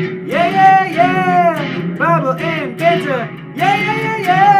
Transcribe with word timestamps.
Yeah, 0.00 0.48
yeah, 0.48 0.84
yeah. 0.86 1.96
Bible 1.98 2.32
and 2.32 2.78
banter. 2.78 3.28
Yeah, 3.54 3.76
yeah, 3.76 4.18
yeah, 4.18 4.18
yeah. 4.18 4.50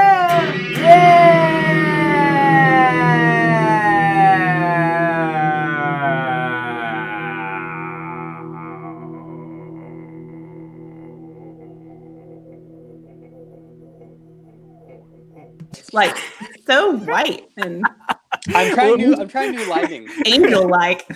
like 15.93 16.17
so 16.67 16.97
white 16.99 17.49
and 17.57 17.85
I'm 18.55 18.75
trying 18.75 18.97
new. 18.97 19.15
I'm 19.15 19.29
trying 19.29 19.53
new 19.53 19.65
lighting. 19.69 20.09
angel 20.27 20.69
like. 20.69 21.07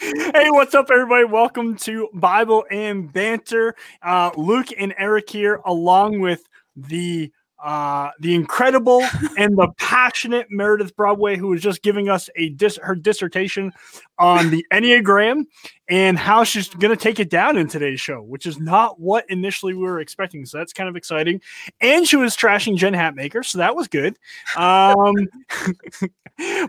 Hey, 0.00 0.50
what's 0.50 0.74
up, 0.74 0.90
everybody? 0.90 1.24
Welcome 1.24 1.76
to 1.78 2.08
Bible 2.12 2.64
and 2.70 3.12
Banter. 3.12 3.74
Uh, 4.02 4.30
Luke 4.36 4.68
and 4.78 4.94
Eric 4.98 5.30
here, 5.30 5.60
along 5.64 6.20
with 6.20 6.48
the 6.76 7.32
uh, 7.62 8.10
the 8.20 8.34
incredible 8.34 9.02
and 9.38 9.56
the 9.56 9.68
passionate 9.78 10.48
Meredith 10.50 10.94
Broadway, 10.96 11.36
who 11.36 11.48
was 11.48 11.62
just 11.62 11.82
giving 11.82 12.08
us 12.08 12.28
a 12.36 12.50
dis- 12.50 12.78
her 12.82 12.94
dissertation 12.94 13.72
on 14.18 14.50
the 14.50 14.64
Enneagram 14.72 15.44
and 15.88 16.18
how 16.18 16.44
she's 16.44 16.68
going 16.68 16.94
to 16.94 17.02
take 17.02 17.20
it 17.20 17.30
down 17.30 17.56
in 17.56 17.68
today's 17.68 18.00
show, 18.00 18.22
which 18.22 18.46
is 18.46 18.58
not 18.58 18.98
what 19.00 19.24
initially 19.30 19.74
we 19.74 19.82
were 19.82 20.00
expecting. 20.00 20.44
So 20.44 20.58
that's 20.58 20.72
kind 20.72 20.88
of 20.88 20.96
exciting. 20.96 21.40
And 21.80 22.06
she 22.06 22.16
was 22.16 22.36
trashing 22.36 22.76
Jen 22.76 22.94
Hatmaker, 22.94 23.44
so 23.44 23.58
that 23.58 23.76
was 23.76 23.88
good. 23.88 24.18
Um, 24.56 25.14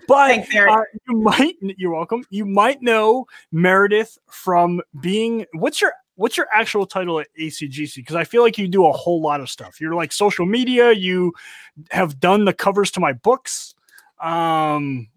but 0.08 0.28
Thanks, 0.28 0.56
uh, 0.56 0.82
you 1.08 1.18
might 1.18 1.56
you're 1.62 1.94
welcome. 1.94 2.24
You 2.30 2.46
might 2.46 2.82
know 2.82 3.26
Meredith 3.52 4.18
from 4.30 4.82
being 5.02 5.46
what's 5.54 5.82
your 5.82 5.94
what's 6.18 6.36
your 6.36 6.48
actual 6.54 6.86
title 6.86 7.20
at 7.20 7.28
ACGC? 7.40 7.96
Because 7.96 8.16
I 8.16 8.26
feel 8.26 8.42
like 8.42 8.58
you 8.58 8.68
do 8.68 8.86
a 8.86 8.92
whole 8.92 9.22
lot 9.22 9.40
of 9.40 9.50
stuff. 9.50 9.80
You're 9.80 9.96
like 9.96 10.12
social 10.12 10.46
media. 10.46 10.92
You 10.92 11.34
have 11.92 12.20
done 12.20 12.44
the 12.44 12.54
covers 12.54 12.92
to 12.92 13.00
my 13.00 13.14
books. 13.14 13.76
Um, 14.20 15.08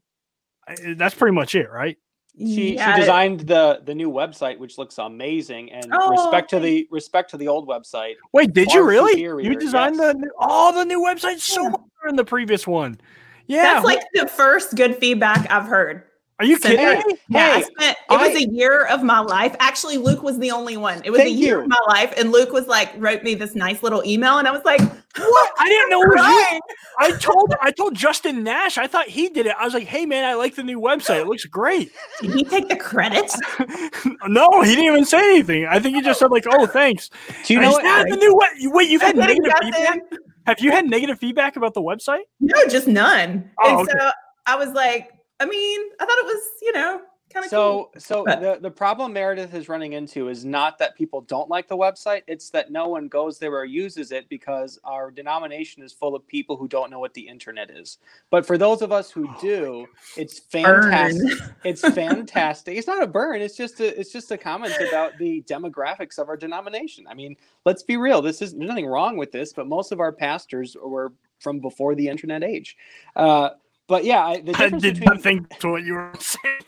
that's 0.97 1.15
pretty 1.15 1.35
much 1.35 1.55
it, 1.55 1.71
right? 1.71 1.97
She 2.39 2.77
Yeah, 2.77 2.95
she 2.95 3.01
designed 3.01 3.41
the 3.41 3.83
the 3.85 3.95
new 3.95 4.11
website, 4.11 4.59
which 4.59 4.79
looks 4.79 4.99
amazing. 4.99 5.73
And 5.73 5.93
Oh, 5.93 6.11
respect 6.11 6.49
to 6.51 6.61
the 6.61 6.87
respect 6.91 7.31
to 7.31 7.37
the 7.37 7.49
old 7.49 7.67
website. 7.67 8.15
Wait, 8.33 8.53
did 8.53 8.73
you 8.73 8.87
really? 8.87 9.13
superior, 9.13 9.51
You 9.51 9.59
designed 9.59 9.97
yes. 9.97 10.15
the 10.15 10.31
all 10.39 10.73
oh 10.73 10.79
the 10.79 10.85
new 10.85 11.01
website 11.01 11.41
so 11.41 11.63
Yeah. 11.65 11.69
much 11.71 11.81
better 11.81 12.07
than 12.09 12.17
the 12.17 12.25
previous 12.25 12.67
one. 12.67 13.01
Yeah, 13.47 13.75
That's 13.75 13.85
like 13.85 14.01
the 14.15 14.29
first 14.29 14.77
good 14.77 14.97
feedback 14.97 15.51
I've 15.51 15.67
heard. 15.67 16.05
Are 16.41 16.47
you 16.47 16.59
since 16.59 16.75
kidding 16.77 17.03
I- 17.03 17.07
me? 17.07 17.19
Yeah, 17.29 17.53
I 17.57 17.61
spent 17.61 17.99
it 18.11 18.35
was 18.35 18.43
a 18.43 18.49
year 18.49 18.87
of 18.87 19.03
my 19.03 19.21
life. 19.21 19.55
Actually, 19.61 19.99
Luke 19.99 20.23
was 20.23 20.39
the 20.39 20.51
only 20.51 20.79
one. 20.79 21.03
It 21.05 21.11
was 21.11 21.21
a 21.21 21.31
year 21.31 21.57
you. 21.59 21.63
of 21.63 21.69
my 21.69 21.81
life, 21.89 22.15
and 22.17 22.33
Luke 22.33 22.51
was 22.51 22.67
like 22.67 22.93
wrote 22.97 23.23
me 23.23 23.35
this 23.35 23.55
nice 23.55 23.83
little 23.83 24.03
email, 24.05 24.39
and 24.39 24.49
I 24.49 24.51
was 24.51 24.65
like, 24.65 24.81
What? 24.81 25.53
I 25.59 25.69
didn't 25.69 25.91
know 25.91 26.03
it 26.03 26.09
was 26.09 26.51
you. 26.53 26.61
I 26.99 27.13
told 27.19 27.55
I 27.61 27.71
told 27.73 27.95
Justin 27.95 28.43
Nash. 28.43 28.79
I 28.79 28.87
thought 28.87 29.07
he 29.07 29.29
did 29.29 29.45
it. 29.47 29.55
I 29.59 29.65
was 29.65 29.75
like, 29.75 29.87
"Hey 29.87 30.07
man, 30.07 30.25
I 30.25 30.35
like 30.35 30.55
the 30.55 30.63
new 30.63 30.81
website. 30.81 31.21
It 31.21 31.27
looks 31.27 31.45
great." 31.45 31.93
Did 32.23 32.33
he 32.33 32.45
take 32.45 32.69
the 32.69 32.77
credit? 32.77 33.31
no, 34.27 34.63
he 34.63 34.75
didn't 34.75 34.85
even 34.87 35.05
say 35.05 35.19
anything. 35.19 35.67
I 35.67 35.79
think 35.79 35.95
he 35.95 36.03
just 36.03 36.21
said 36.21 36.31
like, 36.31 36.47
"Oh, 36.51 36.67
thanks." 36.67 37.11
Do 37.45 37.53
you 37.55 37.61
know 37.61 37.69
Is 37.69 37.75
what? 37.75 37.83
that 37.83 38.07
the 38.09 38.17
new 38.17 38.35
web? 38.35 38.51
Wait, 38.73 38.89
you've 38.89 39.03
had 39.03 39.17
negative 39.17 39.53
feedback? 39.61 39.99
Have 40.47 40.61
you 40.61 40.73
had 40.73 40.87
negative 40.89 41.19
feedback 41.19 41.57
about 41.57 41.75
the 41.75 41.83
website? 41.83 42.23
No, 42.41 42.67
just 42.67 42.89
none. 42.89 43.51
Oh, 43.63 43.81
and 43.81 43.89
so 43.89 44.11
I 44.47 44.57
was 44.57 44.71
like, 44.71 45.13
I 45.41 45.47
mean, 45.47 45.81
I 45.99 46.05
thought 46.05 46.19
it 46.19 46.27
was, 46.27 46.43
you 46.63 46.73
know, 46.73 47.01
kind 47.33 47.45
of 47.47 47.51
cool. 47.51 47.91
So 47.95 48.01
so 48.01 48.25
But- 48.25 48.41
the 48.41 48.59
the 48.61 48.71
problem 48.71 49.13
Meredith 49.13 49.55
is 49.55 49.69
running 49.69 49.93
into 49.95 50.29
is 50.29 50.45
not 50.45 50.79
that 50.79 50.97
people 50.97 51.21
don't 51.23 51.49
like 51.49 51.67
the 51.69 51.77
website. 51.77 52.23
It's 52.27 52.51
that 52.51 52.71
no 52.73 52.89
one 52.89 53.09
goes 53.09 53.39
there 53.39 53.53
or 53.55 53.65
uses 53.65 54.11
it 54.13 54.29
because 54.29 54.79
our 54.85 55.11
denomination 55.11 55.83
is 55.83 55.93
full 55.93 56.15
of 56.17 56.27
people 56.27 56.57
who 56.57 56.67
don't 56.69 56.91
know 56.91 56.99
what 56.99 57.15
the 57.15 57.27
internet 57.27 57.71
is. 57.71 57.99
But 58.31 58.45
for 58.45 58.59
those 58.59 58.83
of 58.83 58.91
us 58.93 59.11
who 59.11 59.29
do, 59.41 59.87
it's 60.17 60.41
Burn. 60.41 60.83
fantastic. 60.91 61.39
It's 61.65 61.81
fantastic. 61.83 62.77
It's 62.77 62.87
not 62.87 63.03
a 63.03 63.07
burn. 63.07 63.41
It's 63.41 63.57
just 63.57 63.81
a 63.81 63.99
it's 63.99 64.13
just 64.13 64.31
a 64.33 64.37
comment 64.39 64.75
about 64.89 65.17
the 65.19 65.43
demographics 65.43 66.19
of 66.19 66.29
our 66.29 66.37
denomination. 66.37 67.07
I 67.09 67.15
mean, 67.15 67.37
let's 67.65 67.83
be 67.83 67.97
real. 67.97 68.21
This 68.21 68.43
is 68.43 68.53
there's 68.55 68.69
nothing 68.69 68.87
wrong 68.87 69.17
with 69.17 69.31
this, 69.33 69.53
but 69.53 69.67
most 69.69 69.93
of 69.93 70.01
our 70.01 70.13
pastors 70.13 70.77
were 70.83 71.13
from 71.39 71.61
before 71.61 71.95
the 71.95 72.09
internet 72.09 72.43
age. 72.43 72.77
Uh, 73.17 73.51
but 73.91 74.05
yeah, 74.05 74.25
I, 74.25 74.41
the 74.41 74.55
I 74.57 74.69
did 74.69 74.81
between 74.81 75.01
not 75.01 75.21
think 75.21 75.59
to 75.59 75.73
what 75.73 75.83
you 75.83 75.95
were 75.95 76.13
saying. 76.21 76.61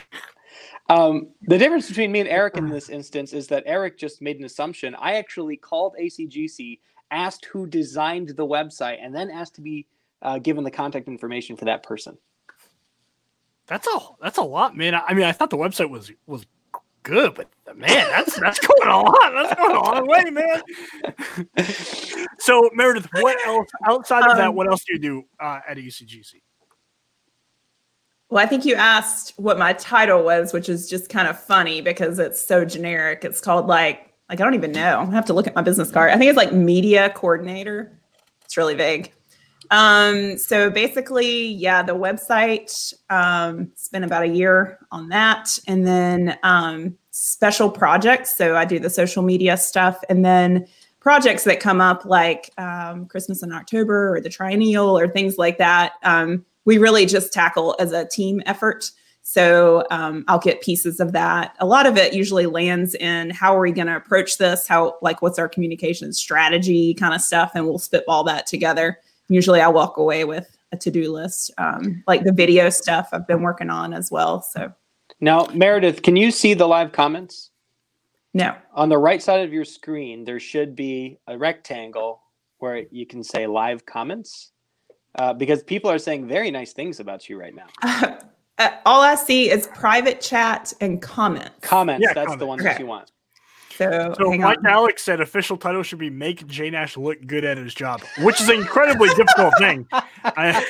um, 0.90 1.28
the 1.48 1.56
difference 1.56 1.88
between 1.88 2.12
me 2.12 2.20
and 2.20 2.28
Eric 2.28 2.58
in 2.58 2.68
this 2.68 2.90
instance 2.90 3.32
is 3.32 3.46
that 3.46 3.62
Eric 3.64 3.96
just 3.98 4.20
made 4.20 4.38
an 4.38 4.44
assumption. 4.44 4.94
I 4.96 5.14
actually 5.14 5.56
called 5.56 5.94
ACGC, 5.98 6.78
asked 7.10 7.46
who 7.46 7.66
designed 7.66 8.28
the 8.28 8.46
website, 8.46 8.98
and 9.00 9.16
then 9.16 9.30
asked 9.30 9.54
to 9.54 9.62
be 9.62 9.86
uh, 10.20 10.38
given 10.38 10.62
the 10.62 10.70
contact 10.70 11.08
information 11.08 11.56
for 11.56 11.64
that 11.64 11.82
person. 11.82 12.18
That's 13.66 13.86
a 13.86 13.98
that's 14.20 14.36
a 14.36 14.44
lot, 14.44 14.76
man. 14.76 14.94
I 14.94 15.04
I 15.08 15.14
mean, 15.14 15.24
I 15.24 15.32
thought 15.32 15.48
the 15.48 15.56
website 15.56 15.88
was 15.88 16.12
was 16.26 16.44
good, 17.06 17.34
but 17.34 17.48
man, 17.76 18.10
that's 18.10 18.38
that's 18.40 18.58
going 18.58 18.88
a 18.88 19.00
lot. 19.00 19.32
That's 19.32 19.54
going 19.54 19.76
a 19.76 19.80
long 19.80 20.06
way, 20.06 20.24
man. 20.30 20.62
so, 22.38 22.68
Meredith, 22.74 23.08
what 23.12 23.38
else 23.46 23.68
outside 23.86 24.28
of 24.30 24.36
that? 24.36 24.48
Um, 24.48 24.54
What 24.54 24.68
else 24.68 24.84
do 24.84 24.94
you 24.94 24.98
do 24.98 25.22
uh, 25.40 25.60
at 25.66 25.76
ACGC? 25.76 26.42
Well, 28.28 28.44
I 28.44 28.48
think 28.48 28.64
you 28.64 28.74
asked 28.74 29.34
what 29.36 29.56
my 29.56 29.72
title 29.74 30.24
was, 30.24 30.52
which 30.52 30.68
is 30.68 30.90
just 30.90 31.08
kind 31.08 31.28
of 31.28 31.40
funny 31.40 31.80
because 31.80 32.18
it's 32.18 32.44
so 32.44 32.64
generic. 32.64 33.24
It's 33.24 33.40
called 33.40 33.68
like 33.68 34.12
like 34.28 34.40
I 34.40 34.44
don't 34.44 34.54
even 34.54 34.72
know. 34.72 35.06
I 35.08 35.14
have 35.14 35.26
to 35.26 35.32
look 35.32 35.46
at 35.46 35.54
my 35.54 35.62
business 35.62 35.90
card. 35.90 36.10
I 36.10 36.18
think 36.18 36.28
it's 36.28 36.36
like 36.36 36.52
media 36.52 37.10
coordinator. 37.10 38.00
It's 38.44 38.56
really 38.56 38.74
vague. 38.74 39.12
Um, 39.70 40.38
so 40.38 40.70
basically, 40.70 41.46
yeah, 41.48 41.82
the 41.82 41.94
website. 41.94 42.94
Um, 43.10 43.72
spent 43.74 44.04
about 44.04 44.22
a 44.22 44.28
year 44.28 44.78
on 44.90 45.08
that, 45.08 45.58
and 45.66 45.86
then 45.86 46.38
um, 46.42 46.96
special 47.10 47.70
projects. 47.70 48.34
So 48.36 48.56
I 48.56 48.64
do 48.64 48.78
the 48.78 48.90
social 48.90 49.22
media 49.22 49.56
stuff, 49.56 49.98
and 50.08 50.24
then 50.24 50.66
projects 51.00 51.44
that 51.44 51.60
come 51.60 51.80
up 51.80 52.04
like 52.04 52.50
um, 52.58 53.06
Christmas 53.06 53.42
in 53.42 53.52
October 53.52 54.14
or 54.14 54.20
the 54.20 54.28
Triennial 54.28 54.98
or 54.98 55.06
things 55.06 55.38
like 55.38 55.58
that. 55.58 55.92
Um, 56.02 56.44
we 56.64 56.78
really 56.78 57.06
just 57.06 57.32
tackle 57.32 57.76
as 57.78 57.92
a 57.92 58.06
team 58.08 58.42
effort. 58.44 58.90
So 59.22 59.84
um, 59.90 60.24
I'll 60.28 60.38
get 60.38 60.60
pieces 60.60 61.00
of 61.00 61.12
that. 61.12 61.56
A 61.58 61.66
lot 61.66 61.86
of 61.86 61.96
it 61.96 62.12
usually 62.12 62.46
lands 62.46 62.94
in 62.94 63.30
how 63.30 63.56
are 63.56 63.60
we 63.60 63.72
going 63.72 63.88
to 63.88 63.96
approach 63.96 64.38
this? 64.38 64.68
How 64.68 64.98
like 65.02 65.20
what's 65.22 65.38
our 65.38 65.48
communication 65.48 66.12
strategy 66.12 66.94
kind 66.94 67.14
of 67.14 67.20
stuff, 67.20 67.52
and 67.54 67.64
we'll 67.64 67.78
spitball 67.78 68.24
that 68.24 68.46
together. 68.46 68.98
Usually, 69.28 69.60
I 69.60 69.68
walk 69.68 69.96
away 69.96 70.24
with 70.24 70.56
a 70.72 70.76
to 70.76 70.90
do 70.90 71.12
list, 71.12 71.52
um, 71.58 72.02
like 72.06 72.24
the 72.24 72.32
video 72.32 72.70
stuff 72.70 73.08
I've 73.12 73.26
been 73.26 73.42
working 73.42 73.70
on 73.70 73.92
as 73.92 74.10
well. 74.10 74.42
So 74.42 74.72
Now, 75.20 75.46
Meredith, 75.54 76.02
can 76.02 76.16
you 76.16 76.30
see 76.30 76.54
the 76.54 76.66
live 76.66 76.92
comments? 76.92 77.50
no, 78.34 78.54
On 78.74 78.88
the 78.88 78.98
right 78.98 79.22
side 79.22 79.44
of 79.44 79.52
your 79.52 79.64
screen, 79.64 80.24
there 80.24 80.40
should 80.40 80.76
be 80.76 81.18
a 81.26 81.38
rectangle 81.38 82.20
where 82.58 82.84
you 82.90 83.06
can 83.06 83.22
say 83.24 83.46
live 83.46 83.86
comments. 83.86 84.52
Uh, 85.18 85.32
because 85.32 85.62
people 85.62 85.90
are 85.90 85.98
saying 85.98 86.28
very 86.28 86.50
nice 86.50 86.74
things 86.74 87.00
about 87.00 87.28
you 87.28 87.38
right 87.40 87.54
now. 87.54 88.18
Uh, 88.58 88.70
all 88.86 89.02
I 89.02 89.16
see 89.16 89.50
is 89.50 89.66
private 89.74 90.18
chat 90.20 90.72
and 90.80 91.02
comments. 91.02 91.50
Comments, 91.60 92.02
Yeah, 92.02 92.14
that's 92.14 92.36
the 92.36 92.46
one 92.46 92.58
ones 92.58 92.62
that 92.62 92.80
you 92.80 92.86
want. 92.86 93.12
So, 93.76 94.14
So, 94.18 94.32
Mike 94.32 94.58
on. 94.58 94.66
Alex 94.66 95.02
said 95.02 95.20
official 95.20 95.56
title 95.56 95.82
should 95.82 95.98
be 95.98 96.10
"Make 96.10 96.46
J 96.46 96.70
Nash 96.70 96.96
look 96.96 97.24
good 97.26 97.44
at 97.44 97.58
his 97.58 97.74
job," 97.74 98.02
which 98.18 98.40
is 98.40 98.48
an 98.48 98.56
incredibly 98.56 99.08
difficult 99.10 99.54
thing. 99.58 99.86
I, 100.24 100.64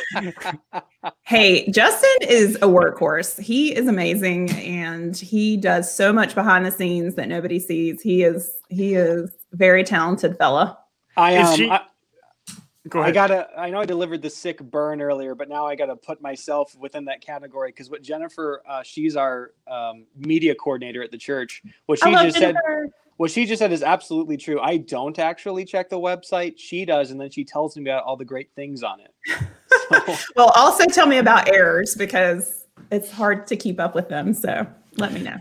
Hey, 1.23 1.71
Justin 1.71 2.29
is 2.29 2.57
a 2.57 2.67
workhorse. 2.67 3.41
He 3.41 3.75
is 3.75 3.89
amazing 3.89 4.51
and 4.53 5.17
he 5.17 5.57
does 5.57 5.93
so 5.93 6.13
much 6.13 6.35
behind 6.35 6.67
the 6.67 6.71
scenes 6.71 7.15
that 7.15 7.29
nobody 7.29 7.59
sees. 7.59 8.03
He 8.03 8.23
is 8.23 8.53
he 8.69 8.95
is 8.95 9.31
very 9.53 9.85
talented 9.85 10.37
fella. 10.37 10.79
I 11.17 11.39
Is 11.39 11.71
um, 11.71 11.81
she- 12.93 12.99
I, 12.99 13.07
I 13.07 13.11
gotta. 13.11 13.49
I 13.57 13.71
know 13.71 13.81
I 13.81 13.85
delivered 13.85 14.23
the 14.23 14.31
sick 14.31 14.61
burn 14.61 15.01
earlier, 15.01 15.35
but 15.35 15.49
now 15.49 15.67
I 15.67 15.75
gotta 15.75 15.97
put 15.97 16.21
myself 16.21 16.75
within 16.79 17.05
that 17.07 17.21
category 17.21 17.71
because 17.71 17.91
what 17.91 18.03
Jennifer, 18.03 18.63
uh, 18.69 18.83
she's 18.83 19.17
our 19.17 19.53
um, 19.67 20.07
media 20.17 20.55
coordinator 20.55 21.03
at 21.03 21.11
the 21.11 21.19
church. 21.19 21.63
What 21.87 21.99
she 21.99 22.11
love 22.11 22.25
just 22.27 22.39
said, 22.39 22.55
what 23.17 23.31
she 23.31 23.47
just 23.47 23.61
said 23.61 23.73
is 23.73 23.83
absolutely 23.83 24.37
true. 24.37 24.61
I 24.61 24.77
don't 24.79 25.19
actually 25.19 25.65
check 25.65 25.89
the 25.89 25.99
website. 25.99 26.55
She 26.59 26.85
does, 26.85 27.11
and 27.11 27.21
then 27.21 27.31
she 27.31 27.45
tells 27.45 27.77
me 27.77 27.83
about 27.83 28.05
all 28.05 28.17
the 28.17 28.25
great 28.25 28.51
things 28.55 28.83
on 28.83 29.01
it. 29.01 29.13
So, 29.89 30.17
Well, 30.35 30.53
also 30.57 30.85
tell 30.87 31.07
me 31.07 31.19
about 31.19 31.49
errors 31.49 31.95
because 31.95 32.65
it's 32.91 33.09
hard 33.09 33.47
to 33.47 33.57
keep 33.57 33.79
up 33.79 33.95
with 33.95 34.09
them. 34.09 34.35
So 34.35 34.67
let 34.97 35.13
me 35.13 35.23
know. 35.23 35.37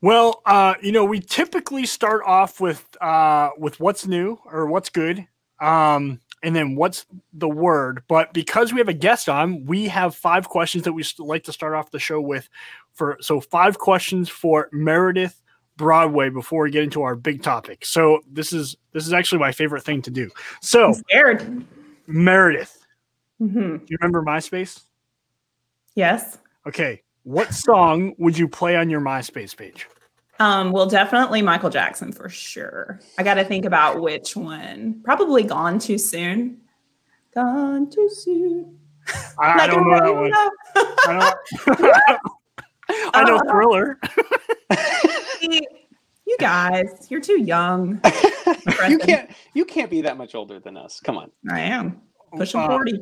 Well, 0.00 0.40
uh, 0.46 0.74
you 0.80 0.92
know, 0.92 1.04
we 1.04 1.18
typically 1.18 1.84
start 1.84 2.22
off 2.24 2.60
with 2.60 2.86
uh, 3.00 3.50
with 3.58 3.80
what's 3.80 4.06
new 4.06 4.38
or 4.44 4.66
what's 4.66 4.88
good, 4.88 5.26
um, 5.60 6.20
and 6.42 6.54
then 6.54 6.76
what's 6.76 7.06
the 7.32 7.48
word. 7.48 8.02
But 8.08 8.32
because 8.32 8.72
we 8.72 8.78
have 8.78 8.88
a 8.88 8.94
guest 8.94 9.28
on, 9.28 9.64
we 9.66 9.88
have 9.88 10.14
five 10.14 10.48
questions 10.48 10.84
that 10.84 10.92
we 10.92 11.04
like 11.18 11.44
to 11.44 11.52
start 11.52 11.74
off 11.74 11.90
the 11.90 11.98
show 11.98 12.20
with. 12.20 12.48
For 12.92 13.16
so 13.20 13.40
five 13.40 13.78
questions 13.78 14.28
for 14.28 14.68
Meredith 14.72 15.40
Broadway 15.76 16.30
before 16.30 16.64
we 16.64 16.70
get 16.70 16.82
into 16.82 17.02
our 17.02 17.14
big 17.14 17.42
topic. 17.42 17.84
So 17.84 18.20
this 18.30 18.52
is 18.52 18.76
this 18.92 19.06
is 19.06 19.12
actually 19.12 19.38
my 19.38 19.52
favorite 19.52 19.84
thing 19.84 20.02
to 20.02 20.10
do. 20.10 20.30
So. 20.60 20.94
Meredith, 22.06 22.84
hmm 23.38 23.76
do 23.76 23.84
you 23.88 23.98
remember 24.00 24.22
MySpace? 24.22 24.82
Yes. 25.94 26.38
Okay, 26.66 27.02
what 27.22 27.52
song 27.52 28.14
would 28.18 28.38
you 28.38 28.48
play 28.48 28.76
on 28.76 28.88
your 28.88 29.00
MySpace 29.00 29.56
page? 29.56 29.86
Um, 30.40 30.70
well, 30.72 30.86
definitely 30.86 31.42
Michael 31.42 31.70
Jackson 31.70 32.12
for 32.12 32.28
sure. 32.28 33.00
I 33.18 33.22
got 33.24 33.34
to 33.34 33.44
think 33.44 33.64
about 33.64 34.00
which 34.00 34.36
one. 34.36 35.00
Probably 35.04 35.42
Gone 35.42 35.78
Too 35.78 35.98
Soon. 35.98 36.58
Gone 37.34 37.90
Too 37.90 38.08
Soon. 38.08 38.78
I, 39.40 39.64
I 39.64 39.66
don't 39.66 39.88
know 39.88 39.98
that 39.98 40.14
one. 40.14 40.22
rainbow. 40.22 40.50
I 41.06 41.38
don't. 42.06 42.20
I 43.14 43.24
know 43.24 43.36
Uh, 43.36 43.50
Thriller. 43.50 43.98
You 46.26 46.36
guys, 46.38 47.06
you're 47.08 47.20
too 47.22 47.40
young. 47.42 48.00
you 48.88 48.98
can't 48.98 49.30
you 49.54 49.64
can't 49.64 49.90
be 49.90 50.02
that 50.02 50.18
much 50.18 50.34
older 50.34 50.60
than 50.60 50.76
us. 50.76 51.00
Come 51.00 51.16
on. 51.16 51.30
I 51.50 51.60
am 51.60 52.02
pushing 52.36 52.60
Uh, 52.60 52.68
40. 52.68 53.00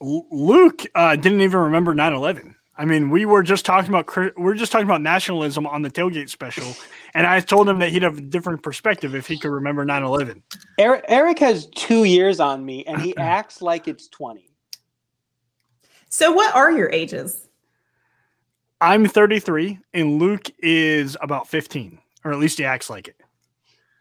Luke 0.00 0.82
uh, 0.94 1.14
didn't 1.16 1.42
even 1.42 1.60
remember 1.60 1.94
9/11. 1.94 2.54
I 2.76 2.84
mean, 2.84 3.10
we 3.10 3.24
were 3.24 3.42
just 3.42 3.64
talking 3.64 3.88
about 3.88 4.06
cri- 4.06 4.32
we 4.36 4.50
are 4.50 4.54
just 4.54 4.72
talking 4.72 4.86
about 4.86 5.00
nationalism 5.00 5.66
on 5.66 5.82
the 5.82 5.90
tailgate 5.90 6.28
special, 6.28 6.74
and 7.14 7.26
I 7.26 7.38
told 7.40 7.68
him 7.68 7.78
that 7.78 7.90
he'd 7.90 8.02
have 8.02 8.18
a 8.18 8.20
different 8.20 8.62
perspective 8.62 9.14
if 9.14 9.28
he 9.28 9.38
could 9.38 9.50
remember 9.50 9.84
9/11. 9.84 10.42
Eric, 10.78 11.04
Eric 11.08 11.38
has 11.38 11.66
two 11.66 12.04
years 12.04 12.40
on 12.40 12.64
me, 12.64 12.84
and 12.84 13.00
he 13.00 13.16
acts 13.18 13.62
like 13.62 13.86
it's 13.86 14.08
twenty. 14.08 14.50
So, 16.08 16.32
what 16.32 16.54
are 16.54 16.72
your 16.72 16.90
ages? 16.90 17.48
I'm 18.80 19.06
33, 19.06 19.78
and 19.94 20.20
Luke 20.20 20.50
is 20.58 21.16
about 21.20 21.48
15, 21.48 21.98
or 22.24 22.32
at 22.32 22.38
least 22.38 22.58
he 22.58 22.64
acts 22.64 22.90
like 22.90 23.08
it. 23.08 23.16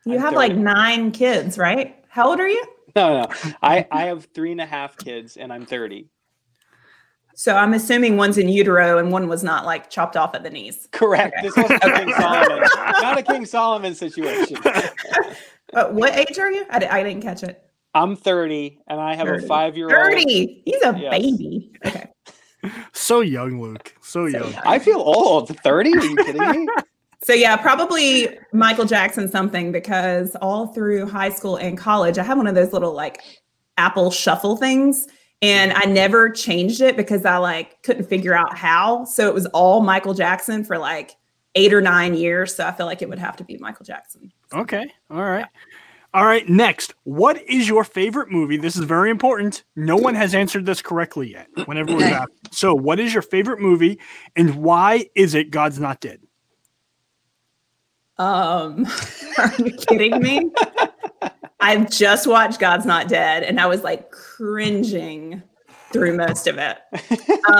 You 0.05 0.15
I'm 0.15 0.19
have 0.21 0.33
like 0.33 0.55
nine 0.55 1.11
kids, 1.11 1.57
right? 1.57 2.03
How 2.09 2.27
old 2.27 2.39
are 2.39 2.47
you? 2.47 2.63
No, 2.95 3.21
no, 3.21 3.27
I 3.61 3.87
I 3.91 4.05
have 4.05 4.27
three 4.33 4.51
and 4.51 4.61
a 4.61 4.65
half 4.65 4.97
kids, 4.97 5.37
and 5.37 5.53
I'm 5.53 5.65
thirty. 5.65 6.09
So, 7.35 7.55
I'm 7.55 7.73
assuming 7.73 8.17
one's 8.17 8.37
in 8.37 8.47
utero 8.49 8.97
and 8.99 9.11
one 9.11 9.27
was 9.27 9.43
not 9.43 9.65
like 9.65 9.89
chopped 9.89 10.15
off 10.15 10.35
at 10.35 10.43
the 10.43 10.49
knees. 10.49 10.87
Correct. 10.91 11.33
Okay. 11.39 11.47
This 11.47 11.57
wasn't 11.57 11.83
a 11.83 11.91
King 11.99 12.13
Solomon, 12.17 12.59
not 13.01 13.17
a 13.17 13.23
King 13.23 13.45
Solomon 13.45 13.95
situation. 13.95 14.57
Uh, 15.73 15.87
what 15.87 16.15
age 16.15 16.37
are 16.37 16.51
you? 16.51 16.63
I, 16.69 16.85
I 16.99 17.01
didn't 17.01 17.23
catch 17.23 17.41
it. 17.41 17.63
I'm 17.95 18.15
thirty, 18.15 18.77
and 18.87 19.01
I 19.01 19.15
have 19.15 19.25
30. 19.25 19.43
a 19.43 19.47
five 19.47 19.75
year 19.75 19.85
old. 19.87 20.13
30. 20.13 20.61
He's 20.65 20.83
a 20.83 20.95
Yes. 20.99 21.11
baby. 21.11 21.71
Okay. 21.85 22.05
So 22.93 23.21
young, 23.21 23.59
Luke. 23.59 23.93
So 24.01 24.29
So 24.29 24.37
young. 24.37 24.51
young. 24.53 24.61
I 24.65 24.77
feel 24.77 24.99
old. 24.99 25.57
Thirty? 25.61 25.91
Are 25.97 26.03
you 26.03 26.15
kidding 26.15 26.65
me? 26.65 26.67
So 27.23 27.33
yeah, 27.33 27.55
probably 27.57 28.37
Michael 28.53 28.85
Jackson 28.85 29.27
something 29.27 29.71
because 29.71 30.35
all 30.41 30.67
through 30.67 31.07
high 31.07 31.29
school 31.29 31.55
and 31.55 31.75
college, 31.75 32.17
I 32.19 32.23
had 32.23 32.37
one 32.37 32.45
of 32.47 32.53
those 32.53 32.71
little 32.71 32.93
like 32.93 33.21
Apple 33.77 34.11
shuffle 34.11 34.55
things. 34.57 35.07
And 35.43 35.73
I 35.73 35.83
never 35.83 36.29
changed 36.29 36.79
it 36.79 36.95
because 36.95 37.25
I 37.25 37.35
like 37.35 37.83
couldn't 37.83 38.05
figure 38.05 38.33
out 38.33 38.57
how. 38.57 39.03
So 39.03 39.27
it 39.27 39.33
was 39.33 39.45
all 39.47 39.81
Michael 39.81 40.13
Jackson 40.13 40.63
for 40.63 40.77
like 40.77 41.17
eight 41.55 41.73
or 41.73 41.81
nine 41.81 42.13
years. 42.13 42.55
So 42.55 42.65
I 42.65 42.71
feel 42.71 42.85
like 42.85 43.01
it 43.01 43.09
would 43.09 43.19
have 43.19 43.35
to 43.35 43.43
be 43.43 43.57
Michael 43.57 43.85
Jackson. 43.85 44.31
Okay. 44.53 44.89
All 45.11 45.21
right. 45.21 45.45
All 46.13 46.25
right. 46.25 46.47
Next, 46.47 46.93
what 47.03 47.41
is 47.41 47.67
your 47.67 47.83
favorite 47.83 48.31
movie? 48.31 48.55
This 48.55 48.77
is 48.77 48.85
very 48.85 49.09
important. 49.09 49.65
No 49.75 49.97
one 49.97 50.15
has 50.15 50.33
answered 50.33 50.65
this 50.65 50.81
correctly 50.81 51.31
yet. 51.31 51.49
Whenever 51.65 51.93
we 51.93 52.03
have. 52.03 52.29
So, 52.51 52.73
what 52.73 53.01
is 53.01 53.13
your 53.13 53.23
favorite 53.23 53.59
movie, 53.59 53.99
and 54.37 54.55
why 54.55 55.09
is 55.13 55.33
it 55.33 55.51
God's 55.51 55.77
Not 55.77 55.99
Dead? 55.99 56.21
Um, 58.17 58.85
are 59.39 59.53
you 59.57 59.71
kidding 59.71 60.21
me? 60.21 60.51
I 61.63 61.85
just 61.85 62.27
watched 62.27 62.59
God's 62.59 62.85
Not 62.85 63.07
Dead 63.07 63.43
and 63.43 63.59
I 63.59 63.67
was 63.67 63.83
like 63.83 64.11
cringing 64.11 65.41
through 65.91 66.17
most 66.17 66.47
of 66.47 66.57
it. 66.57 66.77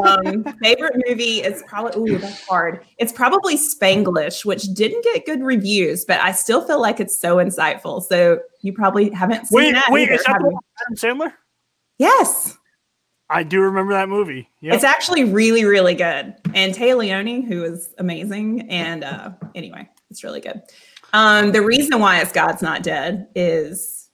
Um, 0.04 0.44
favorite 0.62 1.02
movie 1.08 1.42
is 1.42 1.64
probably 1.68 2.14
ooh, 2.14 2.18
that's 2.18 2.46
hard. 2.46 2.86
It's 2.98 3.14
probably 3.14 3.56
Spanglish, 3.56 4.44
which 4.44 4.64
didn't 4.74 5.04
get 5.04 5.26
good 5.26 5.42
reviews, 5.42 6.04
but 6.04 6.20
I 6.20 6.32
still 6.32 6.66
feel 6.66 6.82
like 6.82 7.00
it's 7.00 7.18
so 7.18 7.38
insightful. 7.38 8.04
So 8.04 8.40
you 8.62 8.74
probably 8.74 9.10
haven't 9.12 9.48
seen 9.48 9.58
Wait, 9.58 9.72
that. 9.74 9.86
wait, 9.90 10.04
either, 10.04 10.14
is 10.14 10.24
that 10.24 10.34
have 10.34 10.42
the 10.42 10.50
you? 10.50 10.54
one 10.54 10.64
with 10.96 11.06
Adam 11.06 11.20
Sandler? 11.20 11.34
Yes. 11.98 12.58
I 13.30 13.44
do 13.44 13.62
remember 13.62 13.94
that 13.94 14.10
movie. 14.10 14.50
Yep. 14.62 14.76
It's 14.76 14.84
actually 14.84 15.24
really, 15.24 15.64
really 15.64 15.96
good. 15.96 16.36
And 16.54 16.74
Téa 16.74 16.98
Leoni, 16.98 17.42
who 17.42 17.64
is 17.64 17.94
amazing. 18.00 18.70
And 18.70 19.04
uh, 19.04 19.32
anyway, 19.56 19.90
it's 20.10 20.24
really 20.24 20.42
good. 20.42 20.62
Um, 21.14 21.52
the 21.52 21.62
reason 21.62 22.00
why 22.00 22.20
it's 22.20 22.32
God's 22.32 22.62
Not 22.62 22.82
Dead 22.82 23.28
is 23.36 24.10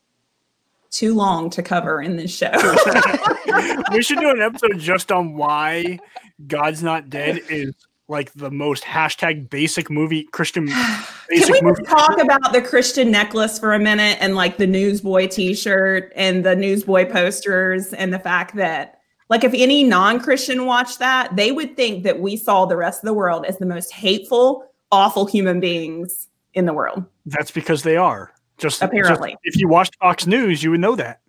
too 0.91 1.13
long 1.13 1.49
to 1.51 1.63
cover 1.63 2.01
in 2.01 2.17
this 2.17 2.35
show. 2.35 2.51
we 3.91 4.01
should 4.01 4.19
do 4.19 4.29
an 4.29 4.41
episode 4.41 4.79
just 4.79 5.11
on 5.11 5.35
why 5.35 5.99
God's 6.47 6.83
Not 6.83 7.09
Dead 7.09 7.39
is 7.49 7.73
like 8.09 8.33
the 8.33 8.51
most 8.51 8.83
hashtag 8.83 9.49
basic 9.49 9.89
movie 9.89 10.23
Christian 10.23 10.67
Can 11.29 11.51
we 11.51 11.61
movie. 11.61 11.83
talk 11.83 12.19
about 12.19 12.53
the 12.53 12.61
Christian 12.61 13.11
necklace 13.11 13.59
for 13.59 13.73
a 13.73 13.79
minute 13.79 14.17
and 14.19 14.35
like 14.35 14.57
the 14.57 14.65
newsboy 14.65 15.27
t-shirt 15.27 16.11
and 16.15 16.43
the 16.43 16.55
newsboy 16.55 17.09
posters 17.09 17.93
and 17.93 18.11
the 18.11 18.19
fact 18.19 18.55
that 18.55 18.99
like 19.29 19.43
if 19.43 19.53
any 19.53 19.83
non-Christian 19.83 20.65
watched 20.65 20.97
that, 20.99 21.35
they 21.35 21.51
would 21.51 21.77
think 21.77 22.03
that 22.03 22.19
we 22.19 22.35
saw 22.35 22.65
the 22.65 22.75
rest 22.75 23.03
of 23.03 23.07
the 23.07 23.13
world 23.13 23.45
as 23.45 23.59
the 23.59 23.65
most 23.67 23.93
hateful, 23.93 24.65
awful 24.91 25.27
human 25.27 25.59
beings 25.59 26.29
in 26.53 26.65
the 26.65 26.73
world. 26.73 27.05
That's 27.25 27.51
because 27.51 27.83
they 27.83 27.97
are. 27.97 28.31
Just 28.57 28.79
just- 28.79 28.81
Apparently. 28.81 29.37
if 29.43 29.55
you 29.57 29.67
watched 29.67 29.95
Fox 29.97 30.27
News, 30.27 30.61
you 30.63 30.71
would 30.71 30.79
know 30.81 30.95
that. 30.95 31.21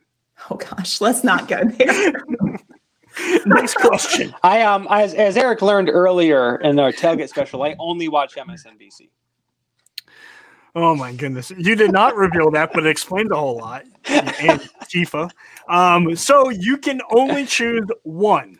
Oh 0.50 0.56
gosh, 0.56 1.00
let's 1.00 1.22
not 1.22 1.46
go 1.48 1.62
there. 1.64 2.12
Next 3.46 3.74
question. 3.74 4.34
I 4.42 4.62
um 4.62 4.86
as 4.90 5.14
as 5.14 5.36
Eric 5.36 5.62
learned 5.62 5.88
earlier 5.90 6.56
in 6.56 6.78
our 6.78 6.92
tailgate 6.92 7.28
special, 7.28 7.62
I 7.62 7.76
only 7.78 8.08
watch 8.08 8.36
MSNBC. 8.36 9.10
Oh 10.74 10.94
my 10.94 11.12
goodness. 11.12 11.50
You 11.50 11.74
did 11.74 11.92
not 11.92 12.14
reveal 12.16 12.50
that, 12.52 12.72
but 12.72 12.86
it 12.86 12.90
explained 12.90 13.32
a 13.32 13.36
whole 13.36 13.56
lot. 13.58 13.84
And 14.06 14.60
Tifa. 14.84 15.28
Um, 15.68 16.14
so 16.16 16.48
you 16.50 16.78
can 16.78 17.00
only 17.10 17.44
choose 17.44 17.84
one. 18.04 18.56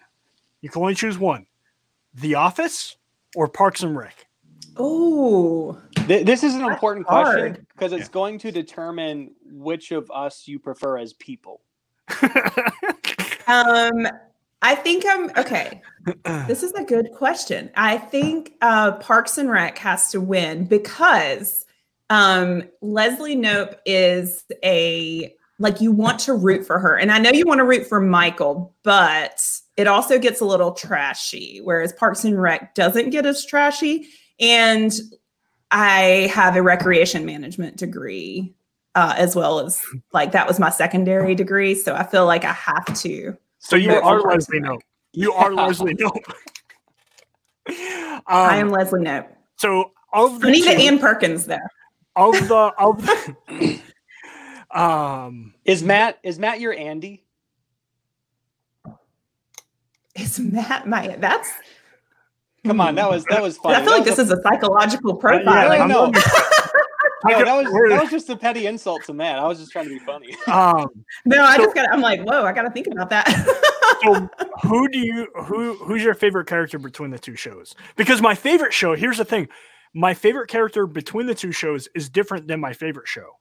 You 0.61 0.69
can 0.69 0.83
only 0.83 0.95
choose 0.97 1.19
one. 1.19 1.47
The 2.15 2.35
Office 2.35 2.96
or 3.37 3.46
Parks 3.49 3.82
and 3.82 3.96
Rec? 3.96 4.27
Oh, 4.82 5.79
Th- 6.06 6.25
this 6.25 6.43
is 6.43 6.55
an 6.55 6.65
important 6.65 7.06
question 7.06 7.67
because 7.75 7.93
it's 7.93 8.06
Yeah. 8.06 8.13
going 8.13 8.39
to 8.39 8.51
determine 8.51 9.32
which 9.44 9.93
of 9.93 10.10
us 10.10 10.49
you 10.49 10.58
prefer 10.58 10.96
as 10.96 11.13
people. 11.15 11.60
um, 13.46 14.06
I 14.63 14.75
think 14.75 15.05
I'm 15.06 15.31
okay. 15.37 15.82
This 16.49 16.63
is 16.63 16.72
a 16.72 16.82
good 16.82 17.10
question. 17.13 17.70
I 17.77 17.99
think 17.99 18.55
uh, 18.63 18.93
Parks 18.93 19.37
and 19.39 19.51
Rec 19.51 19.77
has 19.79 20.10
to 20.13 20.20
win 20.20 20.65
because 20.65 21.67
um, 22.08 22.63
Leslie 22.81 23.37
Knope 23.37 23.75
is 23.84 24.44
a 24.65 25.34
like 25.58 25.81
you 25.82 25.93
want 25.93 26.19
to 26.20 26.32
root 26.32 26.67
for 26.67 26.79
her, 26.79 26.96
and 26.96 27.13
I 27.13 27.19
know 27.19 27.31
you 27.31 27.44
want 27.46 27.58
to 27.58 27.65
root 27.65 27.87
for 27.87 28.01
Michael, 28.01 28.75
but 28.82 29.44
it 29.77 29.87
also 29.87 30.19
gets 30.19 30.41
a 30.41 30.44
little 30.46 30.72
trashy. 30.72 31.60
Whereas 31.63 31.93
Parks 31.93 32.25
and 32.25 32.41
Rec 32.41 32.75
doesn't 32.75 33.10
get 33.10 33.27
as 33.27 33.44
trashy, 33.44 34.06
and 34.41 34.93
I 35.70 36.31
have 36.35 36.56
a 36.56 36.63
recreation 36.63 37.25
management 37.25 37.77
degree 37.77 38.55
uh, 38.97 39.15
as 39.17 39.37
well 39.37 39.61
as 39.61 39.81
like 40.13 40.32
that 40.32 40.49
was 40.49 40.59
my 40.59 40.70
secondary 40.70 41.35
degree, 41.35 41.75
so 41.77 41.94
I 41.94 42.03
feel 42.05 42.27
like 42.27 42.44
I 42.44 42.53
have 42.53 42.85
to. 43.03 43.37
so 43.61 43.77
you 43.77 43.91
You're 43.93 44.03
are 44.03 44.17
on 44.17 44.23
Parks 44.23 44.49
Leslie 44.49 44.56
and 44.59 44.67
Nope. 44.67 44.82
You 45.13 45.32
are 45.32 45.53
Yeah. 45.53 45.67
Leslie 45.67 45.94
Knope. 45.97 46.32
I 47.69 48.20
Um, 48.27 48.55
am 48.55 48.70
Leslie 48.70 49.01
Knope. 49.01 49.29
so 49.56 49.93
of 50.13 50.41
the 50.41 50.49
Anita 50.49 50.70
two- 50.75 50.81
Ann 50.82 50.99
Perkins 50.99 51.47
there. 51.47 51.70
of 52.17 52.32
the 52.49 52.73
of 52.79 53.06
the 53.06 53.81
um 54.77 55.55
Is 55.65 55.82
Matt 55.85 56.19
is 56.25 56.39
Matt 56.41 56.59
your 56.61 56.73
Andy? 56.75 57.25
Is 60.17 60.41
Matt 60.41 60.89
my 60.89 61.17
that's 61.19 61.51
Come 62.67 62.81
on, 62.81 62.94
that 62.96 63.08
was 63.08 63.24
that 63.26 63.43
was 63.43 63.56
funny. 63.58 63.76
I 63.76 63.82
feel 63.82 63.93
like 63.93 64.05
this 64.05 64.19
was 64.19 64.31
is 64.31 64.38
a 64.38 64.43
psychological 64.43 65.14
yeah, 65.14 65.20
profile. 65.20 65.72
I 65.72 65.79
I'm 65.79 65.88
know. 65.88 66.05
looking- 66.06 66.22
a- 66.22 67.31
no, 67.31 67.44
that 67.44 67.55
was 67.64 67.90
that 67.90 68.00
was 68.02 68.10
just 68.10 68.29
a 68.31 68.36
petty 68.36 68.67
insult 68.67 69.05
to 69.05 69.12
Matt. 69.12 69.38
I 69.38 69.46
was 69.46 69.58
just 69.58 69.72
trying 69.72 69.84
to 69.86 69.90
be 69.90 69.98
funny. 70.00 70.34
um 70.46 70.88
no, 71.24 71.43
I 71.44 71.56
So- 71.56 71.64
just 71.64 71.74
got 71.74 71.93
I'm 71.93 72.00
like, 72.00 72.22
whoa, 72.22 72.44
I 72.44 72.52
gotta 72.52 72.70
think 72.70 72.86
about 72.86 73.10
that. 73.10 73.29
so 74.02 74.29
who 74.69 74.88
do 74.88 74.98
you 74.98 75.26
who 75.44 75.74
who's 75.76 76.02
your 76.02 76.14
favorite 76.14 76.46
character 76.46 76.79
between 76.79 77.10
the 77.10 77.19
two 77.19 77.36
shows? 77.36 77.74
Because 77.96 78.20
my 78.22 78.34
favorite 78.34 78.72
show, 78.72 78.94
here's 78.94 79.19
the 79.19 79.24
thing. 79.24 79.48
My 79.94 80.14
favorite 80.14 80.48
character 80.48 80.86
between 80.86 81.26
the 81.26 81.34
two 81.34 81.52
shows 81.52 81.88
is 81.94 82.08
different 82.08 82.46
than 82.46 82.60
my 82.60 82.72
favorite 82.72 83.08
show. 83.08 83.36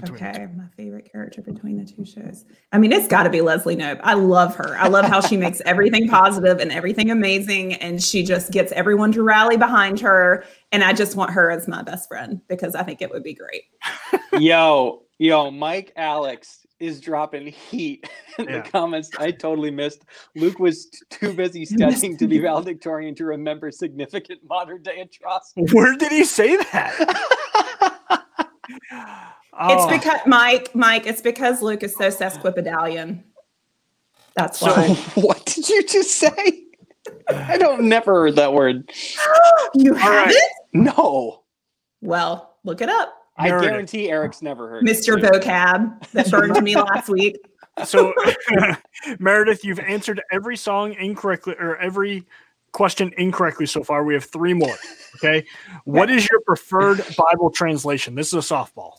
Between. 0.00 0.22
Okay, 0.24 0.46
my 0.56 0.64
favorite 0.76 1.10
character 1.10 1.42
between 1.42 1.78
the 1.78 1.90
two 1.90 2.04
shows. 2.04 2.44
I 2.72 2.78
mean, 2.78 2.92
it's 2.92 3.08
got 3.08 3.24
to 3.24 3.30
be 3.30 3.40
Leslie 3.40 3.76
Knope. 3.76 4.00
I 4.02 4.14
love 4.14 4.54
her. 4.56 4.76
I 4.78 4.88
love 4.88 5.04
how 5.06 5.20
she 5.20 5.36
makes 5.44 5.60
everything 5.64 6.08
positive 6.08 6.58
and 6.60 6.70
everything 6.72 7.10
amazing, 7.10 7.74
and 7.74 8.02
she 8.02 8.22
just 8.22 8.52
gets 8.52 8.72
everyone 8.72 9.12
to 9.12 9.22
rally 9.22 9.56
behind 9.56 10.00
her. 10.00 10.44
And 10.72 10.82
I 10.84 10.92
just 10.92 11.16
want 11.16 11.30
her 11.32 11.50
as 11.50 11.66
my 11.68 11.82
best 11.82 12.08
friend 12.08 12.40
because 12.48 12.74
I 12.74 12.82
think 12.82 13.02
it 13.02 13.10
would 13.10 13.22
be 13.22 13.34
great. 13.34 13.62
yo, 14.40 15.02
yo, 15.18 15.50
Mike 15.50 15.92
Alex 15.96 16.66
is 16.80 17.00
dropping 17.00 17.48
heat 17.48 18.08
in 18.38 18.44
Yeah. 18.48 18.60
the 18.62 18.70
comments. 18.70 19.10
I 19.18 19.32
totally 19.32 19.72
missed. 19.72 20.04
Luke 20.36 20.60
was 20.60 20.86
t- 20.86 20.98
too 21.10 21.32
busy 21.32 21.64
studying 21.66 22.16
to 22.18 22.28
be 22.28 22.38
valedictorian 22.38 23.16
to 23.16 23.24
remember 23.24 23.72
significant 23.72 24.40
modern 24.48 24.82
day 24.82 25.00
atrocities. 25.00 25.74
Where 25.74 25.96
did 25.96 26.12
he 26.12 26.22
say 26.24 26.56
that? 26.56 27.67
It's 28.68 28.82
Oh, 29.60 29.90
because 29.90 30.20
Mike, 30.26 30.74
Mike. 30.74 31.06
It's 31.06 31.20
because 31.20 31.62
Luke 31.62 31.82
is 31.82 31.94
so 31.96 32.08
sesquipedalian. 32.10 33.22
That's 34.36 34.60
So- 34.60 34.66
why. 34.68 34.94
what 35.20 35.44
did 35.46 35.68
you 35.68 35.82
just 35.84 36.12
say? 36.12 36.64
I 37.28 37.56
don't 37.58 37.84
never 37.84 38.14
heard 38.14 38.36
that 38.36 38.52
word. 38.52 38.90
you 39.74 39.92
All 39.92 39.98
have 39.98 40.26
right. 40.26 40.34
it? 40.34 40.52
No. 40.74 41.42
Well, 42.02 42.56
look 42.64 42.80
it 42.80 42.88
up, 42.88 43.14
I 43.36 43.48
Meredith. 43.48 43.70
guarantee 43.70 44.10
Eric's 44.10 44.42
never 44.42 44.68
heard. 44.68 44.88
it. 44.88 44.92
Mr. 44.96 45.20
Vocab 45.20 46.08
that 46.12 46.30
burned 46.30 46.62
me 46.62 46.76
last 46.76 47.08
week. 47.08 47.36
so 47.84 48.12
Meredith, 49.18 49.64
you've 49.64 49.80
answered 49.80 50.20
every 50.30 50.56
song 50.56 50.92
incorrectly 50.94 51.54
or 51.58 51.76
every 51.78 52.24
question 52.78 53.12
incorrectly 53.18 53.66
so 53.66 53.82
far. 53.82 54.04
We 54.04 54.14
have 54.14 54.24
three 54.24 54.54
more. 54.54 54.76
Okay. 55.16 55.46
What 55.84 56.10
is 56.10 56.28
your 56.30 56.40
preferred 56.42 57.02
Bible 57.16 57.50
translation? 57.50 58.14
This 58.14 58.28
is 58.28 58.34
a 58.34 58.54
softball. 58.54 58.98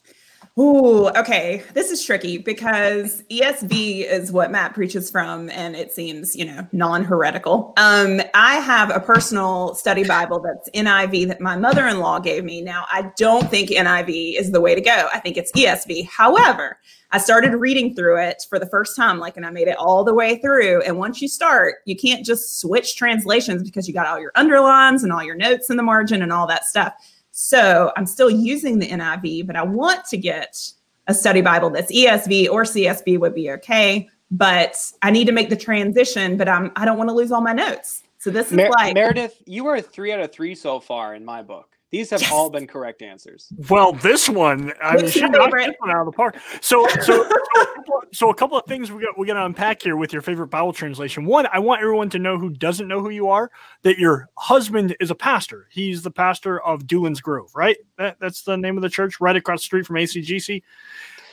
Ooh, 0.57 1.07
okay. 1.09 1.63
This 1.73 1.91
is 1.91 2.03
tricky 2.03 2.39
because 2.39 3.23
ESV 3.31 4.05
is 4.05 4.29
what 4.29 4.51
Matt 4.51 4.73
preaches 4.73 5.09
from, 5.09 5.49
and 5.51 5.77
it 5.77 5.93
seems, 5.93 6.35
you 6.35 6.43
know, 6.43 6.67
non-heretical. 6.73 7.73
Um, 7.77 8.21
I 8.33 8.55
have 8.55 8.89
a 8.89 8.99
personal 8.99 9.75
study 9.75 10.03
Bible 10.03 10.41
that's 10.41 10.69
NIV 10.71 11.27
that 11.29 11.39
my 11.39 11.55
mother-in-law 11.55 12.19
gave 12.19 12.43
me. 12.43 12.61
Now, 12.61 12.85
I 12.91 13.11
don't 13.15 13.49
think 13.49 13.69
NIV 13.69 14.37
is 14.37 14.51
the 14.51 14.59
way 14.59 14.75
to 14.75 14.81
go. 14.81 15.07
I 15.13 15.19
think 15.19 15.37
it's 15.37 15.53
ESV. 15.53 16.09
However, 16.09 16.79
I 17.11 17.17
started 17.17 17.55
reading 17.55 17.95
through 17.95 18.21
it 18.21 18.43
for 18.49 18.59
the 18.59 18.67
first 18.67 18.95
time, 18.95 19.17
like, 19.17 19.35
and 19.35 19.45
I 19.45 19.49
made 19.49 19.67
it 19.67 19.77
all 19.77 20.03
the 20.03 20.13
way 20.13 20.37
through. 20.37 20.83
And 20.83 20.97
once 20.97 21.21
you 21.21 21.27
start, 21.27 21.77
you 21.85 21.95
can't 21.95 22.23
just 22.23 22.59
switch 22.59 22.95
translations 22.95 23.63
because 23.63 23.87
you 23.87 23.93
got 23.95 24.05
all 24.05 24.19
your 24.19 24.31
underlines 24.35 25.03
and 25.03 25.11
all 25.11 25.23
your 25.23 25.35
notes 25.35 25.71
in 25.71 25.77
the 25.77 25.83
margin 25.83 26.21
and 26.21 26.31
all 26.31 26.45
that 26.47 26.65
stuff. 26.65 26.93
So 27.31 27.91
I'm 27.95 28.05
still 28.05 28.29
using 28.29 28.77
the 28.77 28.87
NIV, 28.87 29.47
but 29.47 29.55
I 29.55 29.63
want 29.63 30.05
to 30.05 30.17
get 30.17 30.61
a 31.07 31.13
study 31.13 31.41
Bible 31.41 31.71
that's 31.71 31.91
ESV 31.91 32.49
or 32.49 32.63
CSB 32.63 33.19
would 33.19 33.33
be 33.33 33.49
okay. 33.51 34.07
But 34.29 34.75
I 35.01 35.09
need 35.09 35.25
to 35.25 35.31
make 35.31 35.49
the 35.49 35.55
transition, 35.55 36.37
but 36.37 36.47
I'm 36.47 36.71
I 36.75 36.85
don't 36.85 36.99
want 36.99 37.09
to 37.09 37.15
lose 37.15 37.31
all 37.31 37.41
my 37.41 37.53
notes. 37.53 38.03
So 38.19 38.29
this 38.29 38.47
is 38.47 38.57
Mer- 38.57 38.69
like 38.69 38.93
Meredith, 38.93 39.41
you 39.45 39.65
are 39.67 39.81
three 39.81 40.11
out 40.11 40.19
of 40.19 40.31
three 40.31 40.53
so 40.53 40.79
far 40.79 41.15
in 41.15 41.25
my 41.25 41.41
book. 41.41 41.78
These 41.91 42.11
have 42.11 42.21
Yes. 42.21 42.31
all 42.31 42.49
been 42.51 42.67
correct 42.67 43.01
answers. 43.01 43.51
Well, 43.69 43.93
this 43.93 44.29
one, 44.29 44.73
I 44.81 44.93
mean, 44.95 45.03
What's 45.03 45.13
she 45.13 45.21
your 45.21 45.29
knocked 45.29 45.45
favorite? 45.45 45.65
this 45.67 45.75
one 45.79 45.89
out 45.89 46.01
of 46.01 46.05
the 46.05 46.11
park. 46.11 46.37
So, 46.61 46.87
so, 46.87 47.01
so, 47.01 47.21
a 47.23 47.65
couple, 47.65 48.01
so 48.13 48.29
a 48.29 48.35
couple 48.35 48.57
of 48.59 48.65
things 48.65 48.91
we 48.91 49.01
got 49.01 49.17
we 49.17 49.25
got 49.25 49.33
to 49.33 49.45
unpack 49.45 49.81
here 49.81 49.95
with 49.97 50.13
your 50.13 50.21
favorite 50.21 50.47
Bible 50.47 50.71
translation. 50.71 51.25
One, 51.25 51.47
I 51.51 51.57
want 51.57 51.81
everyone 51.81 52.09
to 52.11 52.19
know 52.19 52.37
who 52.37 52.51
doesn't 52.51 52.87
know 52.87 53.01
who 53.01 53.09
you 53.09 53.29
are 53.29 53.49
that 53.81 53.97
your 53.97 54.29
husband 54.37 54.95
is 54.99 55.09
a 55.09 55.15
pastor. 55.15 55.67
He's 55.71 56.03
the 56.03 56.11
pastor 56.11 56.59
of 56.61 56.83
Doolin's 56.83 57.21
Grove, 57.21 57.49
right? 57.55 57.77
That, 57.97 58.17
that's 58.19 58.43
the 58.43 58.55
name 58.55 58.77
of 58.77 58.83
the 58.83 58.89
church, 58.89 59.19
right 59.19 59.35
across 59.35 59.61
the 59.61 59.65
street 59.65 59.85
from 59.87 59.95
ACGC. 59.95 60.61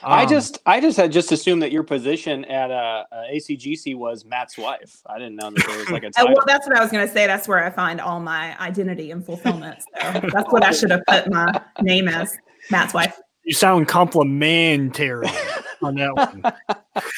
I 0.03 0.23
Um, 0.23 0.29
just, 0.29 0.59
I 0.65 0.79
just 0.79 0.97
had 0.97 1.11
just 1.11 1.31
assumed 1.31 1.61
that 1.63 1.71
your 1.71 1.83
position 1.83 2.45
at 2.45 2.69
uh, 2.71 3.03
uh, 3.11 3.23
ACGC 3.33 3.95
was 3.97 4.25
Matt's 4.25 4.57
wife. 4.57 5.01
I 5.07 5.17
didn't 5.17 5.35
know 5.37 5.49
that 5.49 5.65
there 5.67 5.77
was 5.77 5.89
like 5.89 6.03
a 6.03 6.07
Oh, 6.07 6.11
title. 6.11 6.33
well, 6.35 6.43
that's 6.45 6.67
what 6.67 6.77
I 6.77 6.81
was 6.81 6.91
going 6.91 7.07
to 7.07 7.11
say. 7.13 7.25
That's 7.27 7.47
where 7.47 7.63
I 7.63 7.69
find 7.69 7.99
all 7.99 8.19
my 8.19 8.57
identity 8.59 9.11
and 9.11 9.25
fulfillment. 9.25 9.79
So 10.01 10.21
that's 10.33 10.51
what 10.51 10.63
I 10.63 10.71
should 10.71 10.91
have 10.91 11.01
put 11.07 11.29
my 11.31 11.61
name 11.81 12.07
as 12.07 12.37
Matt's 12.69 12.93
wife. 12.93 13.17
you 13.43 13.53
sound 13.53 13.87
complimentary 13.87 15.27
on 15.81 15.95
that 15.95 16.13
one. 16.15 16.43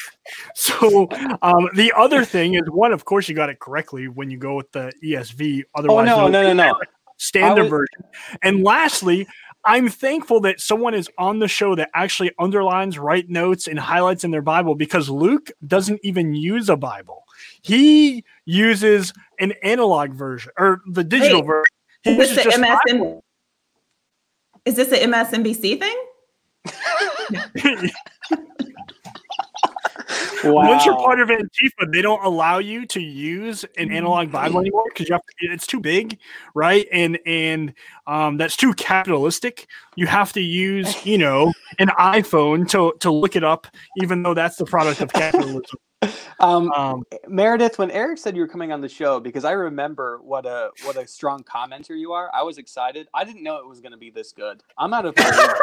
So 0.54 1.08
um, 1.42 1.68
the 1.74 1.92
other 1.96 2.24
thing 2.24 2.54
is 2.54 2.62
one, 2.68 2.92
of 2.92 3.04
course, 3.04 3.28
you 3.28 3.34
got 3.34 3.48
it 3.48 3.58
correctly 3.58 4.06
when 4.08 4.30
you 4.30 4.38
go 4.38 4.54
with 4.54 4.70
the 4.72 4.92
ESV. 5.02 5.62
oh 5.74 5.78
Otherwise, 5.80 6.06
no, 6.06 6.28
no, 6.28 6.42
no, 6.42 6.52
no! 6.52 6.80
standard 7.16 7.62
was- 7.64 7.70
version. 7.70 8.04
And 8.42 8.62
lastly, 8.62 9.26
I'm 9.64 9.88
thankful 9.88 10.40
that 10.40 10.60
someone 10.60 10.94
is 10.94 11.08
on 11.18 11.38
the 11.38 11.48
show 11.48 11.74
that 11.74 11.90
actually 11.94 12.32
underlines, 12.38 12.98
write 12.98 13.28
notes, 13.28 13.66
and 13.66 13.78
highlights 13.78 14.24
in 14.24 14.30
their 14.30 14.42
Bible 14.42 14.74
because 14.74 15.10
Luke 15.10 15.50
doesn't 15.66 16.00
even 16.02 16.34
use 16.34 16.68
a 16.68 16.76
Bible. 16.76 17.24
He 17.62 18.24
uses 18.46 19.12
an 19.38 19.52
analog 19.62 20.12
version 20.12 20.52
or 20.58 20.80
the 20.86 21.04
digital 21.04 21.40
Wait, 21.40 21.46
version. 21.46 21.64
He 22.02 22.10
Is 22.18 22.34
this 22.34 22.44
the 22.44 22.50
MSN? 22.50 23.22
Is 24.64 24.76
this 24.76 24.88
the 24.88 24.96
MSNBC 24.96 25.78
thing? 25.78 25.96
Wow. 30.44 30.68
Once 30.68 30.86
you're 30.86 30.96
part 30.96 31.20
of 31.20 31.28
Antifa, 31.28 31.92
they 31.92 32.02
don't 32.02 32.24
allow 32.24 32.58
you 32.58 32.86
to 32.86 33.00
use 33.00 33.64
an 33.76 33.92
analog 33.92 34.32
Bible 34.32 34.60
anymore 34.60 34.84
because 34.88 35.08
you 35.08 35.14
have 35.14 35.22
to, 35.22 35.52
it's 35.52 35.66
too 35.66 35.80
big, 35.80 36.18
right? 36.54 36.86
And 36.92 37.18
and 37.26 37.74
um, 38.06 38.36
that's 38.36 38.56
too 38.56 38.72
capitalistic. 38.74 39.66
You 39.96 40.06
have 40.06 40.32
to 40.34 40.40
use, 40.40 41.04
you 41.04 41.18
know, 41.26 41.52
an 41.78 41.88
iPhone 41.88 42.68
to 42.70 42.94
to 43.00 43.10
look 43.10 43.36
it 43.36 43.44
up, 43.44 43.66
even 44.02 44.22
though 44.22 44.34
that's 44.34 44.56
the 44.56 44.64
product 44.64 45.00
of 45.00 45.12
capitalism. 45.12 45.78
um, 46.40 46.72
Um, 46.72 47.02
Meredith, 47.28 47.78
when 47.78 47.90
Eric 47.90 48.18
said 48.18 48.34
you 48.34 48.40
were 48.40 48.48
coming 48.48 48.72
on 48.72 48.80
the 48.80 48.88
show, 48.88 49.20
because 49.20 49.44
I 49.44 49.52
remember 49.52 50.20
what 50.22 50.46
a 50.46 50.70
what 50.84 50.96
a 50.96 51.06
strong 51.06 51.42
commenter 51.44 51.98
you 51.98 52.12
are, 52.12 52.30
I 52.32 52.42
was 52.42 52.56
excited. 52.56 53.08
I 53.12 53.24
didn't 53.24 53.42
know 53.42 53.56
it 53.56 53.68
was 53.68 53.80
going 53.80 53.92
to 53.92 53.98
be 53.98 54.10
this 54.10 54.32
good. 54.32 54.62
I'm 54.78 54.94
out 54.94 55.04
of 55.04 55.14
here. 55.18 55.56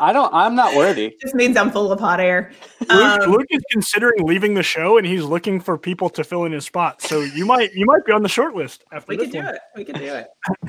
I 0.00 0.12
don't. 0.12 0.32
I'm 0.34 0.54
not 0.54 0.74
worthy. 0.74 1.14
Just 1.22 1.34
means 1.34 1.56
I'm 1.56 1.70
full 1.70 1.92
of 1.92 2.00
hot 2.00 2.18
air. 2.20 2.50
Luke, 2.80 2.90
Um, 2.90 3.30
Luke 3.30 3.46
is 3.50 3.62
considering 3.70 4.24
leaving 4.26 4.54
the 4.54 4.62
show, 4.62 4.96
and 4.98 5.06
he's 5.06 5.22
looking 5.22 5.60
for 5.60 5.76
people 5.78 6.08
to 6.10 6.24
fill 6.24 6.44
in 6.44 6.52
his 6.52 6.64
spot. 6.64 7.02
So 7.02 7.20
you 7.20 7.44
might 7.46 7.72
you 7.74 7.86
might 7.86 8.04
be 8.04 8.12
on 8.12 8.22
the 8.22 8.28
short 8.28 8.54
list 8.54 8.84
after 8.92 9.10
we 9.10 9.16
this 9.16 9.26
could 9.26 9.32
do 9.32 9.38
one. 9.44 9.54
it. 9.54 9.60
We 9.76 9.84
could 9.84 9.96
do 9.96 10.04
it. 10.04 10.26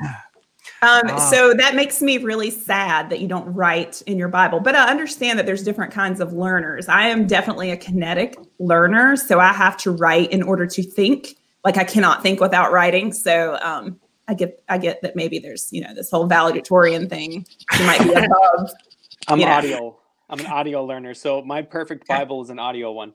Um, 0.80 1.02
Ah. 1.10 1.16
so 1.30 1.54
that 1.54 1.76
makes 1.76 2.02
me 2.02 2.18
really 2.18 2.50
sad 2.50 3.08
that 3.10 3.20
you 3.20 3.28
don't 3.28 3.46
write 3.52 4.02
in 4.06 4.18
your 4.18 4.26
Bible, 4.28 4.58
but 4.58 4.74
I 4.74 4.88
understand 4.90 5.38
that 5.38 5.46
there's 5.46 5.62
different 5.62 5.92
kinds 5.92 6.18
of 6.20 6.32
learners. 6.32 6.88
I 6.88 7.06
am 7.06 7.26
definitely 7.26 7.70
a 7.70 7.76
kinetic 7.76 8.36
learner, 8.58 9.16
so 9.16 9.38
I 9.38 9.52
have 9.52 9.76
to 9.78 9.92
write 9.92 10.32
in 10.32 10.42
order 10.42 10.66
to 10.66 10.82
think. 10.82 11.36
Like 11.64 11.76
I 11.76 11.84
cannot 11.84 12.22
think 12.24 12.40
without 12.40 12.72
writing. 12.72 13.12
So 13.12 13.58
um, 13.62 14.00
I 14.26 14.34
get 14.34 14.60
I 14.68 14.78
get 14.78 15.02
that 15.02 15.14
maybe 15.14 15.38
there's 15.38 15.68
you 15.72 15.82
know 15.82 15.94
this 15.94 16.10
whole 16.10 16.26
valedictorian 16.26 17.08
thing. 17.08 17.46
You 17.78 17.86
might 17.86 18.02
be 18.02 18.12
above. 18.14 18.72
I'm 19.28 19.40
Yeah. 19.40 19.58
audio. 19.58 19.98
I'm 20.30 20.40
an 20.40 20.46
audio 20.46 20.84
learner, 20.84 21.14
so 21.14 21.42
my 21.42 21.62
perfect 21.62 22.06
Bible 22.08 22.42
is 22.42 22.50
an 22.50 22.58
audio 22.58 22.92
one. 22.92 23.14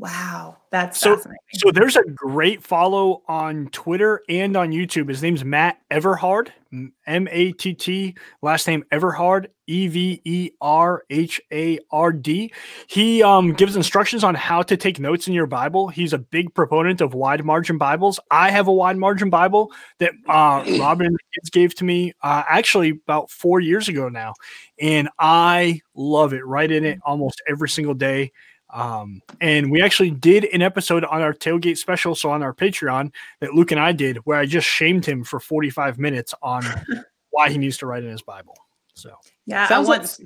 Wow, 0.00 0.56
that's 0.70 0.98
So-. 0.98 1.20
So 1.52 1.70
there's 1.70 1.94
a 1.94 2.04
great 2.04 2.62
follow 2.62 3.22
on 3.28 3.68
Twitter 3.68 4.22
and 4.30 4.56
on 4.56 4.70
YouTube. 4.70 5.10
His 5.10 5.22
name's 5.22 5.44
Matt 5.44 5.78
Everhard, 5.90 6.48
M 6.72 7.28
A 7.30 7.52
T 7.52 7.74
T, 7.74 8.16
last 8.40 8.66
name 8.66 8.82
Everhard, 8.90 9.48
E 9.66 9.88
V 9.88 10.22
E 10.24 10.50
R 10.58 11.04
H 11.10 11.38
A 11.52 11.78
R 11.90 12.12
D. 12.12 12.50
He 12.86 13.22
um, 13.22 13.52
gives 13.52 13.76
instructions 13.76 14.24
on 14.24 14.34
how 14.34 14.62
to 14.62 14.76
take 14.78 14.98
notes 14.98 15.28
in 15.28 15.34
your 15.34 15.46
Bible. 15.46 15.88
He's 15.88 16.14
a 16.14 16.18
big 16.18 16.54
proponent 16.54 17.02
of 17.02 17.12
wide 17.12 17.44
margin 17.44 17.76
Bibles. 17.76 18.18
I 18.30 18.50
have 18.50 18.68
a 18.68 18.72
wide 18.72 18.96
margin 18.96 19.28
Bible 19.28 19.70
that 19.98 20.12
uh, 20.30 20.64
Robin 20.80 21.08
and 21.08 21.14
the 21.14 21.24
kids 21.34 21.50
gave 21.50 21.74
to 21.74 21.84
me 21.84 22.14
uh, 22.22 22.42
actually 22.48 22.88
about 22.90 23.30
four 23.30 23.60
years 23.60 23.86
ago 23.86 24.08
now, 24.08 24.32
and 24.80 25.10
I 25.18 25.82
love 25.94 26.32
it. 26.32 26.46
Write 26.46 26.72
in 26.72 26.86
it 26.86 27.00
almost 27.04 27.42
every 27.46 27.68
single 27.68 27.92
day. 27.94 28.32
Um, 28.72 29.22
and 29.40 29.70
we 29.70 29.82
actually 29.82 30.10
did 30.10 30.44
an 30.52 30.62
episode 30.62 31.04
on 31.04 31.22
our 31.22 31.32
tailgate 31.32 31.78
special, 31.78 32.14
so 32.14 32.30
on 32.30 32.42
our 32.42 32.54
Patreon 32.54 33.12
that 33.40 33.54
Luke 33.54 33.72
and 33.72 33.80
I 33.80 33.92
did, 33.92 34.18
where 34.18 34.38
I 34.38 34.46
just 34.46 34.66
shamed 34.66 35.04
him 35.04 35.24
for 35.24 35.40
45 35.40 35.98
minutes 35.98 36.34
on 36.42 36.64
why 37.30 37.50
he 37.50 37.58
needs 37.58 37.76
to 37.78 37.86
write 37.86 38.04
in 38.04 38.10
his 38.10 38.22
Bible. 38.22 38.56
So 38.94 39.14
yeah, 39.46 39.64
I 39.64 39.68
Sounds 39.68 39.88
like. 39.88 40.00
once 40.00 40.20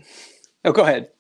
Oh, 0.64 0.72
go 0.72 0.82
ahead. 0.82 1.10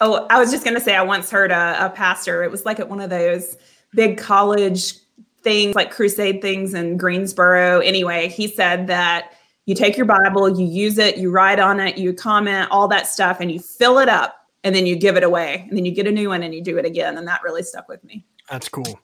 Oh, 0.00 0.26
I 0.28 0.38
was 0.38 0.50
just 0.50 0.64
going 0.64 0.74
to 0.74 0.80
say, 0.80 0.94
I 0.94 1.02
once 1.02 1.30
heard 1.30 1.52
a, 1.52 1.86
a 1.86 1.90
pastor. 1.90 2.42
It 2.42 2.50
was 2.50 2.66
like 2.66 2.80
at 2.80 2.88
one 2.88 3.00
of 3.00 3.10
those 3.10 3.56
big 3.94 4.18
college 4.18 4.94
things, 5.42 5.74
like 5.74 5.90
crusade 5.90 6.42
things 6.42 6.74
in 6.74 6.96
Greensboro. 6.96 7.80
Anyway, 7.80 8.28
he 8.28 8.48
said 8.48 8.88
that 8.88 9.32
you 9.64 9.74
take 9.74 9.96
your 9.96 10.06
Bible, 10.06 10.48
you 10.58 10.66
use 10.66 10.98
it, 10.98 11.16
you 11.16 11.30
write 11.30 11.58
on 11.58 11.80
it, 11.80 11.96
you 11.96 12.12
comment, 12.12 12.68
all 12.70 12.88
that 12.88 13.06
stuff, 13.06 13.38
and 13.40 13.50
you 13.50 13.58
fill 13.58 13.98
it 13.98 14.08
up, 14.08 14.45
and 14.66 14.74
then 14.74 14.84
you 14.84 14.96
give 14.96 15.16
it 15.16 15.22
away, 15.22 15.64
and 15.68 15.78
then 15.78 15.84
you 15.84 15.92
get 15.92 16.08
a 16.08 16.10
new 16.10 16.30
one 16.30 16.42
and 16.42 16.52
you 16.52 16.60
do 16.60 16.76
it 16.76 16.84
again. 16.84 17.16
And 17.18 17.28
that 17.28 17.40
really 17.44 17.62
stuck 17.62 17.88
with 17.88 18.02
me. 18.02 18.26
that's 18.50 18.68
cool. 18.68 18.98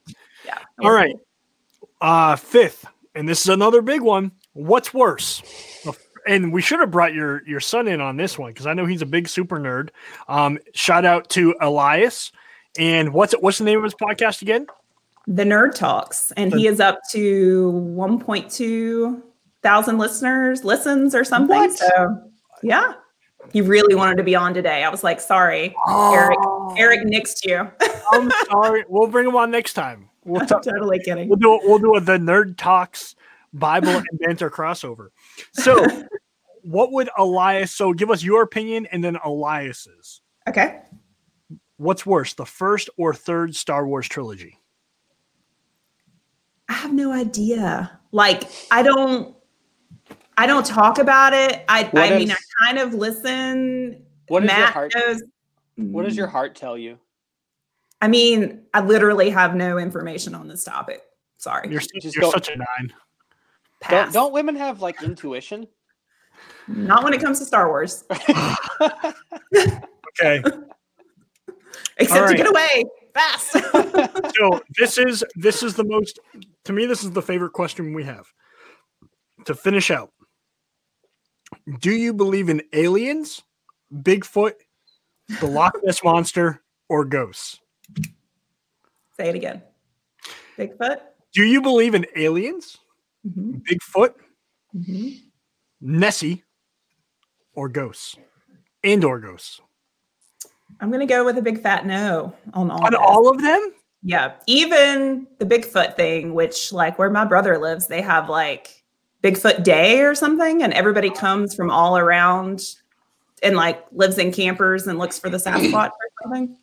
Yeah. 0.44 0.58
All 0.82 0.90
right. 0.90 1.14
Uh, 2.00 2.34
fifth, 2.34 2.84
and 3.14 3.28
this 3.28 3.42
is 3.42 3.48
another 3.48 3.80
big 3.80 4.00
one. 4.00 4.32
What's 4.54 4.92
worse, 4.92 5.40
and 6.26 6.52
we 6.52 6.60
should 6.60 6.80
have 6.80 6.90
brought 6.90 7.14
your 7.14 7.46
your 7.46 7.60
son 7.60 7.86
in 7.86 8.00
on 8.00 8.16
this 8.16 8.36
one 8.36 8.50
because 8.50 8.66
I 8.66 8.74
know 8.74 8.86
he's 8.86 9.02
a 9.02 9.06
big 9.06 9.28
super 9.28 9.60
nerd. 9.60 9.90
Um, 10.26 10.58
shout 10.74 11.04
out 11.04 11.28
to 11.30 11.54
Elias. 11.60 12.32
And 12.76 13.12
what's 13.12 13.32
it? 13.32 13.40
What's 13.40 13.58
the 13.58 13.64
name 13.64 13.78
of 13.78 13.84
his 13.84 13.94
podcast 13.94 14.42
again? 14.42 14.66
The 15.28 15.44
Nerd 15.44 15.76
Talks, 15.76 16.32
and 16.32 16.52
he 16.52 16.66
is 16.66 16.80
up 16.80 16.98
to 17.12 17.70
1.2 17.96 19.22
thousand 19.62 19.98
listeners, 19.98 20.64
listens 20.64 21.14
or 21.14 21.22
something. 21.22 21.56
What? 21.56 21.72
So 21.72 22.20
yeah, 22.64 22.94
he 23.50 23.60
really 23.60 23.94
wanted 23.94 24.16
to 24.16 24.22
be 24.22 24.34
on 24.34 24.54
today. 24.54 24.84
I 24.84 24.88
was 24.88 25.02
like, 25.02 25.20
sorry, 25.20 25.74
Eric. 25.88 26.38
Oh. 26.42 26.74
Eric 26.78 27.06
nixed 27.06 27.44
you. 27.44 27.70
I'm 28.12 28.30
sorry. 28.50 28.84
We'll 28.88 29.08
bring 29.08 29.26
him 29.28 29.36
on 29.36 29.50
next 29.50 29.74
time. 29.74 30.08
We'll, 30.24 30.46
talk, 30.46 30.62
totally 30.62 31.00
kidding. 31.00 31.28
we'll 31.28 31.38
do 31.38 31.60
we'll 31.64 31.78
do 31.78 31.96
a, 31.96 32.00
the 32.00 32.18
nerd 32.18 32.56
talks 32.56 33.16
Bible 33.52 33.88
and 33.88 34.06
banter 34.20 34.50
crossover. 34.50 35.08
So, 35.52 35.84
what 36.62 36.92
would 36.92 37.10
Elias? 37.18 37.72
So, 37.72 37.92
give 37.92 38.10
us 38.10 38.22
your 38.22 38.42
opinion 38.42 38.86
and 38.92 39.02
then 39.02 39.18
Elias's. 39.24 40.20
Okay. 40.48 40.80
What's 41.76 42.06
worse, 42.06 42.34
the 42.34 42.46
first 42.46 42.88
or 42.96 43.12
third 43.12 43.56
Star 43.56 43.86
Wars 43.86 44.08
trilogy? 44.08 44.58
I 46.68 46.74
have 46.74 46.92
no 46.92 47.12
idea. 47.12 47.98
Like, 48.12 48.44
I 48.70 48.82
don't. 48.82 49.34
I 50.36 50.46
don't 50.46 50.64
talk 50.64 50.98
about 50.98 51.32
it. 51.32 51.64
I, 51.68 51.84
What 51.84 52.12
I 52.12 52.18
mean, 52.18 52.30
I 52.30 52.36
kind 52.64 52.78
of 52.78 52.94
listen. 52.94 54.02
What 54.28 54.40
does 54.40 54.50
your 54.50 54.58
Matt 54.58 54.72
heart? 54.72 54.92
knows. 54.94 55.22
What 55.76 56.04
does 56.04 56.16
your 56.16 56.28
mm. 56.28 56.32
heart 56.32 56.54
tell 56.54 56.76
you? 56.76 56.98
I 58.00 58.08
mean, 58.08 58.62
I 58.74 58.80
literally 58.80 59.30
have 59.30 59.54
no 59.54 59.78
information 59.78 60.34
on 60.34 60.48
this 60.48 60.64
topic. 60.64 61.02
Sorry. 61.38 61.68
You're, 61.70 61.80
Just 61.80 62.16
you're 62.16 62.30
such 62.30 62.48
a 62.48 62.56
nine. 62.56 62.92
Pass. 63.80 64.12
Don't 64.12 64.12
don't 64.12 64.32
women 64.32 64.56
have 64.56 64.80
like 64.80 65.02
intuition? 65.02 65.66
Not 66.66 67.04
when 67.04 67.12
it 67.12 67.20
comes 67.20 67.38
to 67.40 67.44
Star 67.44 67.68
Wars. 67.68 68.04
Okay. 70.20 70.42
Except 71.96 72.20
All 72.20 72.28
to 72.28 72.34
get 72.34 72.48
away 72.48 72.84
fast. 73.14 73.52
so 74.36 74.62
this 74.78 74.98
is 74.98 75.24
this 75.36 75.62
is 75.62 75.74
the 75.74 75.84
most 75.84 76.18
to 76.64 76.72
me 76.72 76.86
this 76.86 77.04
is 77.04 77.12
the 77.12 77.22
favorite 77.22 77.52
question 77.52 77.94
we 77.94 78.04
have 78.04 78.26
to 79.46 79.54
finish 79.54 79.90
out 79.90 80.10
do 81.80 81.90
you 81.92 82.12
believe 82.12 82.48
in 82.48 82.62
aliens 82.72 83.42
bigfoot 83.94 84.54
the 85.40 85.46
loch 85.46 85.76
ness 85.84 86.02
monster 86.04 86.62
or 86.88 87.04
ghosts 87.04 87.58
Say 89.16 89.28
it 89.28 89.34
again. 89.34 89.62
Bigfoot. 90.58 90.96
do 91.34 91.44
you 91.44 91.60
believe 91.60 91.94
in 91.94 92.06
aliens 92.16 92.78
Mhm, 93.26 93.62
bigfoot 93.62 94.14
mhm. 94.74 95.20
nessie 95.80 96.42
or 97.54 97.68
ghosts 97.68 98.16
and 98.82 99.04
or 99.04 99.20
ghosts 99.20 99.60
I'm 100.80 100.90
gonna 100.90 101.06
go 101.06 101.24
with 101.24 101.38
a 101.38 101.42
big 101.42 101.60
fat 101.62 101.86
no 101.86 102.34
on 102.54 102.70
all. 102.70 102.84
on 102.84 102.94
all 102.96 103.28
of 103.28 103.40
them 103.40 103.72
Yeah, 104.02 104.32
even 104.48 105.28
the 105.38 105.44
Bigfoot 105.46 105.94
thing, 105.94 106.34
which 106.34 106.72
like 106.72 106.98
where 106.98 107.10
my 107.10 107.24
brother 107.24 107.56
lives, 107.58 107.86
they 107.86 108.00
have 108.02 108.28
like 108.28 108.81
Bigfoot 109.22 109.62
Day 109.62 110.00
or 110.00 110.14
something, 110.14 110.62
and 110.62 110.72
everybody 110.72 111.10
comes 111.10 111.54
from 111.54 111.70
all 111.70 111.96
around 111.96 112.74
and 113.42 113.56
like 113.56 113.84
lives 113.92 114.18
in 114.18 114.32
campers 114.32 114.86
and 114.86 114.98
looks 114.98 115.18
for 115.18 115.30
the 115.30 115.36
Sasquatch 115.36 115.90
or 115.90 116.10
something. 116.22 116.56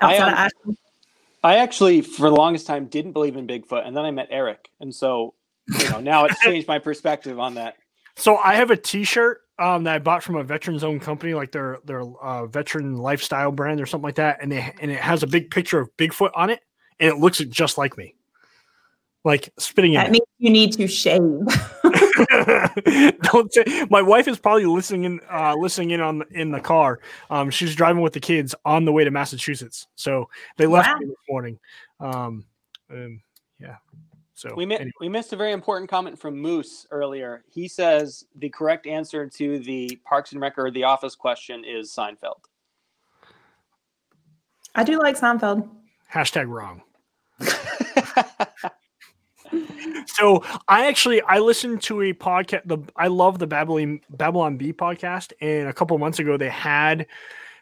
I, 0.00 0.18
um. 0.18 0.76
I 1.42 1.56
actually, 1.56 2.00
for 2.00 2.30
the 2.30 2.36
longest 2.36 2.66
time, 2.66 2.86
didn't 2.86 3.12
believe 3.12 3.36
in 3.36 3.46
Bigfoot, 3.46 3.86
and 3.86 3.96
then 3.96 4.04
I 4.04 4.10
met 4.10 4.28
Eric, 4.30 4.70
and 4.80 4.94
so 4.94 5.34
you 5.68 5.90
know 5.90 6.00
now 6.00 6.24
it's 6.24 6.40
changed 6.42 6.66
my 6.66 6.78
perspective 6.78 7.38
on 7.38 7.54
that. 7.54 7.76
So 8.16 8.36
I 8.36 8.54
have 8.54 8.70
a 8.70 8.76
T-shirt 8.76 9.40
um, 9.58 9.84
that 9.84 9.94
I 9.94 9.98
bought 9.98 10.22
from 10.22 10.36
a 10.36 10.44
veterans-owned 10.44 11.02
company, 11.02 11.34
like 11.34 11.52
their 11.52 11.80
their 11.84 12.00
uh, 12.00 12.46
veteran 12.46 12.96
lifestyle 12.96 13.52
brand 13.52 13.80
or 13.80 13.86
something 13.86 14.04
like 14.04 14.14
that, 14.16 14.38
and 14.40 14.50
they 14.50 14.72
and 14.80 14.90
it 14.90 14.98
has 14.98 15.22
a 15.22 15.26
big 15.26 15.50
picture 15.50 15.78
of 15.80 15.94
Bigfoot 15.96 16.30
on 16.34 16.50
it, 16.50 16.60
and 16.98 17.10
it 17.10 17.18
looks 17.18 17.38
just 17.38 17.76
like 17.76 17.98
me, 17.98 18.14
like 19.24 19.50
spitting 19.58 19.94
it. 19.94 19.96
That 19.96 20.06
in. 20.06 20.12
means 20.12 20.26
you 20.38 20.50
need 20.50 20.72
to 20.74 20.86
shave. 20.86 21.20
Don't 23.22 23.52
say. 23.52 23.86
My 23.90 24.02
wife 24.02 24.28
is 24.28 24.38
probably 24.38 24.66
listening 24.66 25.04
in, 25.04 25.20
uh, 25.30 25.54
listening 25.56 25.90
in 25.92 26.00
on 26.00 26.22
in 26.30 26.50
the 26.50 26.60
car. 26.60 27.00
Um, 27.30 27.50
she's 27.50 27.74
driving 27.74 28.02
with 28.02 28.12
the 28.12 28.20
kids 28.20 28.54
on 28.64 28.84
the 28.84 28.92
way 28.92 29.04
to 29.04 29.10
Massachusetts, 29.10 29.86
so 29.96 30.28
they 30.56 30.66
left 30.66 30.88
Wow. 30.88 30.96
me 30.98 31.06
this 31.06 31.16
morning. 31.28 31.58
Um, 32.00 32.44
and 32.90 33.20
yeah. 33.58 33.76
So 34.36 34.52
We 34.56 34.66
mi- 34.66 34.74
anyway. 34.74 34.90
we 35.00 35.08
missed 35.08 35.32
a 35.32 35.36
very 35.36 35.52
important 35.52 35.88
comment 35.88 36.18
from 36.18 36.36
Moose 36.36 36.86
earlier. 36.90 37.44
He 37.50 37.68
says 37.68 38.24
the 38.36 38.48
correct 38.50 38.86
answer 38.86 39.28
to 39.28 39.58
the 39.60 39.96
Parks 40.04 40.32
and 40.32 40.40
Rec 40.40 40.58
or 40.58 40.70
the 40.72 40.82
Office 40.84 41.14
question 41.14 41.64
is 41.64 41.92
Seinfeld. 41.94 42.40
I 44.74 44.82
do 44.82 44.98
like 44.98 45.16
Seinfeld. 45.18 45.68
hashtag 46.12 46.48
wrong. 46.48 46.82
So 50.06 50.44
I 50.68 50.86
actually 50.86 51.22
I 51.22 51.38
listened 51.38 51.82
to 51.82 52.02
a 52.02 52.12
podcast. 52.12 52.62
The 52.66 52.78
I 52.94 53.06
love 53.08 53.38
the 53.38 53.46
Babylon 53.46 54.00
Babylon 54.10 54.56
Bee 54.56 54.72
podcast, 54.72 55.32
and 55.40 55.66
a 55.66 55.72
couple 55.72 55.96
months 55.98 56.18
ago 56.18 56.36
they 56.36 56.50
had 56.50 57.06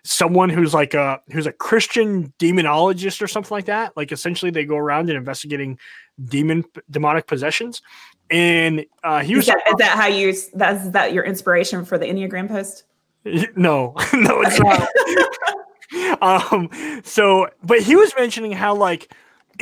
someone 0.04 0.48
who's 0.48 0.74
like 0.74 0.92
a 0.94 1.20
who's 1.30 1.46
a 1.46 1.52
Christian 1.52 2.32
demonologist 2.38 3.22
or 3.22 3.28
something 3.28 3.54
like 3.54 3.66
that. 3.66 3.96
Like 3.96 4.12
essentially 4.12 4.50
they 4.50 4.64
go 4.64 4.76
around 4.76 5.08
and 5.08 5.16
investigating 5.16 5.78
demon 6.24 6.64
demonic 6.90 7.26
possessions, 7.26 7.80
and 8.30 8.84
uh, 9.04 9.20
he 9.20 9.32
Is 9.32 9.38
was 9.38 9.46
that, 9.46 9.62
is 9.68 9.74
that 9.78 9.96
how 9.96 10.06
you? 10.08 10.34
That's 10.54 10.88
that 10.90 11.12
your 11.12 11.24
inspiration 11.24 11.84
for 11.84 11.96
the 11.96 12.06
Enneagram 12.06 12.48
post? 12.48 12.84
no 13.24 13.94
no 14.12 14.42
it's 14.42 14.58
not. 14.58 14.88
um 16.20 16.68
so 17.04 17.48
but 17.62 17.80
he 17.80 17.94
was 17.94 18.12
mentioning 18.18 18.52
how 18.52 18.74
like 18.74 19.12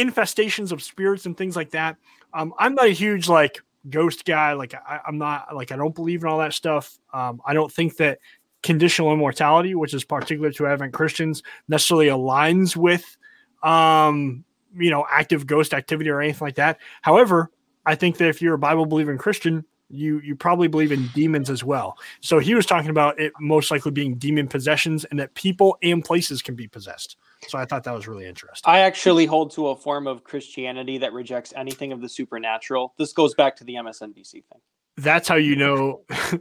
infestations 0.00 0.72
of 0.72 0.82
spirits 0.82 1.26
and 1.26 1.36
things 1.36 1.56
like 1.56 1.70
that. 1.70 1.96
Um 2.32 2.54
i'm 2.58 2.74
not 2.74 2.86
a 2.86 2.90
huge 2.90 3.28
like 3.28 3.60
ghost 3.88 4.24
guy. 4.24 4.52
Like 4.52 4.74
I, 4.74 5.00
i'm 5.06 5.18
not 5.18 5.54
like 5.54 5.72
i 5.72 5.76
don't 5.76 5.94
believe 5.94 6.22
in 6.22 6.28
all 6.28 6.38
that 6.38 6.52
stuff. 6.52 6.98
Um 7.12 7.40
i 7.44 7.52
don't 7.52 7.72
think 7.72 7.96
that 7.96 8.18
conditional 8.62 9.12
immortality 9.12 9.74
which 9.74 9.94
is 9.94 10.04
particular 10.04 10.52
to 10.52 10.66
advent 10.66 10.92
christians 10.92 11.42
necessarily 11.66 12.08
aligns 12.08 12.76
with 12.76 13.16
um 13.62 14.44
you 14.76 14.90
know 14.90 15.06
active 15.10 15.46
ghost 15.46 15.72
activity 15.72 16.10
or 16.10 16.20
anything 16.20 16.46
like 16.46 16.56
that. 16.56 16.78
However 17.02 17.50
i 17.86 17.94
think 17.94 18.18
that 18.18 18.28
if 18.28 18.42
you're 18.42 18.54
a 18.54 18.58
bible 18.58 18.86
believing 18.86 19.18
christian 19.18 19.64
you 19.90 20.20
you 20.20 20.36
probably 20.36 20.68
believe 20.68 20.92
in 20.92 21.08
demons 21.14 21.50
as 21.50 21.64
well. 21.64 21.98
So 22.20 22.38
he 22.38 22.54
was 22.54 22.66
talking 22.66 22.90
about 22.90 23.18
it 23.20 23.32
most 23.40 23.70
likely 23.70 23.90
being 23.90 24.14
demon 24.14 24.48
possessions 24.48 25.04
and 25.06 25.18
that 25.18 25.34
people 25.34 25.76
and 25.82 26.04
places 26.04 26.42
can 26.42 26.54
be 26.54 26.68
possessed. 26.68 27.16
So 27.48 27.58
I 27.58 27.64
thought 27.64 27.84
that 27.84 27.94
was 27.94 28.06
really 28.06 28.26
interesting. 28.26 28.70
I 28.70 28.80
actually 28.80 29.24
hold 29.26 29.50
to 29.52 29.68
a 29.68 29.76
form 29.76 30.06
of 30.06 30.24
Christianity 30.24 30.98
that 30.98 31.12
rejects 31.12 31.52
anything 31.56 31.90
of 31.92 32.00
the 32.00 32.08
supernatural. 32.08 32.94
This 32.98 33.12
goes 33.12 33.34
back 33.34 33.56
to 33.56 33.64
the 33.64 33.74
MSNBC 33.76 34.32
thing. 34.32 34.60
That's 34.96 35.26
how 35.28 35.36
you 35.36 35.56
know, 35.56 36.02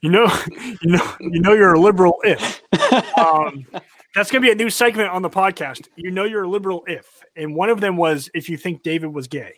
you 0.00 0.08
know, 0.10 0.26
you 0.82 0.90
know, 0.92 1.12
you 1.20 1.40
know 1.40 1.52
you're 1.52 1.74
a 1.74 1.80
liberal 1.80 2.16
if. 2.24 2.62
Um, 3.18 3.66
that's 4.14 4.30
gonna 4.30 4.42
be 4.42 4.50
a 4.50 4.54
new 4.54 4.70
segment 4.70 5.08
on 5.10 5.20
the 5.22 5.28
podcast. 5.30 5.88
You 5.96 6.10
know 6.10 6.24
you're 6.24 6.44
a 6.44 6.48
liberal 6.48 6.84
if, 6.86 7.22
and 7.34 7.54
one 7.54 7.68
of 7.70 7.80
them 7.80 7.96
was 7.96 8.30
if 8.34 8.48
you 8.48 8.56
think 8.56 8.82
David 8.82 9.12
was 9.12 9.26
gay. 9.26 9.54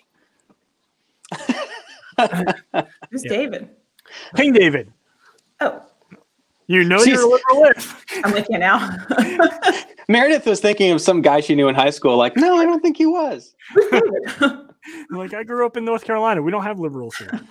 Who's 1.41 3.25
Yeah. 3.25 3.29
David? 3.29 3.69
King 4.37 4.53
David. 4.53 4.93
Oh, 5.61 5.83
You 6.67 6.85
know 6.85 6.99
She's- 7.05 7.09
you're 7.19 7.27
a 7.27 7.31
liberal 7.31 7.71
if. 7.77 8.05
I'm 8.25 8.33
with 8.33 8.47
you 8.49 8.59
now. 8.59 8.97
Meredith 10.09 10.47
was 10.47 10.61
thinking 10.61 10.91
of 10.91 11.01
some 11.01 11.21
guy 11.21 11.41
she 11.41 11.55
knew 11.55 11.69
in 11.69 11.75
high 11.75 11.91
school. 11.91 12.17
Like, 12.17 12.37
no, 12.37 12.57
I 12.57 12.65
don't 12.65 12.81
think 12.81 12.97
he 12.97 13.07
was. 13.07 13.55
Like 15.11 15.35
I 15.35 15.45
grew 15.45 15.67
up 15.67 15.77
in 15.77 15.85
North 15.85 16.05
Carolina. 16.05 16.43
We 16.43 16.51
don't 16.51 16.63
have 16.63 16.79
liberals 16.79 17.17
here. 17.17 17.31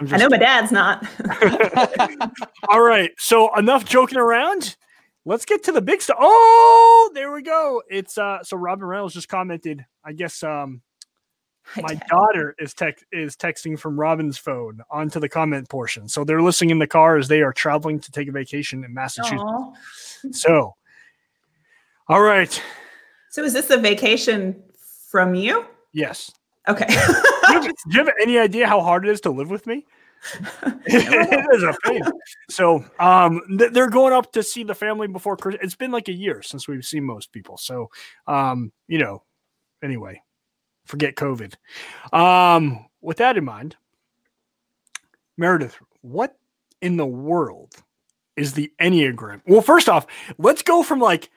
I'm 0.00 0.12
I 0.12 0.16
know 0.16 0.28
my 0.28 0.38
dad's 0.38 0.72
not. 0.72 1.06
All 2.68 2.80
right. 2.80 3.10
So 3.18 3.54
enough 3.56 3.84
joking 3.84 4.18
around. 4.18 4.76
Let's 5.24 5.44
get 5.44 5.62
to 5.64 5.72
the 5.72 5.82
big 5.82 6.02
stuff. 6.02 6.16
Oh, 6.18 7.10
there 7.14 7.32
we 7.32 7.42
go. 7.42 7.82
It's 7.88 8.18
uh 8.18 8.42
so 8.42 8.56
Robin 8.56 8.84
Reynolds 8.84 9.14
just 9.14 9.28
commented. 9.28 9.84
I 10.04 10.12
guess 10.12 10.42
um 10.42 10.82
my 11.80 11.94
daughter 12.08 12.56
is 12.58 12.74
tech 12.74 12.98
is 13.12 13.36
texting 13.36 13.78
from 13.78 14.00
Robin's 14.00 14.38
phone 14.38 14.80
onto 14.90 15.20
the 15.20 15.28
comment 15.28 15.68
portion. 15.68 16.08
So 16.08 16.24
they're 16.24 16.42
listening 16.42 16.70
in 16.70 16.78
the 16.80 16.88
car 16.88 17.16
as 17.16 17.28
they 17.28 17.42
are 17.42 17.52
traveling 17.52 18.00
to 18.00 18.10
take 18.10 18.28
a 18.28 18.32
vacation 18.32 18.82
in 18.82 18.92
Massachusetts. 18.92 19.42
Aw. 19.44 19.72
So 20.32 20.74
all 22.08 22.22
right. 22.22 22.62
So 23.30 23.42
is 23.44 23.52
this 23.52 23.70
a 23.70 23.78
vacation 23.78 24.62
from 25.08 25.34
you? 25.34 25.66
Yes. 25.92 26.30
Okay. 26.68 26.86
Do 26.86 26.94
you, 26.94 27.60
have, 27.60 27.64
do 27.64 27.72
you 27.90 28.04
have 28.04 28.14
any 28.20 28.38
idea 28.38 28.66
how 28.66 28.80
hard 28.80 29.06
it 29.06 29.10
is 29.10 29.20
to 29.22 29.30
live 29.30 29.50
with 29.50 29.66
me? 29.66 29.84
it 30.86 31.54
is 31.54 31.62
a 31.64 31.74
pain. 31.84 32.02
So 32.48 32.84
um 33.00 33.42
th- 33.58 33.72
they're 33.72 33.90
going 33.90 34.12
up 34.12 34.32
to 34.32 34.42
see 34.42 34.62
the 34.62 34.74
family 34.74 35.08
before 35.08 35.36
Christmas. 35.36 35.64
It's 35.64 35.74
been 35.74 35.90
like 35.90 36.08
a 36.08 36.12
year 36.12 36.42
since 36.42 36.68
we've 36.68 36.84
seen 36.84 37.04
most 37.04 37.32
people. 37.32 37.56
So 37.56 37.90
um, 38.28 38.72
you 38.86 38.98
know, 38.98 39.24
anyway, 39.82 40.22
forget 40.84 41.16
COVID. 41.16 41.54
Um, 42.12 42.86
with 43.00 43.16
that 43.16 43.36
in 43.36 43.44
mind, 43.44 43.76
Meredith, 45.36 45.76
what 46.02 46.36
in 46.80 46.96
the 46.96 47.06
world 47.06 47.74
is 48.36 48.52
the 48.52 48.72
Enneagram? 48.80 49.40
Well, 49.46 49.62
first 49.62 49.88
off, 49.88 50.06
let's 50.38 50.62
go 50.62 50.82
from 50.82 51.00
like 51.00 51.30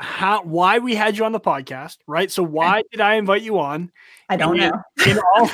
how 0.00 0.42
why 0.42 0.78
we 0.78 0.94
had 0.94 1.18
you 1.18 1.26
on 1.26 1.32
the 1.32 1.40
podcast, 1.40 1.98
right? 2.06 2.30
So 2.30 2.42
why 2.42 2.82
did 2.90 3.02
I 3.02 3.14
invite 3.14 3.42
you 3.42 3.58
on? 3.58 3.92
I 4.30 4.36
don't 4.36 4.58
and, 4.58 4.72
know. 4.72 4.82
And 5.06 5.20
all, 5.34 5.50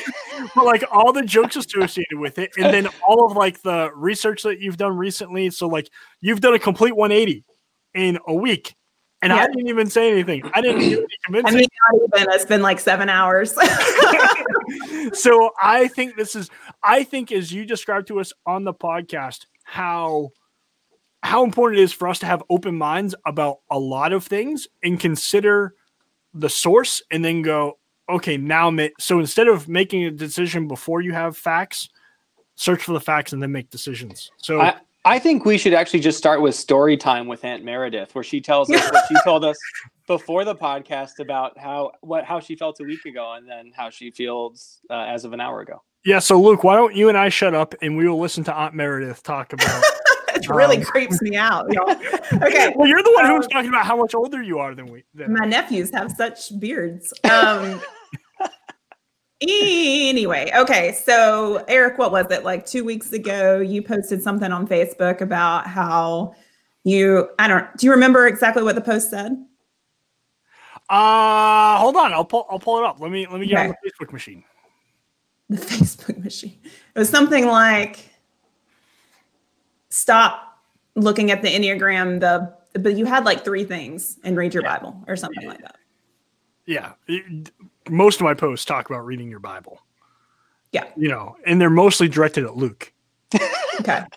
like 0.65 0.85
all 0.93 1.13
the 1.13 1.23
jokes 1.23 1.57
associated 1.57 2.19
with 2.19 2.39
it, 2.39 2.53
and 2.57 2.73
then 2.73 2.89
all 3.07 3.27
of 3.27 3.37
like 3.37 3.61
the 3.63 3.91
research 3.95 4.45
that 4.45 4.61
you've 4.61 4.77
done 4.77 4.97
recently. 4.97 5.51
So 5.51 5.67
like 5.67 5.91
you've 6.21 6.41
done 6.41 6.55
a 6.55 6.61
complete 6.61 6.95
180 6.95 7.45
in 7.95 8.19
a 8.29 8.35
week, 8.35 8.77
and 9.21 9.33
I 9.33 9.47
didn't 9.49 9.69
even 9.69 9.91
say 9.91 10.13
anything. 10.13 10.49
I 10.55 10.61
didn't 10.61 10.79
do 10.79 11.07
any 11.29 11.43
I 11.45 11.51
mean, 11.51 11.67
not 12.13 12.21
even. 12.21 12.33
It's 12.33 12.45
been 12.45 12.63
like 12.63 12.79
seven 12.79 13.09
hours. 13.09 13.53
so 15.13 15.51
I 15.61 15.89
think 15.89 16.17
this 16.17 16.37
is 16.37 16.51
I 16.85 17.03
think 17.03 17.33
as 17.33 17.53
you 17.53 17.65
described 17.65 18.07
to 18.09 18.21
us 18.21 18.33
on 18.47 18.63
the 18.63 18.75
podcast 18.75 19.47
how 19.65 20.31
how 21.27 21.43
important 21.45 21.81
it 21.81 21.83
is 21.83 21.93
for 21.93 22.09
us 22.09 22.21
to 22.21 22.27
have 22.27 22.43
open 22.49 22.77
minds 22.77 23.15
about 23.27 23.59
a 23.71 23.79
lot 23.79 24.13
of 24.13 24.25
things 24.25 24.69
and 24.83 25.01
consider 25.01 25.75
the 26.33 26.49
source 26.49 27.03
and 27.11 27.25
then 27.25 27.43
go 27.43 27.79
okay 28.09 28.37
now 28.37 28.71
ma- 28.71 28.87
so 28.99 29.19
instead 29.19 29.49
of 29.49 29.69
making 29.69 30.05
a 30.05 30.11
decision 30.11 30.69
before 30.69 31.01
you 31.01 31.13
have 31.13 31.37
facts 31.37 31.89
search 32.55 32.83
for 32.83 32.93
the 32.93 33.01
facts 33.01 33.33
and 33.33 33.43
then 33.43 33.51
make 33.51 33.69
decisions 33.71 34.31
so 34.37 34.61
I, 34.61 34.77
I 35.05 35.19
think 35.19 35.45
we 35.45 35.59
should 35.59 35.75
actually 35.75 36.01
just 36.01 36.19
start 36.19 36.41
with 36.41 36.55
story 36.55 36.97
time 36.97 37.29
with 37.29 37.45
Aunt 37.45 37.63
Meredith, 37.65 38.13
where 38.17 38.25
she 38.25 38.41
tells 38.41 38.69
us 38.71 38.91
what 38.91 39.05
she 39.09 39.15
told 39.25 39.45
us 39.45 39.57
before 40.09 40.45
the 40.45 40.55
podcast 40.55 41.21
about 41.21 41.57
how 41.57 41.93
what 42.01 42.25
how 42.25 42.41
she 42.41 42.57
felt 42.57 42.81
a 42.81 42.85
week 42.85 43.05
ago, 43.05 43.35
and 43.35 43.49
then 43.49 43.71
how 43.77 43.89
she 43.89 44.11
feels 44.11 44.81
uh, 44.91 44.95
as 44.95 45.25
of 45.25 45.33
an 45.33 45.41
hour 45.41 45.61
ago. 45.61 45.81
yeah 46.05 46.19
so 46.19 46.41
luke 46.41 46.65
why 46.65 46.75
don't 46.75 46.95
you 46.95 47.09
and 47.09 47.17
i 47.19 47.29
shut 47.29 47.55
up 47.55 47.75
and 47.83 47.97
we 47.97 48.09
will 48.09 48.19
listen 48.19 48.43
to 48.45 48.53
aunt 48.55 48.75
meredith 48.75 49.23
talk 49.23 49.53
about 49.53 49.85
it 50.49 50.55
really 50.55 50.79
Um, 50.79 50.83
creeps 50.85 51.21
me 51.23 51.37
out. 51.37 51.73
y'all. 51.73 51.89
Okay. 52.43 52.73
well 52.77 52.89
you're 52.89 53.03
the 53.03 53.13
one 53.13 53.27
who 53.27 53.35
was 53.37 53.47
Um, 53.47 53.51
talking 53.51 53.69
about 53.69 53.87
how 53.87 53.97
much 53.97 54.15
older 54.15 54.43
you 54.43 54.59
are 54.59 54.75
than 54.75 54.87
we 54.87 55.05
than 55.15 55.33
My 55.33 55.45
nephews 55.47 55.91
have 55.93 56.11
such 56.13 56.59
beards. 56.61 57.13
Um, 57.25 57.81
anyway, 59.43 60.51
okay. 60.57 60.93
So, 60.93 61.65
Eric, 61.69 61.99
what 61.99 62.11
was 62.13 62.27
it? 62.31 62.45
Like 62.45 62.65
two 62.65 62.85
weeks 62.85 63.13
ago, 63.13 63.59
you 63.61 63.83
posted 63.83 64.23
something 64.23 64.51
on 64.51 64.67
Facebook 64.67 65.21
about 65.21 65.67
how 65.67 66.35
you, 66.85 67.29
I 67.39 67.49
don't, 67.49 67.67
do 67.77 67.87
you 67.87 67.93
remember 67.93 68.27
exactly 68.27 68.63
what 68.63 68.75
the 68.77 68.81
post 68.81 69.11
said? 69.11 69.33
Uh 70.89 71.79
hold 71.79 71.97
on, 71.97 72.13
I'll 72.13 72.25
pull 72.25 72.47
I'll 72.49 72.61
pull 72.61 72.79
it 72.79 72.85
up. 72.85 73.01
Let 73.01 73.11
me 73.11 73.27
let 73.29 73.41
me 73.41 73.49
get 73.49 73.59
on 73.59 73.75
the 73.83 73.91
Facebook 73.91 74.13
machine. 74.13 74.45
The 75.49 75.57
Facebook 75.57 76.23
machine. 76.23 76.61
It 76.65 76.99
was 76.99 77.09
something 77.09 77.47
like, 77.49 78.09
stop 79.97 80.59
looking 80.95 81.31
at 81.31 81.43
the 81.43 81.49
Enneagram, 81.49 82.21
the, 82.21 82.53
but 82.79 82.97
you 82.97 83.05
had 83.07 83.25
like 83.25 83.45
three 83.45 83.65
things 83.65 84.19
and 84.25 84.37
read 84.37 84.55
your 84.55 84.63
Bible 84.63 85.03
or 85.07 85.17
something 85.17 85.47
like 85.47 85.61
that. 85.63 85.77
Yeah. 86.67 86.93
most 87.89 88.17
of 88.21 88.25
my 88.25 88.35
posts 88.35 88.65
talk 88.65 88.89
about 88.91 89.07
reading 89.07 89.31
your 89.31 89.39
Bible. 89.41 89.81
Yeah. 90.73 90.85
You 90.97 91.09
know, 91.09 91.37
and 91.47 91.61
they're 91.61 91.71
mostly 91.71 92.09
directed 92.09 92.45
at 92.45 92.57
Luke. 92.57 92.93
Okay. 93.81 94.03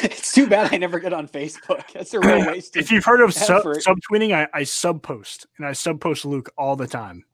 It's 0.00 0.32
too 0.32 0.46
bad 0.48 0.72
I 0.72 0.76
never 0.76 1.00
get 1.00 1.12
on 1.12 1.26
Facebook. 1.26 1.82
That's 1.92 2.14
a 2.14 2.20
real 2.20 2.46
waste. 2.52 2.76
If 2.76 2.92
you've 2.92 3.04
heard 3.04 3.20
of 3.20 3.34
sub 3.34 3.64
subtweeting, 3.64 4.32
I, 4.32 4.46
I 4.54 4.62
sub 4.62 5.02
post 5.02 5.46
and 5.58 5.66
I 5.66 5.72
subpost 5.72 6.24
Luke 6.24 6.50
all 6.56 6.76
the 6.76 6.86
time. 6.86 7.24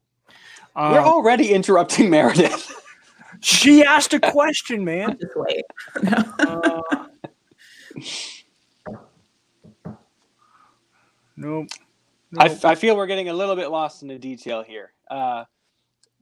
We're 0.75 0.97
Um, 0.99 1.05
already 1.05 1.53
interrupting 1.53 2.09
Meredith. 2.09 2.73
she 3.39 3.83
asked 3.83 4.15
a 4.15 4.19
question, 4.19 4.83
man. 4.83 5.15
Just 5.21 5.35
wait. 5.35 5.63
Uh, 6.39 7.05
nope. 11.35 11.67
I, 12.37 12.47
Nope. 12.47 12.65
I 12.65 12.75
feel 12.75 12.95
we're 12.95 13.07
getting 13.07 13.29
a 13.29 13.33
little 13.33 13.55
bit 13.55 13.69
lost 13.69 14.03
in 14.03 14.07
the 14.07 14.19
detail 14.19 14.61
here. 14.61 14.91
Uh, 15.09 15.45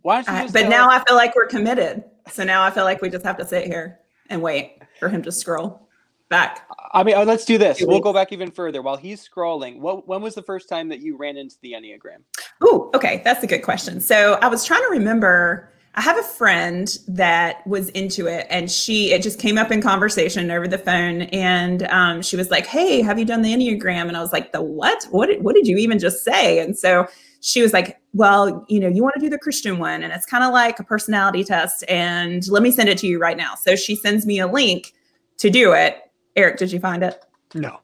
why 0.04 0.22
don't 0.22 0.34
you 0.34 0.44
I- 0.44 0.48
but 0.48 0.70
now 0.70 0.90
us- 0.90 1.02
I 1.02 1.06
feel 1.06 1.16
like 1.18 1.36
we're 1.36 1.48
committed. 1.48 2.04
So 2.32 2.44
now 2.44 2.64
I 2.64 2.72
feel 2.72 2.84
like 2.86 3.02
we 3.02 3.10
just 3.10 3.26
have 3.26 3.38
to 3.38 3.46
sit 3.46 3.66
here 3.66 4.00
and 4.30 4.42
wait 4.42 4.82
for 5.00 5.10
him 5.10 5.22
to 5.24 5.32
scroll 5.32 5.88
back. 6.30 6.68
I 6.94 7.04
mean, 7.04 7.16
uh, 7.16 7.26
let's 7.26 7.46
do 7.46 7.58
this. 7.58 7.82
We'll 7.82 8.00
go 8.00 8.14
back 8.14 8.32
even 8.32 8.52
further. 8.52 8.82
While 8.82 8.98
he's 8.98 9.28
scrolling, 9.28 9.80
what, 9.80 10.08
when 10.08 10.22
was 10.22 10.36
the 10.36 10.42
first 10.42 10.70
time 10.70 10.88
that 10.90 11.00
you 11.00 11.18
ran 11.18 11.38
into 11.38 11.56
the 11.62 11.74
Enneagram? 11.74 12.24
Oh, 12.62 12.90
okay, 12.94 13.22
that's 13.24 13.44
a 13.44 13.48
good 13.48 13.64
question. 13.64 14.00
So 14.02 14.38
I 14.42 14.48
was 14.48 14.64
trying 14.66 14.82
to 14.84 14.90
remember. 14.90 15.74
I 15.98 16.02
have 16.02 16.20
a 16.20 16.24
friend 16.24 16.96
that 17.08 17.66
was 17.66 17.90
into 17.90 18.28
it, 18.28 18.46
and 18.52 18.70
she 18.70 19.14
it 19.14 19.24
just 19.24 19.40
came 19.40 19.58
up 19.58 19.72
in 19.72 19.82
conversation 19.82 20.52
over 20.52 20.68
the 20.68 20.78
phone, 20.78 21.24
and 21.24 21.88
um, 21.88 22.22
she 22.22 22.36
was 22.36 22.52
like, 22.52 22.68
"Hey, 22.68 23.02
have 23.02 23.18
you 23.18 23.26
done 23.26 23.42
the 23.42 23.52
enneagram?" 23.52 24.08
And 24.08 24.16
I 24.16 24.22
was 24.22 24.32
like, 24.32 24.52
"The 24.52 24.62
what? 24.62 25.08
What? 25.10 25.26
Did, 25.26 25.44
what 25.44 25.56
did 25.56 25.68
you 25.68 25.76
even 25.78 25.98
just 25.98 26.24
say?" 26.24 26.60
And 26.60 26.78
so 26.78 27.08
she 27.42 27.64
was 27.64 27.74
like, 27.74 28.00
"Well, 28.14 28.64
you 28.70 28.80
know, 28.80 28.88
you 28.88 29.02
want 29.02 29.16
to 29.16 29.20
do 29.20 29.28
the 29.28 29.40
Christian 29.40 29.80
one, 29.80 30.04
and 30.04 30.14
it's 30.14 30.28
kind 30.28 30.44
of 30.44 30.54
like 30.54 30.80
a 30.80 30.84
personality 30.84 31.44
test, 31.44 31.84
and 31.90 32.48
let 32.48 32.62
me 32.62 32.70
send 32.70 32.90
it 32.90 33.00
to 33.00 33.08
you 33.08 33.18
right 33.18 33.36
now." 33.36 33.56
So 33.56 33.76
she 33.76 33.96
sends 33.96 34.24
me 34.24 34.38
a 34.38 34.46
link 34.46 34.94
to 35.38 35.50
do 35.50 35.74
it. 35.74 35.98
Eric, 36.36 36.58
did 36.58 36.72
you 36.72 36.80
find 36.80 37.02
it? 37.02 37.26
no. 37.56 37.80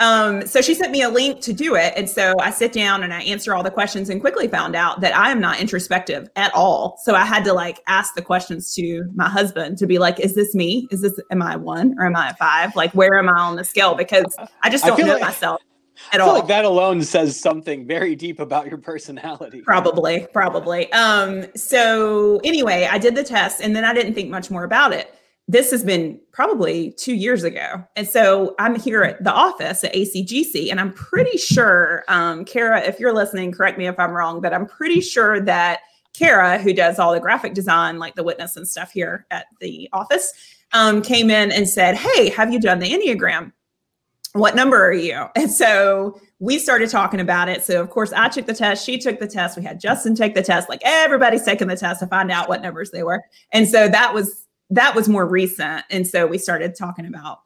Um, 0.00 0.46
so 0.46 0.62
she 0.62 0.74
sent 0.74 0.92
me 0.92 1.02
a 1.02 1.08
link 1.08 1.40
to 1.42 1.52
do 1.52 1.74
it. 1.74 1.92
And 1.96 2.08
so 2.08 2.34
I 2.40 2.50
sit 2.50 2.72
down 2.72 3.02
and 3.02 3.12
I 3.12 3.20
answer 3.22 3.54
all 3.54 3.62
the 3.62 3.70
questions 3.70 4.08
and 4.08 4.20
quickly 4.20 4.48
found 4.48 4.74
out 4.74 5.00
that 5.02 5.14
I 5.16 5.30
am 5.30 5.40
not 5.40 5.60
introspective 5.60 6.28
at 6.36 6.54
all. 6.54 6.98
So 7.04 7.14
I 7.14 7.24
had 7.24 7.44
to 7.44 7.52
like 7.52 7.80
ask 7.86 8.14
the 8.14 8.22
questions 8.22 8.74
to 8.76 9.04
my 9.14 9.28
husband 9.28 9.76
to 9.78 9.86
be 9.86 9.98
like, 9.98 10.18
is 10.18 10.34
this 10.34 10.54
me? 10.54 10.88
Is 10.90 11.02
this, 11.02 11.20
am 11.30 11.42
I 11.42 11.56
one 11.56 11.94
or 11.98 12.06
am 12.06 12.16
I 12.16 12.30
a 12.30 12.34
five? 12.34 12.74
Like, 12.76 12.92
where 12.94 13.18
am 13.18 13.28
I 13.28 13.38
on 13.38 13.56
the 13.56 13.64
scale? 13.64 13.94
Because 13.94 14.34
I 14.62 14.70
just 14.70 14.84
don't 14.84 14.96
feel 14.96 15.06
know 15.06 15.12
like- 15.14 15.22
myself 15.22 15.60
I 16.12 16.16
at 16.16 16.20
feel 16.22 16.28
all. 16.30 16.34
like 16.34 16.46
that 16.46 16.64
alone 16.64 17.02
says 17.02 17.38
something 17.38 17.86
very 17.86 18.16
deep 18.16 18.40
about 18.40 18.66
your 18.68 18.78
personality. 18.78 19.60
Probably, 19.60 20.26
probably. 20.32 20.90
Um, 20.94 21.44
so 21.54 22.40
anyway, 22.42 22.88
I 22.90 22.96
did 22.96 23.14
the 23.14 23.22
test 23.22 23.60
and 23.60 23.76
then 23.76 23.84
I 23.84 23.92
didn't 23.92 24.14
think 24.14 24.30
much 24.30 24.50
more 24.50 24.64
about 24.64 24.94
it. 24.94 25.14
This 25.50 25.72
has 25.72 25.82
been 25.82 26.20
probably 26.30 26.92
two 26.92 27.16
years 27.16 27.42
ago. 27.42 27.84
And 27.96 28.08
so 28.08 28.54
I'm 28.60 28.76
here 28.76 29.02
at 29.02 29.24
the 29.24 29.32
office 29.32 29.82
at 29.82 29.92
ACGC, 29.92 30.70
and 30.70 30.78
I'm 30.78 30.92
pretty 30.92 31.36
sure, 31.38 32.04
um, 32.06 32.44
Kara, 32.44 32.80
if 32.82 33.00
you're 33.00 33.12
listening, 33.12 33.50
correct 33.50 33.76
me 33.76 33.88
if 33.88 33.98
I'm 33.98 34.12
wrong, 34.12 34.40
but 34.40 34.54
I'm 34.54 34.64
pretty 34.64 35.00
sure 35.00 35.40
that 35.40 35.80
Kara, 36.12 36.56
who 36.58 36.72
does 36.72 37.00
all 37.00 37.12
the 37.12 37.18
graphic 37.18 37.54
design, 37.54 37.98
like 37.98 38.14
the 38.14 38.22
witness 38.22 38.56
and 38.56 38.68
stuff 38.68 38.92
here 38.92 39.26
at 39.32 39.46
the 39.60 39.88
office, 39.92 40.32
um, 40.72 41.02
came 41.02 41.30
in 41.30 41.50
and 41.50 41.68
said, 41.68 41.96
Hey, 41.96 42.28
have 42.30 42.52
you 42.52 42.60
done 42.60 42.78
the 42.78 42.92
Enneagram? 42.92 43.50
What 44.34 44.54
number 44.54 44.80
are 44.80 44.92
you? 44.92 45.26
And 45.34 45.50
so 45.50 46.20
we 46.38 46.60
started 46.60 46.90
talking 46.90 47.18
about 47.18 47.48
it. 47.48 47.64
So 47.64 47.80
of 47.80 47.90
course 47.90 48.12
I 48.12 48.28
took 48.28 48.46
the 48.46 48.54
test, 48.54 48.86
she 48.86 48.98
took 48.98 49.18
the 49.18 49.26
test, 49.26 49.58
we 49.58 49.64
had 49.64 49.80
Justin 49.80 50.14
take 50.14 50.36
the 50.36 50.42
test, 50.42 50.68
like 50.68 50.80
everybody's 50.84 51.42
taking 51.42 51.66
the 51.66 51.76
test 51.76 51.98
to 52.00 52.06
find 52.06 52.30
out 52.30 52.48
what 52.48 52.62
numbers 52.62 52.92
they 52.92 53.02
were. 53.02 53.20
And 53.52 53.68
so 53.68 53.88
that 53.88 54.14
was 54.14 54.46
that 54.70 54.94
was 54.94 55.08
more 55.08 55.26
recent. 55.26 55.84
And 55.90 56.06
so 56.06 56.26
we 56.26 56.38
started 56.38 56.74
talking 56.74 57.06
about 57.06 57.40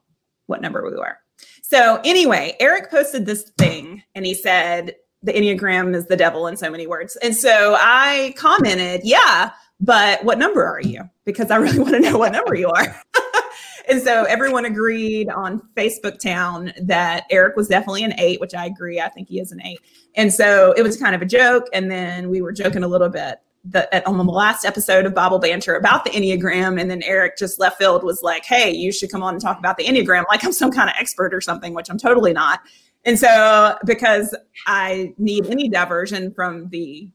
what 0.45 0.61
number 0.61 0.83
we 0.83 0.95
were. 0.95 1.17
So 1.63 1.99
anyway, 2.05 2.55
Eric 2.59 2.91
posted 2.91 3.25
this 3.25 3.51
thing 3.57 4.03
and 4.13 4.25
he 4.25 4.33
said 4.33 4.95
the 5.23 5.33
Enneagram 5.33 5.95
is 5.95 6.05
the 6.05 6.15
devil 6.15 6.47
in 6.47 6.55
so 6.55 6.69
many 6.69 6.85
words. 6.85 7.15
And 7.17 7.35
so 7.35 7.75
I 7.79 8.33
commented, 8.37 9.01
yeah, 9.03 9.51
but 9.79 10.23
what 10.23 10.37
number 10.37 10.63
are 10.63 10.81
you? 10.81 11.01
Because 11.25 11.49
I 11.49 11.57
really 11.57 11.79
want 11.85 11.93
to 11.93 11.99
know 11.99 12.17
what 12.17 12.31
number 12.31 12.55
you 12.55 12.69
are. 12.69 13.01
and 13.89 14.01
so 14.01 14.23
everyone 14.25 14.65
agreed 14.65 15.29
on 15.29 15.61
Facebook 15.75 16.19
Town 16.19 16.71
that 16.83 17.23
Eric 17.31 17.55
was 17.55 17.67
definitely 17.67 18.03
an 18.03 18.13
eight, 18.19 18.39
which 18.39 18.53
I 18.53 18.65
agree. 18.67 19.01
I 19.01 19.09
think 19.09 19.27
he 19.27 19.39
is 19.39 19.51
an 19.51 19.61
eight. 19.65 19.79
And 20.15 20.31
so 20.31 20.73
it 20.77 20.83
was 20.83 20.97
kind 20.97 21.15
of 21.15 21.21
a 21.23 21.25
joke. 21.25 21.65
And 21.73 21.89
then 21.89 22.29
we 22.29 22.41
were 22.41 22.51
joking 22.51 22.83
a 22.83 22.87
little 22.87 23.09
bit 23.09 23.39
the, 23.65 23.93
at, 23.93 24.05
on 24.05 24.17
the 24.17 24.23
last 24.23 24.65
episode 24.65 25.05
of 25.05 25.13
Bible 25.13 25.39
Banter 25.39 25.75
about 25.75 26.03
the 26.03 26.11
Enneagram. 26.11 26.79
And 26.79 26.89
then 26.89 27.01
Eric 27.03 27.37
just 27.37 27.59
left 27.59 27.77
field 27.77 28.03
was 28.03 28.21
like, 28.21 28.45
hey, 28.45 28.71
you 28.71 28.91
should 28.91 29.11
come 29.11 29.23
on 29.23 29.33
and 29.33 29.41
talk 29.41 29.57
about 29.57 29.77
the 29.77 29.85
Enneagram 29.85 30.23
like 30.29 30.43
I'm 30.43 30.53
some 30.53 30.71
kind 30.71 30.89
of 30.89 30.95
expert 30.99 31.33
or 31.33 31.41
something, 31.41 31.73
which 31.73 31.89
I'm 31.89 31.97
totally 31.97 32.33
not. 32.33 32.61
And 33.05 33.19
so 33.19 33.77
because 33.85 34.35
I 34.67 35.13
need 35.17 35.47
any 35.47 35.69
diversion 35.69 36.33
from 36.33 36.69
the 36.69 37.09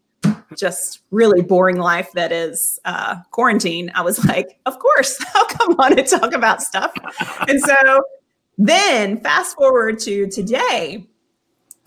just 0.57 1.01
really 1.11 1.43
boring 1.43 1.77
life 1.77 2.11
that 2.15 2.33
is 2.33 2.79
uh, 2.85 3.17
quarantine, 3.31 3.91
I 3.95 4.03
was 4.03 4.25
like, 4.25 4.59
of 4.67 4.79
course, 4.79 5.23
I'll 5.35 5.45
come 5.47 5.79
on 5.81 5.99
and 5.99 6.07
talk 6.07 6.33
about 6.33 6.63
stuff. 6.63 6.93
and 7.49 7.61
so 7.61 8.03
then 8.59 9.21
fast 9.21 9.57
forward 9.57 9.99
to 10.01 10.29
today. 10.29 11.07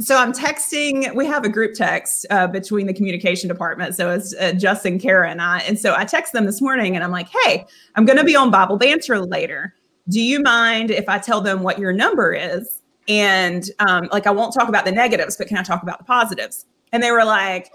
So 0.03 0.17
I'm 0.17 0.33
texting. 0.33 1.15
We 1.15 1.25
have 1.27 1.45
a 1.45 1.49
group 1.49 1.75
text 1.75 2.25
uh, 2.29 2.47
between 2.47 2.87
the 2.87 2.93
communication 2.93 3.47
department. 3.47 3.95
So 3.95 4.09
it's 4.11 4.35
uh, 4.35 4.51
Justin, 4.51 4.99
Kara, 4.99 5.29
and 5.29 5.41
I. 5.41 5.59
And 5.59 5.79
so 5.79 5.95
I 5.95 6.03
text 6.03 6.33
them 6.33 6.45
this 6.45 6.61
morning, 6.61 6.95
and 6.95 7.03
I'm 7.05 7.11
like, 7.11 7.29
"Hey, 7.29 7.65
I'm 7.95 8.05
going 8.05 8.17
to 8.17 8.25
be 8.25 8.35
on 8.35 8.51
Bible 8.51 8.77
Banter 8.77 9.19
later. 9.21 9.73
Do 10.09 10.21
you 10.21 10.41
mind 10.41 10.91
if 10.91 11.07
I 11.07 11.19
tell 11.19 11.39
them 11.39 11.63
what 11.63 11.79
your 11.79 11.93
number 11.93 12.33
is? 12.33 12.81
And 13.07 13.69
um, 13.79 14.09
like, 14.11 14.27
I 14.27 14.31
won't 14.31 14.53
talk 14.53 14.67
about 14.67 14.83
the 14.83 14.91
negatives, 14.91 15.37
but 15.37 15.47
can 15.47 15.57
I 15.57 15.63
talk 15.63 15.83
about 15.83 15.99
the 15.99 16.05
positives?" 16.05 16.65
And 16.91 17.01
they 17.01 17.11
were 17.11 17.25
like, 17.25 17.71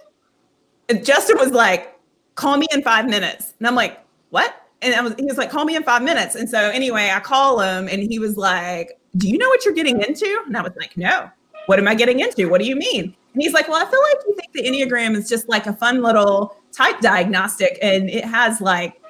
Justin 1.03 1.39
was 1.39 1.53
like, 1.53 1.99
"Call 2.35 2.59
me 2.59 2.67
in 2.73 2.83
five 2.83 3.09
minutes," 3.09 3.55
and 3.59 3.67
I'm 3.67 3.75
like, 3.75 3.99
"What?" 4.29 4.55
And 4.83 4.95
I 4.95 5.01
was, 5.01 5.15
he 5.19 5.25
was 5.25 5.39
like, 5.39 5.51
call 5.51 5.65
me 5.65 5.75
in 5.75 5.83
five 5.83 6.03
minutes. 6.03 6.37
And 6.37 6.49
so 6.49 6.59
anyway, 6.71 7.11
I 7.13 7.19
call 7.19 7.59
him 7.59 7.89
and 7.89 8.01
he 8.01 8.21
was 8.21 8.37
like, 8.37 9.01
do 9.17 9.29
you 9.29 9.37
know 9.37 9.49
what 9.49 9.65
you're 9.65 9.75
getting 9.75 10.01
into? 10.01 10.43
And 10.47 10.57
I 10.57 10.63
was 10.63 10.71
like, 10.79 10.97
no. 10.97 11.29
What 11.69 11.79
am 11.79 11.87
I 11.87 11.95
getting 11.95 12.21
into? 12.21 12.49
What 12.49 12.63
do 12.63 12.67
you 12.67 12.77
mean? 12.77 13.15
And 13.35 13.43
he's 13.43 13.53
like, 13.53 13.69
well, 13.69 13.77
I 13.77 13.91
feel 13.91 14.01
like 14.01 14.25
you 14.27 14.35
think 14.37 14.53
the 14.55 14.63
Enneagram 14.63 15.15
is 15.15 15.29
just 15.29 15.51
like 15.51 15.67
a 15.67 15.75
fun 15.75 16.01
little 16.03 16.57
type 16.73 16.99
diagnostic 17.01 17.79
and 17.83 18.09
it 18.09 18.25
has 18.25 18.63
like 18.63 19.03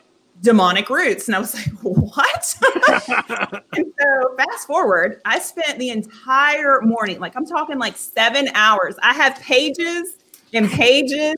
demonic 0.42 0.90
roots. 0.90 1.28
And 1.28 1.36
I 1.36 1.38
was 1.38 1.54
like, 1.54 1.68
what? 1.82 2.56
and 3.76 3.92
so 4.00 4.36
fast 4.36 4.66
forward, 4.66 5.20
I 5.24 5.38
spent 5.38 5.78
the 5.78 5.90
entire 5.90 6.80
morning, 6.80 7.20
like 7.20 7.36
I'm 7.36 7.46
talking 7.46 7.78
like 7.78 7.96
seven 7.96 8.48
hours. 8.56 8.96
I 9.04 9.14
have 9.14 9.40
pages 9.40 10.16
and 10.52 10.68
pages 10.68 11.36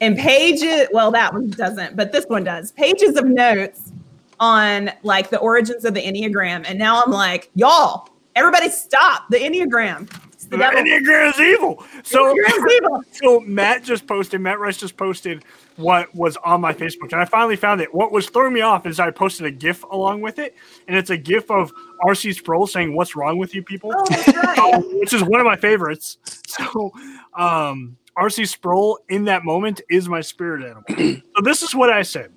and 0.00 0.18
pages. 0.18 0.88
Well, 0.90 1.12
that 1.12 1.32
one 1.32 1.50
doesn't, 1.50 1.94
but 1.94 2.10
this 2.10 2.24
one 2.24 2.42
does. 2.42 2.72
Pages 2.72 3.16
of 3.16 3.24
notes 3.24 3.92
on 4.40 4.90
like 5.04 5.30
the 5.30 5.38
origins 5.38 5.84
of 5.84 5.94
the 5.94 6.02
Enneagram. 6.02 6.64
And 6.68 6.76
now 6.76 7.04
I'm 7.04 7.12
like, 7.12 7.52
y'all, 7.54 8.08
everybody 8.34 8.68
stop 8.68 9.28
the 9.30 9.38
Enneagram. 9.38 10.10
It's 10.32 10.44
the 10.46 10.56
The. 10.56 10.64
Enneagram 10.64 11.32
is 11.32 11.40
evil. 11.40 11.84
So, 12.02 12.34
Enneagram 12.34 12.66
is 12.66 12.72
evil. 12.74 13.02
so 13.12 13.40
Matt 13.40 13.84
just 13.84 14.06
posted, 14.06 14.40
Matt 14.40 14.58
Rice 14.58 14.76
just 14.76 14.96
posted 14.96 15.44
what 15.76 16.14
was 16.14 16.36
on 16.38 16.60
my 16.60 16.72
Facebook, 16.72 17.12
and 17.12 17.20
I 17.20 17.24
finally 17.24 17.56
found 17.56 17.80
it. 17.80 17.92
What 17.94 18.12
was 18.12 18.28
throwing 18.28 18.52
me 18.52 18.60
off 18.60 18.86
is 18.86 19.00
I 19.00 19.10
posted 19.10 19.46
a 19.46 19.50
GIF 19.50 19.82
along 19.84 20.20
with 20.20 20.38
it, 20.38 20.54
and 20.86 20.96
it's 20.96 21.10
a 21.10 21.16
GIF 21.16 21.50
of 21.50 21.72
RC 22.04 22.34
Sproul 22.34 22.66
saying, 22.66 22.94
"What's 22.94 23.16
wrong 23.16 23.38
with 23.38 23.54
you 23.54 23.62
people?" 23.62 23.92
Oh, 23.94 24.04
right. 24.32 24.84
which 25.00 25.12
is 25.12 25.22
one 25.22 25.40
of 25.40 25.46
my 25.46 25.56
favorites. 25.56 26.18
So, 26.46 26.92
um, 27.34 27.96
RC 28.16 28.48
Sproul 28.48 28.98
in 29.08 29.24
that 29.24 29.44
moment 29.44 29.80
is 29.90 30.08
my 30.08 30.20
spirit 30.20 30.62
animal. 30.62 30.84
so, 31.36 31.42
this 31.42 31.62
is 31.62 31.74
what 31.74 31.90
I 31.90 32.02
said 32.02 32.32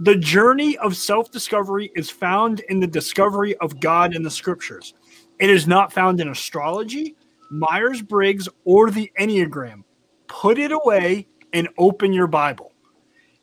The 0.00 0.16
journey 0.16 0.76
of 0.78 0.96
self 0.96 1.30
discovery 1.30 1.92
is 1.94 2.10
found 2.10 2.60
in 2.68 2.80
the 2.80 2.86
discovery 2.86 3.56
of 3.58 3.78
God 3.78 4.14
in 4.14 4.22
the 4.22 4.30
scriptures. 4.30 4.94
It 5.42 5.50
is 5.50 5.66
not 5.66 5.92
found 5.92 6.20
in 6.20 6.28
astrology, 6.28 7.16
Myers 7.50 8.00
Briggs, 8.00 8.48
or 8.64 8.92
the 8.92 9.10
Enneagram. 9.18 9.82
Put 10.28 10.56
it 10.56 10.70
away 10.70 11.26
and 11.52 11.68
open 11.78 12.12
your 12.12 12.28
Bible. 12.28 12.72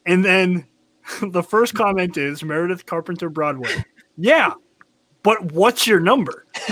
And 0.06 0.24
then 0.24 0.66
the 1.22 1.44
first 1.44 1.76
comment 1.76 2.16
is 2.16 2.42
Meredith 2.42 2.86
Carpenter 2.86 3.30
Broadway. 3.30 3.84
Yeah, 4.22 4.56
but 5.24 5.54
what's 5.54 5.88
your 5.88 6.02
number? 6.02 6.46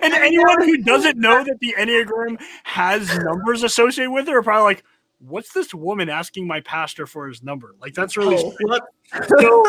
and 0.00 0.14
anyone 0.14 0.62
who 0.62 0.76
doesn't 0.76 1.18
know 1.18 1.42
that 1.42 1.58
the 1.60 1.74
Enneagram 1.76 2.40
has 2.62 3.18
numbers 3.18 3.64
associated 3.64 4.12
with 4.12 4.28
it 4.28 4.34
are 4.36 4.44
probably 4.44 4.62
like, 4.62 4.84
what's 5.20 5.52
this 5.52 5.74
woman 5.74 6.08
asking 6.08 6.46
my 6.46 6.60
pastor 6.60 7.06
for 7.06 7.28
his 7.28 7.42
number? 7.42 7.74
Like, 7.80 7.94
that's 7.94 8.16
really 8.16 8.36
Oh, 8.68 8.80
so 9.38 9.66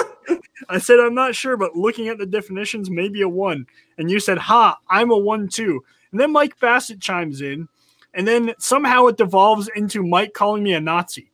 I 0.69 0.77
said, 0.77 0.99
I'm 0.99 1.13
not 1.13 1.35
sure, 1.35 1.57
but 1.57 1.75
looking 1.75 2.07
at 2.07 2.17
the 2.17 2.25
definitions, 2.25 2.89
maybe 2.89 3.21
a 3.21 3.29
one. 3.29 3.65
And 3.97 4.09
you 4.09 4.19
said, 4.19 4.37
ha, 4.37 4.77
I'm 4.89 5.11
a 5.11 5.17
one 5.17 5.47
too. 5.47 5.83
And 6.11 6.19
then 6.19 6.31
Mike 6.31 6.59
Bassett 6.59 6.99
chimes 6.99 7.41
in, 7.41 7.67
and 8.13 8.27
then 8.27 8.53
somehow 8.59 9.07
it 9.07 9.17
devolves 9.17 9.69
into 9.75 10.03
Mike 10.03 10.33
calling 10.33 10.63
me 10.63 10.73
a 10.73 10.81
Nazi. 10.81 11.31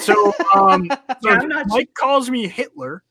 So, 0.00 0.32
um, 0.54 0.88
so 1.22 1.30
Yeah, 1.30 1.62
Mike 1.66 1.94
calls 1.94 2.30
me 2.30 2.48
Hitler. 2.48 3.02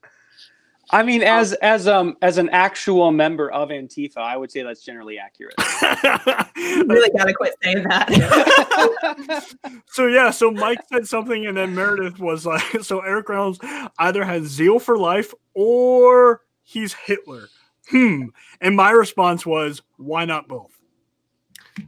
I 0.92 1.02
mean, 1.02 1.22
as 1.22 1.54
as 1.54 1.88
um 1.88 2.16
as 2.20 2.36
an 2.36 2.50
actual 2.50 3.12
member 3.12 3.50
of 3.50 3.70
Antifa, 3.70 4.18
I 4.18 4.36
would 4.36 4.52
say 4.52 4.62
that's 4.62 4.84
generally 4.84 5.18
accurate. 5.18 5.54
Really 6.86 7.10
got 7.16 7.24
to 7.24 7.34
quit 7.34 7.54
saying 7.62 7.82
that. 7.84 9.54
so 9.86 10.06
yeah, 10.06 10.30
so 10.30 10.50
Mike 10.50 10.80
said 10.88 11.06
something, 11.06 11.46
and 11.46 11.56
then 11.56 11.74
Meredith 11.74 12.18
was 12.18 12.46
like, 12.46 12.62
"So 12.82 13.00
Eric 13.00 13.28
Reynolds 13.28 13.58
either 13.98 14.24
has 14.24 14.44
zeal 14.44 14.78
for 14.78 14.96
life 14.96 15.34
or 15.54 16.42
he's 16.62 16.94
Hitler." 16.94 17.48
Hmm. 17.90 18.26
And 18.60 18.76
my 18.76 18.90
response 18.90 19.44
was, 19.44 19.82
"Why 19.96 20.24
not 20.24 20.48
both?" 20.48 20.70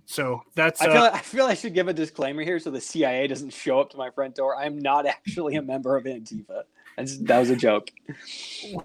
So 0.07 0.43
that's 0.55 0.83
I 0.83 0.87
uh, 0.87 0.93
feel 0.93 1.03
I 1.03 1.19
feel 1.21 1.47
I 1.47 1.55
should 1.55 1.75
give 1.75 1.89
a 1.89 1.95
disclaimer 1.95 2.43
here 2.43 2.59
so 2.59 2.71
the 2.71 2.81
CIA 2.81 3.27
doesn't 3.27 3.51
show 3.51 3.81
up 3.81 3.91
to 3.91 3.97
my 3.97 4.11
front 4.11 4.35
door. 4.35 4.57
I'm 4.57 4.79
not 4.79 5.07
actually 5.07 5.57
a 5.57 5.63
member 5.63 5.97
of 5.97 6.05
Antifa. 6.05 6.65
That's, 6.97 7.19
that 7.19 7.39
was 7.41 7.51
a 7.51 7.57
joke. 7.57 7.91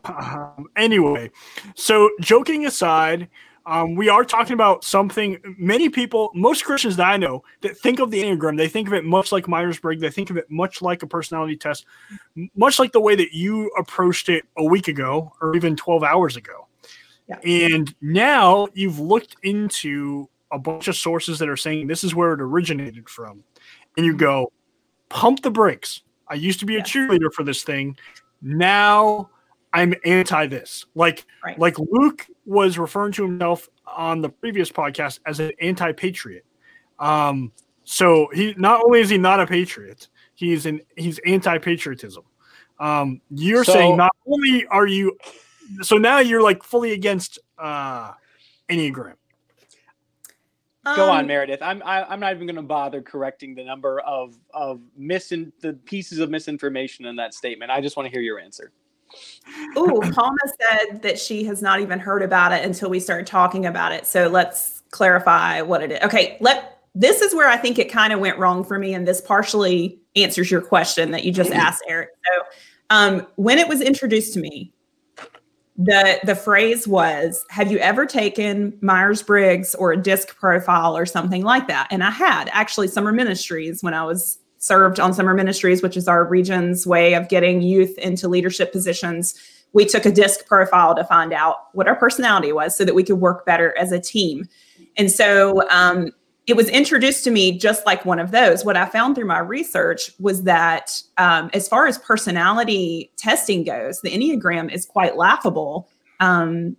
Um, 0.05 0.67
anyway, 0.75 1.31
so 1.75 2.09
joking 2.21 2.65
aside, 2.65 3.29
um, 3.65 3.93
we 3.93 4.09
are 4.09 4.23
talking 4.23 4.53
about 4.53 4.83
something 4.83 5.39
many 5.57 5.89
people, 5.89 6.31
most 6.33 6.65
Christians 6.65 6.95
that 6.95 7.07
I 7.07 7.17
know, 7.17 7.43
that 7.61 7.77
think 7.77 7.99
of 7.99 8.09
the 8.09 8.23
Enneagram, 8.23 8.57
they 8.57 8.67
think 8.67 8.87
of 8.87 8.93
it 8.93 9.05
much 9.05 9.31
like 9.31 9.47
Myers 9.47 9.79
Briggs. 9.79 10.01
They 10.01 10.09
think 10.09 10.31
of 10.31 10.37
it 10.37 10.49
much 10.49 10.81
like 10.81 11.03
a 11.03 11.07
personality 11.07 11.55
test, 11.55 11.85
much 12.55 12.79
like 12.79 12.93
the 12.93 12.99
way 12.99 13.15
that 13.15 13.31
you 13.31 13.69
approached 13.77 14.27
it 14.27 14.45
a 14.57 14.63
week 14.63 14.87
ago 14.87 15.31
or 15.39 15.55
even 15.55 15.75
12 15.75 16.03
hours 16.03 16.35
ago. 16.35 16.67
Yeah. 17.27 17.37
And 17.45 17.93
now 18.01 18.69
you've 18.73 18.99
looked 18.99 19.35
into 19.43 20.27
a 20.51 20.57
bunch 20.57 20.87
of 20.87 20.95
sources 20.95 21.37
that 21.37 21.47
are 21.47 21.57
saying 21.57 21.85
this 21.85 22.03
is 22.03 22.15
where 22.15 22.33
it 22.33 22.41
originated 22.41 23.07
from. 23.07 23.43
And 23.97 24.05
you 24.05 24.15
go, 24.15 24.51
pump 25.09 25.43
the 25.43 25.51
brakes. 25.51 26.01
I 26.29 26.35
used 26.35 26.59
to 26.59 26.65
be 26.65 26.77
a 26.77 26.81
cheerleader 26.81 27.31
for 27.33 27.43
this 27.43 27.63
thing. 27.63 27.97
Now 28.41 29.29
I'm 29.73 29.93
anti 30.05 30.47
this. 30.47 30.85
Like 30.95 31.25
Right. 31.43 31.57
like 31.59 31.77
Luke 31.79 32.25
was 32.45 32.77
referring 32.77 33.11
to 33.13 33.23
himself 33.23 33.69
on 33.85 34.21
the 34.21 34.29
previous 34.29 34.71
podcast 34.71 35.19
as 35.25 35.39
an 35.39 35.51
anti-patriot. 35.61 36.45
Um, 36.99 37.51
so 37.83 38.29
he 38.33 38.53
not 38.57 38.83
only 38.83 39.01
is 39.01 39.09
he 39.09 39.17
not 39.17 39.39
a 39.39 39.47
patriot, 39.47 40.07
he's 40.35 40.65
an 40.65 40.81
he's 40.95 41.19
anti-patriotism. 41.25 42.23
Um, 42.79 43.21
you're 43.31 43.63
So- 43.63 43.73
saying 43.73 43.97
not 43.97 44.11
only 44.27 44.65
are 44.67 44.87
you 44.87 45.17
so 45.81 45.97
now 45.97 46.19
you're 46.19 46.41
like 46.41 46.63
fully 46.63 46.93
against 46.93 47.39
uh 47.57 48.13
Enneagram. 48.69 49.15
Go 50.95 51.09
on, 51.09 51.21
Um, 51.21 51.27
Meredith. 51.27 51.61
I'm 51.61 51.81
I, 51.83 52.03
I'm 52.03 52.19
not 52.19 52.33
even 52.33 52.47
going 52.47 52.55
to 52.55 52.61
bother 52.61 53.01
correcting 53.01 53.55
the 53.55 53.63
number 53.63 53.99
of 54.01 54.37
of 54.53 54.81
misin 54.99 55.51
the 55.61 55.73
pieces 55.73 56.19
of 56.19 56.29
misinformation 56.29 57.05
in 57.05 57.15
that 57.17 57.33
statement. 57.33 57.71
I 57.71 57.81
just 57.81 57.97
want 57.97 58.07
to 58.07 58.11
hear 58.11 58.21
your 58.21 58.39
answer. 58.39 58.71
Ooh, 59.77 59.99
Palma 60.13 60.37
said 60.61 61.01
that 61.01 61.19
she 61.19 61.43
has 61.45 61.61
not 61.61 61.79
even 61.79 61.99
heard 61.99 62.21
about 62.21 62.51
it 62.51 62.63
until 62.63 62.89
we 62.89 62.99
started 62.99 63.25
talking 63.25 63.65
about 63.65 63.91
it. 63.91 64.05
So 64.05 64.27
let's 64.27 64.83
clarify 64.91 65.61
what 65.61 65.81
it 65.81 65.91
is. 65.93 65.99
Okay, 66.03 66.37
let 66.39 66.81
this 66.95 67.21
is 67.21 67.33
where 67.33 67.47
I 67.47 67.57
think 67.57 67.79
it 67.79 67.91
kind 67.91 68.13
of 68.13 68.19
went 68.19 68.37
wrong 68.37 68.63
for 68.63 68.77
me, 68.77 68.93
and 68.93 69.07
this 69.07 69.21
partially 69.21 69.99
answers 70.15 70.51
your 70.51 70.61
question 70.61 71.11
that 71.11 71.23
you 71.23 71.31
just 71.31 71.51
asked, 71.53 71.83
Eric. 71.87 72.09
So 72.25 72.43
um, 72.89 73.27
when 73.35 73.57
it 73.57 73.67
was 73.67 73.81
introduced 73.81 74.33
to 74.33 74.39
me, 74.39 74.73
the 75.81 76.19
the 76.23 76.35
phrase 76.35 76.87
was, 76.87 77.45
"Have 77.49 77.71
you 77.71 77.77
ever 77.79 78.05
taken 78.05 78.77
Myers 78.81 79.23
Briggs 79.23 79.73
or 79.75 79.93
a 79.93 79.97
DISC 79.97 80.35
profile 80.35 80.95
or 80.95 81.05
something 81.05 81.41
like 81.41 81.67
that?" 81.69 81.87
And 81.89 82.03
I 82.03 82.11
had 82.11 82.49
actually 82.51 82.89
Summer 82.89 83.13
Ministries 83.13 83.81
when 83.81 83.93
I 83.93 84.03
was 84.03 84.37
served 84.57 84.99
on 84.99 85.13
Summer 85.13 85.33
Ministries, 85.33 85.81
which 85.81 85.95
is 85.95 86.09
our 86.09 86.25
region's 86.25 86.85
way 86.85 87.13
of 87.13 87.29
getting 87.29 87.61
youth 87.61 87.97
into 87.97 88.27
leadership 88.27 88.73
positions. 88.73 89.35
We 89.71 89.85
took 89.85 90.05
a 90.05 90.11
DISC 90.11 90.45
profile 90.47 90.95
to 90.95 91.05
find 91.05 91.31
out 91.31 91.55
what 91.71 91.87
our 91.87 91.95
personality 91.95 92.51
was, 92.51 92.77
so 92.77 92.83
that 92.83 92.93
we 92.93 93.03
could 93.03 93.21
work 93.21 93.45
better 93.45 93.73
as 93.77 93.93
a 93.93 94.01
team. 94.01 94.49
And 94.97 95.09
so 95.09 95.65
um, 95.69 96.11
it 96.49 96.55
was 96.55 96.67
introduced 96.69 97.23
to 97.25 97.31
me 97.31 97.55
just 97.55 97.85
like 97.85 98.05
one 98.05 98.17
of 98.17 98.31
those. 98.31 98.65
What 98.65 98.75
I 98.75 98.87
found 98.87 99.13
through 99.13 99.27
my 99.27 99.37
research 99.37 100.11
was 100.19 100.43
that 100.43 100.99
um, 101.17 101.51
as 101.53 101.67
far 101.67 101.85
as 101.85 101.99
personality 101.99 103.11
testing 103.17 103.63
goes, 103.63 104.01
the 104.01 104.09
Enneagram 104.09 104.73
is 104.73 104.83
quite 104.83 105.15
laughable 105.15 105.87
um, 106.19 106.75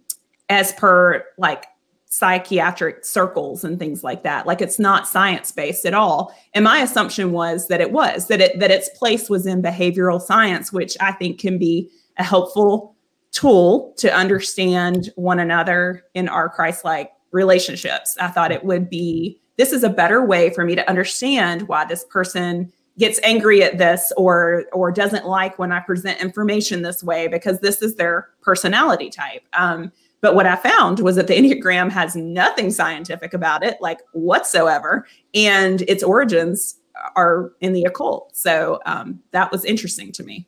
as 0.48 0.72
per 0.72 1.24
like 1.38 1.66
psychiatric 2.06 3.04
circles 3.04 3.62
and 3.62 3.78
things 3.78 4.02
like 4.02 4.24
that. 4.24 4.44
Like 4.44 4.61
it's 4.61 4.80
not 4.80 5.06
science 5.06 5.52
based 5.52 5.87
at 5.87 5.94
all. 5.94 6.35
And 6.52 6.64
my 6.64 6.80
assumption 6.80 7.30
was 7.30 7.68
that 7.68 7.80
it 7.80 7.92
was 7.92 8.26
that 8.26 8.40
it 8.40 8.59
that 8.59 8.72
its 8.72 8.88
place 8.98 9.30
was 9.30 9.46
in 9.46 9.62
behavioral 9.62 10.20
science, 10.20 10.72
which 10.72 10.96
I 11.00 11.12
think 11.12 11.38
can 11.38 11.59
be 11.59 11.88
a 12.18 12.24
helpful 12.24 12.96
tool 13.30 13.94
to 13.98 14.12
understand 14.12 15.12
one 15.14 15.38
another 15.38 16.04
in 16.14 16.28
our 16.28 16.48
Christ-like 16.48 17.12
relationships. 17.30 18.16
I 18.20 18.26
thought 18.26 18.50
it 18.50 18.64
would 18.64 18.90
be 18.90 19.39
this 19.61 19.75
is 19.75 19.85
a 19.85 19.90
better 19.90 20.25
way 20.25 20.49
for 20.49 20.64
me 20.64 20.75
to 20.75 20.88
understand 20.88 21.68
why 21.68 21.85
this 21.85 22.03
person 22.05 22.73
gets 22.96 23.20
angry 23.23 23.62
at 23.62 23.77
this 23.77 24.11
or 24.16 24.64
or 24.73 24.90
doesn't 24.90 25.27
like 25.27 25.59
when 25.59 25.70
I 25.70 25.81
present 25.81 26.18
information 26.18 26.81
this 26.81 27.05
way 27.05 27.29
because 27.29 27.61
this 27.61 27.83
is 27.83 27.96
their 27.96 28.31
personality 28.40 29.11
type. 29.11 29.42
Um, 29.53 29.92
but 30.23 30.35
what 30.35 30.46
I 30.46 30.57
found 30.57 31.01
was 31.01 31.16
that 31.16 31.27
the 31.27 31.35
Enneagram 31.35 31.90
has 31.90 32.16
nothing 32.16 32.70
scientific 32.70 33.35
about 33.35 33.62
it, 33.62 33.77
like 33.83 33.99
whatsoever, 34.12 35.07
and 35.35 35.83
its 35.83 36.03
origins 36.03 36.77
are 37.14 37.53
in 37.61 37.75
the 37.75 37.85
occult. 37.85 38.35
So 38.35 38.81
um, 38.87 39.20
that 39.33 39.53
was 39.53 39.66
interesting 39.66 40.11
to 40.12 40.23
me. 40.23 40.46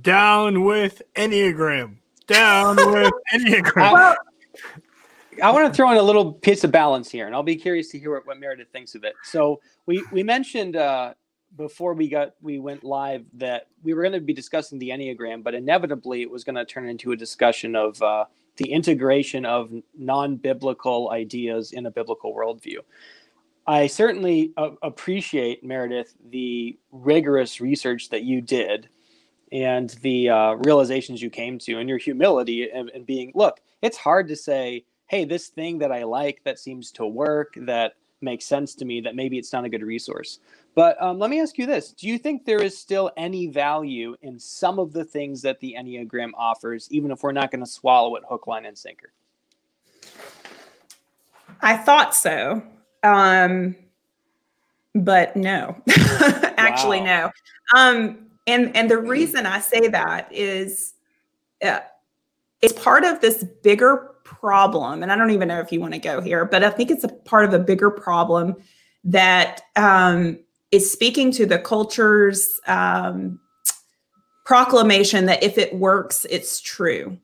Down 0.00 0.64
with 0.64 1.02
Enneagram. 1.14 1.96
Down 2.26 2.76
with 2.90 3.12
Enneagram. 3.34 3.92
Well, 3.92 4.16
I 5.42 5.50
want 5.50 5.72
to 5.72 5.76
throw 5.76 5.90
in 5.90 5.96
a 5.96 6.02
little 6.02 6.32
piece 6.32 6.64
of 6.64 6.70
balance 6.70 7.10
here, 7.10 7.26
and 7.26 7.34
I'll 7.34 7.42
be 7.42 7.56
curious 7.56 7.88
to 7.90 7.98
hear 7.98 8.12
what, 8.12 8.26
what 8.26 8.38
Meredith 8.38 8.68
thinks 8.72 8.94
of 8.94 9.04
it. 9.04 9.14
So 9.22 9.60
we 9.86 10.04
we 10.12 10.22
mentioned 10.22 10.76
uh, 10.76 11.14
before 11.56 11.94
we 11.94 12.08
got 12.08 12.34
we 12.40 12.58
went 12.58 12.84
live 12.84 13.24
that 13.34 13.68
we 13.82 13.94
were 13.94 14.02
going 14.02 14.12
to 14.12 14.20
be 14.20 14.32
discussing 14.32 14.78
the 14.78 14.90
enneagram, 14.90 15.42
but 15.42 15.54
inevitably 15.54 16.22
it 16.22 16.30
was 16.30 16.44
going 16.44 16.56
to 16.56 16.64
turn 16.64 16.88
into 16.88 17.12
a 17.12 17.16
discussion 17.16 17.74
of 17.74 18.00
uh, 18.02 18.24
the 18.56 18.70
integration 18.70 19.44
of 19.44 19.72
non-biblical 19.96 21.10
ideas 21.10 21.72
in 21.72 21.86
a 21.86 21.90
biblical 21.90 22.34
worldview. 22.34 22.78
I 23.66 23.86
certainly 23.86 24.52
uh, 24.56 24.70
appreciate 24.82 25.64
Meredith 25.64 26.14
the 26.30 26.78
rigorous 26.92 27.60
research 27.60 28.10
that 28.10 28.22
you 28.22 28.40
did 28.40 28.88
and 29.52 29.90
the 30.02 30.28
uh, 30.28 30.52
realizations 30.64 31.22
you 31.22 31.30
came 31.30 31.58
to 31.60 31.78
and 31.78 31.88
your 31.88 31.98
humility 31.98 32.68
and, 32.70 32.90
and 32.90 33.06
being 33.06 33.32
look 33.34 33.60
it's 33.82 33.96
hard 33.96 34.26
to 34.28 34.36
say 34.36 34.84
hey 35.06 35.24
this 35.24 35.48
thing 35.48 35.78
that 35.78 35.92
i 35.92 36.02
like 36.02 36.40
that 36.44 36.58
seems 36.58 36.90
to 36.90 37.06
work 37.06 37.54
that 37.56 37.94
makes 38.24 38.44
sense 38.44 38.74
to 38.74 38.84
me 38.84 39.00
that 39.02 39.14
maybe 39.14 39.38
it's 39.38 39.52
not 39.52 39.64
a 39.64 39.68
good 39.68 39.82
resource. 39.82 40.40
But 40.74 41.00
um, 41.00 41.20
let 41.20 41.30
me 41.30 41.40
ask 41.40 41.56
you 41.56 41.66
this. 41.66 41.92
Do 41.92 42.08
you 42.08 42.18
think 42.18 42.44
there 42.44 42.60
is 42.60 42.76
still 42.76 43.12
any 43.16 43.46
value 43.46 44.16
in 44.22 44.40
some 44.40 44.80
of 44.80 44.92
the 44.92 45.04
things 45.04 45.42
that 45.42 45.60
the 45.60 45.76
enneagram 45.78 46.30
offers 46.36 46.88
even 46.90 47.12
if 47.12 47.22
we're 47.22 47.32
not 47.32 47.52
going 47.52 47.60
to 47.64 47.70
swallow 47.70 48.16
it 48.16 48.24
hook 48.28 48.48
line 48.48 48.64
and 48.64 48.76
sinker? 48.76 49.12
I 51.60 51.76
thought 51.76 52.14
so. 52.14 52.62
Um, 53.04 53.76
but 54.94 55.36
no. 55.36 55.80
Actually 56.56 57.00
wow. 57.00 57.30
no. 57.74 57.78
Um, 57.78 58.18
and 58.46 58.76
and 58.76 58.90
the 58.90 58.98
reason 58.98 59.46
i 59.46 59.58
say 59.58 59.88
that 59.88 60.30
is 60.30 60.92
uh, 61.64 61.80
it's 62.60 62.74
part 62.74 63.02
of 63.02 63.22
this 63.22 63.42
bigger 63.62 64.13
problem 64.24 65.02
and 65.02 65.12
i 65.12 65.16
don't 65.16 65.30
even 65.30 65.48
know 65.48 65.60
if 65.60 65.70
you 65.70 65.80
want 65.80 65.92
to 65.92 65.98
go 65.98 66.20
here 66.20 66.44
but 66.44 66.64
i 66.64 66.70
think 66.70 66.90
it's 66.90 67.04
a 67.04 67.08
part 67.08 67.44
of 67.44 67.52
a 67.52 67.58
bigger 67.58 67.90
problem 67.90 68.56
that 69.04 69.60
um, 69.76 70.38
is 70.70 70.90
speaking 70.90 71.30
to 71.30 71.44
the 71.44 71.58
culture's 71.58 72.48
um, 72.66 73.38
proclamation 74.46 75.26
that 75.26 75.42
if 75.42 75.58
it 75.58 75.74
works 75.74 76.26
it's 76.30 76.60
true 76.60 77.18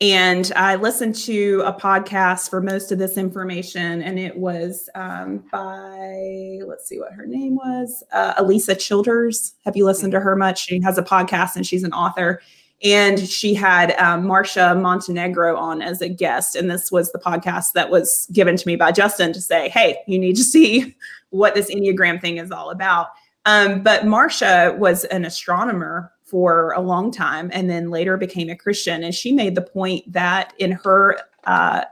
and 0.00 0.50
I 0.56 0.74
listened 0.74 1.14
to 1.16 1.62
a 1.64 1.72
podcast 1.72 2.50
for 2.50 2.60
most 2.60 2.90
of 2.90 2.98
this 2.98 3.16
information, 3.16 4.02
and 4.02 4.18
it 4.18 4.36
was 4.36 4.88
um, 4.94 5.44
by, 5.52 6.58
let's 6.66 6.88
see 6.88 6.98
what 6.98 7.12
her 7.12 7.26
name 7.26 7.54
was, 7.54 8.02
uh, 8.12 8.34
Alisa 8.34 8.78
Childers. 8.78 9.54
Have 9.64 9.76
you 9.76 9.84
listened 9.84 10.12
to 10.12 10.20
her 10.20 10.34
much? 10.34 10.66
She 10.66 10.80
has 10.82 10.98
a 10.98 11.02
podcast 11.02 11.56
and 11.56 11.66
she's 11.66 11.84
an 11.84 11.92
author. 11.92 12.42
And 12.84 13.18
she 13.26 13.54
had 13.54 13.92
um, 13.98 14.26
Marcia 14.26 14.74
Montenegro 14.74 15.56
on 15.56 15.80
as 15.80 16.02
a 16.02 16.08
guest. 16.08 16.54
And 16.54 16.70
this 16.70 16.92
was 16.92 17.10
the 17.10 17.18
podcast 17.18 17.72
that 17.72 17.90
was 17.90 18.28
given 18.30 18.56
to 18.56 18.68
me 18.68 18.76
by 18.76 18.92
Justin 18.92 19.32
to 19.32 19.40
say, 19.40 19.70
hey, 19.70 19.98
you 20.06 20.18
need 20.18 20.36
to 20.36 20.44
see 20.44 20.94
what 21.30 21.54
this 21.54 21.74
Enneagram 21.74 22.20
thing 22.20 22.36
is 22.36 22.50
all 22.50 22.70
about. 22.70 23.08
Um, 23.46 23.82
but 23.82 24.06
Marcia 24.06 24.76
was 24.78 25.04
an 25.04 25.24
astronomer 25.24 26.12
for 26.24 26.72
a 26.72 26.80
long 26.80 27.10
time 27.10 27.50
and 27.52 27.68
then 27.68 27.90
later 27.90 28.16
became 28.16 28.50
a 28.50 28.56
Christian. 28.56 29.02
And 29.02 29.14
she 29.14 29.32
made 29.32 29.54
the 29.54 29.62
point 29.62 30.10
that 30.12 30.52
in 30.58 30.72
her 30.72 31.18
uh, 31.44 31.84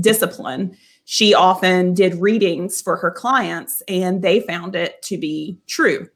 discipline, 0.00 0.76
she 1.04 1.34
often 1.34 1.94
did 1.94 2.14
readings 2.16 2.80
for 2.80 2.96
her 2.96 3.10
clients 3.10 3.82
and 3.88 4.22
they 4.22 4.40
found 4.40 4.74
it 4.74 5.00
to 5.02 5.16
be 5.18 5.58
true. 5.66 6.08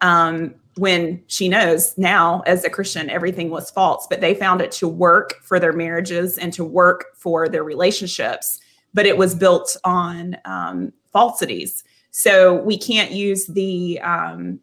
Um, 0.00 0.54
when 0.78 1.22
she 1.26 1.48
knows 1.48 1.96
now 1.98 2.42
as 2.46 2.64
a 2.64 2.70
Christian, 2.70 3.10
everything 3.10 3.50
was 3.50 3.70
false, 3.70 4.06
but 4.08 4.20
they 4.20 4.34
found 4.34 4.60
it 4.60 4.72
to 4.72 4.88
work 4.88 5.34
for 5.42 5.58
their 5.58 5.72
marriages 5.72 6.38
and 6.38 6.52
to 6.54 6.64
work 6.64 7.06
for 7.14 7.48
their 7.48 7.64
relationships, 7.64 8.60
but 8.94 9.06
it 9.06 9.18
was 9.18 9.34
built 9.34 9.76
on 9.84 10.36
um, 10.44 10.92
falsities. 11.12 11.84
So 12.10 12.62
we 12.62 12.78
can't 12.78 13.10
use 13.10 13.46
the 13.46 14.00
um, 14.00 14.60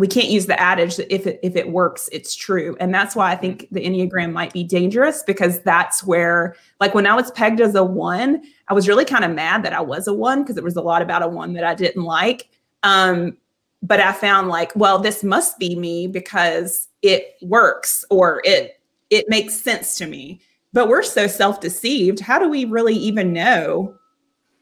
we 0.00 0.08
can't 0.08 0.28
use 0.28 0.46
the 0.46 0.58
adage 0.58 0.96
that 0.96 1.14
if 1.14 1.26
it 1.26 1.38
if 1.42 1.54
it 1.54 1.68
works 1.68 2.08
it's 2.10 2.34
true 2.34 2.74
and 2.80 2.92
that's 2.94 3.14
why 3.14 3.30
i 3.30 3.36
think 3.36 3.68
the 3.70 3.84
enneagram 3.84 4.32
might 4.32 4.50
be 4.50 4.64
dangerous 4.64 5.22
because 5.22 5.60
that's 5.60 6.02
where 6.02 6.56
like 6.80 6.94
when 6.94 7.06
i 7.06 7.14
was 7.14 7.30
pegged 7.32 7.60
as 7.60 7.74
a 7.74 7.84
one 7.84 8.42
i 8.68 8.74
was 8.74 8.88
really 8.88 9.04
kind 9.04 9.26
of 9.26 9.30
mad 9.30 9.62
that 9.62 9.74
i 9.74 9.80
was 9.80 10.08
a 10.08 10.14
one 10.14 10.42
because 10.42 10.56
it 10.56 10.64
was 10.64 10.74
a 10.74 10.80
lot 10.80 11.02
about 11.02 11.22
a 11.22 11.28
one 11.28 11.52
that 11.52 11.64
i 11.64 11.74
didn't 11.74 12.04
like 12.04 12.48
um 12.82 13.36
but 13.82 14.00
i 14.00 14.12
found 14.12 14.48
like 14.48 14.74
well 14.76 14.98
this 14.98 15.22
must 15.22 15.58
be 15.58 15.76
me 15.76 16.06
because 16.06 16.88
it 17.02 17.36
works 17.42 18.04
or 18.10 18.40
it 18.44 18.80
it 19.10 19.28
makes 19.28 19.54
sense 19.54 19.96
to 19.96 20.06
me 20.06 20.40
but 20.72 20.88
we're 20.88 21.02
so 21.02 21.26
self-deceived 21.26 22.20
how 22.20 22.38
do 22.38 22.48
we 22.48 22.64
really 22.64 22.94
even 22.94 23.32
know 23.32 23.94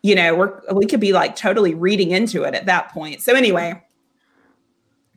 you 0.02 0.14
know 0.14 0.34
we're 0.34 0.60
we 0.74 0.86
could 0.86 1.00
be 1.00 1.12
like 1.12 1.36
totally 1.36 1.74
reading 1.74 2.10
into 2.10 2.42
it 2.44 2.54
at 2.54 2.66
that 2.66 2.90
point 2.92 3.20
so 3.20 3.34
anyway 3.34 3.82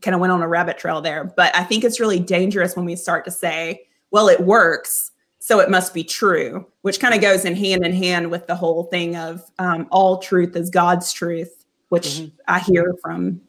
kind 0.01 0.15
of 0.15 0.21
went 0.21 0.33
on 0.33 0.41
a 0.41 0.47
rabbit 0.47 0.77
trail 0.77 1.01
there. 1.01 1.23
But 1.23 1.55
I 1.55 1.63
think 1.63 1.83
it's 1.83 1.99
really 1.99 2.19
dangerous 2.19 2.75
when 2.75 2.85
we 2.85 2.95
start 2.95 3.25
to 3.25 3.31
say, 3.31 3.87
well, 4.11 4.27
it 4.27 4.41
works, 4.41 5.11
so 5.39 5.59
it 5.59 5.69
must 5.69 5.93
be 5.93 6.03
true, 6.03 6.67
which 6.81 6.99
kind 6.99 7.15
of 7.15 7.21
goes 7.21 7.45
in 7.45 7.55
hand 7.55 7.85
in 7.85 7.93
hand 7.93 8.29
with 8.29 8.47
the 8.47 8.55
whole 8.55 8.83
thing 8.85 9.15
of 9.15 9.41
um, 9.59 9.87
all 9.91 10.17
truth 10.17 10.55
is 10.55 10.69
God's 10.69 11.11
truth, 11.13 11.65
which 11.89 12.07
mm-hmm. 12.07 12.35
I 12.47 12.59
hear 12.59 12.93
from 13.01 13.41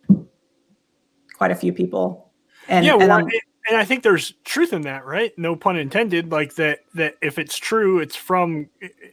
quite 1.42 1.50
a 1.50 1.56
few 1.56 1.72
people. 1.72 2.30
And, 2.68 2.86
yeah, 2.86 2.94
well, 2.94 3.10
and, 3.10 3.28
and 3.68 3.76
I 3.76 3.84
think 3.84 4.04
there's 4.04 4.34
truth 4.44 4.72
in 4.72 4.82
that, 4.82 5.04
right? 5.04 5.36
No 5.36 5.56
pun 5.56 5.76
intended. 5.76 6.30
Like 6.30 6.54
that, 6.54 6.84
that 6.94 7.16
if 7.20 7.36
it's 7.36 7.58
true, 7.58 7.98
it's 7.98 8.14
from, 8.14 8.68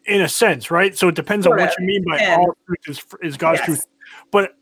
in 0.05 0.21
a 0.21 0.29
sense, 0.29 0.69
right? 0.69 0.95
So 0.95 1.07
it 1.07 1.15
depends 1.15 1.47
on 1.47 1.57
what 1.57 1.73
you 1.79 1.87
mean 1.87 2.05
by 2.07 2.19
and, 2.19 2.39
all 2.39 2.55
truth 2.67 2.77
is, 2.87 3.03
is 3.23 3.35
God's 3.35 3.61
yes. 3.61 3.65
truth. 3.65 3.85
But, 4.29 4.55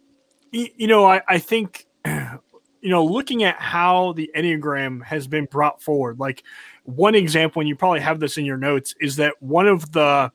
you 0.54 0.88
know, 0.88 1.04
I, 1.04 1.22
I 1.28 1.40
think 1.40 1.88
you 2.06 2.90
know, 2.90 3.04
looking 3.04 3.44
at 3.44 3.60
how 3.60 4.14
the 4.14 4.32
Enneagram 4.34 5.04
has 5.04 5.28
been 5.28 5.44
brought 5.44 5.82
forward, 5.82 6.20
like 6.20 6.46
one 6.84 7.16
example, 7.16 7.60
and 7.60 7.68
you 7.68 7.76
probably 7.76 8.00
have 8.00 8.22
this 8.22 8.38
in 8.38 8.46
your 8.46 8.56
notes, 8.56 8.96
is 9.02 9.18
that 9.18 9.34
one 9.42 9.68
of 9.68 9.92
the 9.92 10.32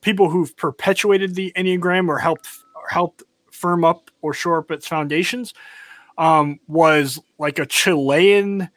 people 0.00 0.30
who've 0.30 0.56
perpetuated 0.56 1.34
the 1.34 1.52
Enneagram 1.56 2.06
or 2.06 2.18
helped 2.20 2.48
or 2.76 2.86
helped 2.88 3.24
firm 3.50 3.84
up 3.84 4.12
or 4.22 4.32
shore 4.32 4.58
up 4.58 4.70
its 4.70 4.86
foundations 4.86 5.52
um, 6.18 6.60
was 6.66 7.18
like 7.38 7.58
a 7.58 7.64
Chilean 7.64 8.68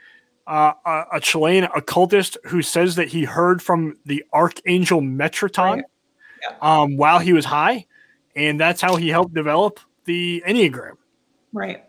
uh, 0.48 0.74
a, 0.86 1.04
a, 1.14 1.20
Chilean 1.20 1.66
occultist 1.76 2.38
who 2.46 2.62
says 2.62 2.96
that 2.96 3.08
he 3.08 3.24
heard 3.24 3.62
from 3.62 3.98
the 4.06 4.24
archangel 4.34 5.00
Metatron 5.00 5.84
yeah. 6.42 6.56
um, 6.62 6.98
while 6.98 7.20
he 7.20 7.32
was 7.32 7.46
high, 7.46 7.86
and 8.36 8.60
that's 8.60 8.82
how 8.82 8.96
he 8.96 9.08
helped 9.08 9.34
develop 9.34 9.80
the 10.06 10.44
Enneagram. 10.46 10.98
Right. 11.54 11.84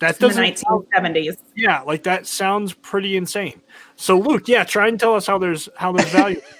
That 0.00 0.18
doesn't 0.18 0.42
the 0.42 0.52
1970s. 0.52 1.38
Yeah, 1.56 1.80
like 1.80 2.02
that 2.02 2.26
sounds 2.26 2.74
pretty 2.74 3.16
insane. 3.16 3.60
So 3.96 4.18
Luke, 4.18 4.48
yeah, 4.48 4.64
try 4.64 4.88
and 4.88 5.00
tell 5.00 5.14
us 5.14 5.26
how 5.26 5.38
there's 5.38 5.68
how 5.76 5.92
there's 5.92 6.10
value. 6.10 6.40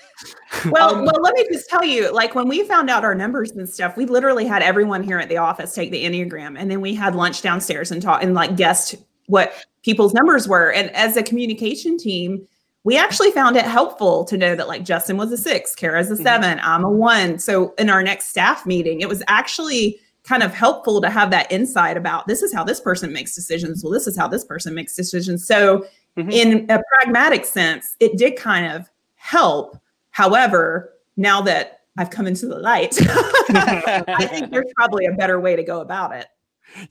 well, 0.67 0.95
um, 0.95 1.05
well, 1.05 1.21
let 1.21 1.35
me 1.35 1.47
just 1.53 1.69
tell 1.69 1.85
you, 1.85 2.13
like 2.13 2.35
when 2.35 2.49
we 2.49 2.65
found 2.65 2.91
out 2.91 3.05
our 3.05 3.15
numbers 3.15 3.51
and 3.53 3.69
stuff, 3.69 3.97
we 3.97 4.07
literally 4.07 4.47
had 4.47 4.63
everyone 4.63 5.03
here 5.03 5.19
at 5.19 5.29
the 5.29 5.37
office 5.37 5.75
take 5.75 5.91
the 5.91 6.05
Enneagram 6.05 6.59
and 6.59 6.71
then 6.71 6.81
we 6.81 6.95
had 6.95 7.15
lunch 7.15 7.43
downstairs 7.43 7.91
and 7.91 8.03
talk 8.03 8.23
and 8.23 8.35
like 8.35 8.57
guessed 8.57 8.97
what 9.27 9.55
people's 9.83 10.15
numbers 10.15 10.49
were. 10.49 10.73
And 10.73 10.91
as 10.91 11.17
a 11.17 11.23
communication 11.23 11.99
team, 11.99 12.47
we 12.85 12.97
actually 12.97 13.31
found 13.31 13.57
it 13.57 13.65
helpful 13.65 14.25
to 14.27 14.37
know 14.37 14.55
that 14.55 14.69
like 14.69 14.85
Justin 14.85 15.17
was 15.17 15.33
a 15.33 15.39
six, 15.39 15.75
Kara's 15.75 16.11
a 16.11 16.15
mm-hmm. 16.15 16.23
7 16.23 16.59
mm-hmm. 16.59 16.69
I'm 16.69 16.85
a 16.85 16.91
one. 16.91 17.39
So 17.39 17.75
in 17.79 17.89
our 17.89 18.03
next 18.03 18.29
staff 18.29 18.67
meeting, 18.67 19.01
it 19.01 19.09
was 19.09 19.23
actually 19.27 19.99
kind 20.25 20.43
of 20.43 20.55
helpful 20.55 21.01
to 21.03 21.11
have 21.11 21.31
that 21.31 21.51
insight 21.53 21.97
about 21.97 22.27
this 22.27 22.43
is 22.43 22.53
how 22.53 22.65
this 22.65 22.81
person 22.81 23.13
makes 23.13 23.35
decisions. 23.35 23.85
Well, 23.85 23.93
this 23.93 24.07
is 24.07 24.17
how 24.17 24.27
this 24.27 24.45
person 24.45 24.75
makes 24.75 24.97
decisions. 24.97 25.47
So, 25.47 25.87
mm-hmm. 26.17 26.31
in 26.31 26.71
a 26.71 26.81
pragmatic 26.89 27.45
sense, 27.45 27.95
it 28.01 28.17
did 28.17 28.37
kind 28.37 28.73
of 28.73 28.91
help. 29.17 29.79
However, 30.15 30.95
now 31.17 31.43
that 31.43 31.81
I've 31.99 32.11
come 32.11 32.27
into 32.27 32.47
the 32.47 32.59
light, 32.59 32.97
I 33.01 34.27
think 34.31 34.51
there's 34.51 34.73
probably 34.77 35.07
a 35.07 35.13
better 35.13 35.39
way 35.41 35.57
to 35.57 35.63
go 35.63 35.81
about 35.81 36.15
it. 36.15 36.27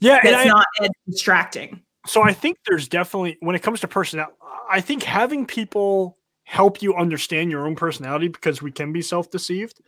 Yeah, 0.00 0.20
it's 0.22 0.36
I, 0.36 0.44
not 0.44 0.66
distracting. 1.08 1.82
So 2.06 2.22
I 2.22 2.32
think 2.32 2.58
there's 2.68 2.86
definitely 2.86 3.36
when 3.40 3.56
it 3.56 3.62
comes 3.62 3.80
to 3.80 3.88
personality, 3.88 4.36
I 4.70 4.80
think 4.80 5.02
having 5.02 5.46
people 5.46 6.18
help 6.44 6.82
you 6.82 6.94
understand 6.94 7.50
your 7.50 7.66
own 7.66 7.74
personality 7.74 8.28
because 8.28 8.62
we 8.62 8.70
can 8.70 8.92
be 8.92 9.02
self-deceived 9.02 9.80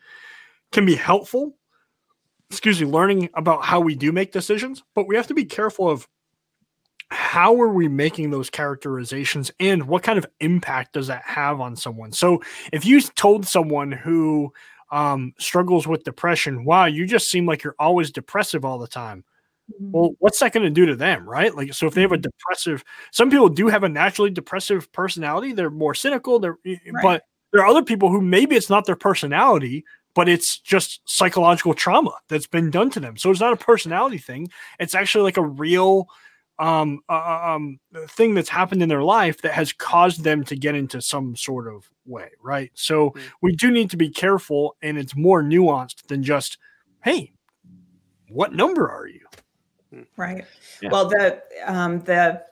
can 0.72 0.86
be 0.86 0.94
helpful 0.94 1.56
excuse 2.50 2.80
me, 2.80 2.86
learning 2.86 3.28
about 3.34 3.64
how 3.64 3.80
we 3.80 3.94
do 3.94 4.12
make 4.12 4.32
decisions, 4.32 4.82
but 4.94 5.08
we 5.08 5.16
have 5.16 5.26
to 5.26 5.34
be 5.34 5.44
careful 5.44 5.88
of 5.88 6.06
how 7.10 7.60
are 7.60 7.68
we 7.68 7.88
making 7.88 8.30
those 8.30 8.50
characterizations 8.50 9.50
and 9.60 9.86
what 9.86 10.02
kind 10.02 10.18
of 10.18 10.26
impact 10.40 10.94
does 10.94 11.06
that 11.06 11.22
have 11.22 11.60
on 11.60 11.76
someone? 11.76 12.12
So 12.12 12.42
if 12.72 12.84
you 12.84 13.00
told 13.00 13.46
someone 13.46 13.92
who 13.92 14.52
um, 14.90 15.32
struggles 15.38 15.86
with 15.86 16.04
depression, 16.04 16.64
wow, 16.64 16.86
you 16.86 17.06
just 17.06 17.30
seem 17.30 17.46
like 17.46 17.62
you're 17.62 17.76
always 17.78 18.10
depressive 18.10 18.64
all 18.64 18.78
the 18.78 18.88
time. 18.88 19.24
Mm-hmm. 19.72 19.92
Well, 19.92 20.10
what's 20.18 20.38
that 20.40 20.52
going 20.52 20.64
to 20.64 20.70
do 20.70 20.86
to 20.86 20.96
them, 20.96 21.28
right? 21.28 21.54
Like, 21.54 21.74
so 21.74 21.86
if 21.86 21.94
they 21.94 22.02
have 22.02 22.12
a 22.12 22.16
mm-hmm. 22.16 22.22
depressive, 22.22 22.84
some 23.12 23.30
people 23.30 23.48
do 23.48 23.68
have 23.68 23.84
a 23.84 23.88
naturally 23.88 24.30
depressive 24.30 24.90
personality. 24.92 25.52
They're 25.52 25.70
more 25.70 25.94
cynical. 25.94 26.38
They're, 26.38 26.58
right. 26.64 27.02
but 27.02 27.22
there 27.52 27.62
are 27.62 27.68
other 27.68 27.82
people 27.82 28.10
who 28.10 28.20
maybe 28.20 28.56
it's 28.56 28.70
not 28.70 28.84
their 28.84 28.96
personality, 28.96 29.84
but 30.14 30.28
it's 30.28 30.58
just 30.58 31.00
psychological 31.04 31.74
trauma 31.74 32.12
that's 32.28 32.46
been 32.46 32.70
done 32.70 32.90
to 32.90 33.00
them. 33.00 33.16
So 33.16 33.30
it's 33.30 33.40
not 33.40 33.52
a 33.52 33.56
personality 33.56 34.18
thing. 34.18 34.48
It's 34.80 34.94
actually 34.94 35.24
like 35.24 35.36
a 35.36 35.42
real 35.42 36.08
um, 36.58 37.00
uh, 37.08 37.54
um, 37.54 37.78
thing 38.08 38.34
that's 38.34 38.48
happened 38.48 38.82
in 38.82 38.88
their 38.88 39.02
life 39.02 39.42
that 39.42 39.52
has 39.52 39.72
caused 39.72 40.24
them 40.24 40.44
to 40.44 40.56
get 40.56 40.74
into 40.74 41.02
some 41.02 41.36
sort 41.36 41.68
of 41.72 41.88
way, 42.06 42.30
right? 42.42 42.70
So 42.74 43.10
Mm. 43.10 43.20
we 43.42 43.56
do 43.56 43.70
need 43.70 43.90
to 43.90 43.96
be 43.96 44.08
careful, 44.08 44.76
and 44.82 44.96
it's 44.98 45.14
more 45.16 45.42
nuanced 45.42 46.06
than 46.08 46.22
just, 46.22 46.58
hey, 47.04 47.32
what 48.28 48.54
number 48.54 48.90
are 48.90 49.06
you? 49.06 49.20
Right. 50.16 50.44
Yeah. 50.82 50.90
Well, 50.90 51.08
the 51.08 51.42
um, 51.64 52.00
the 52.00 52.42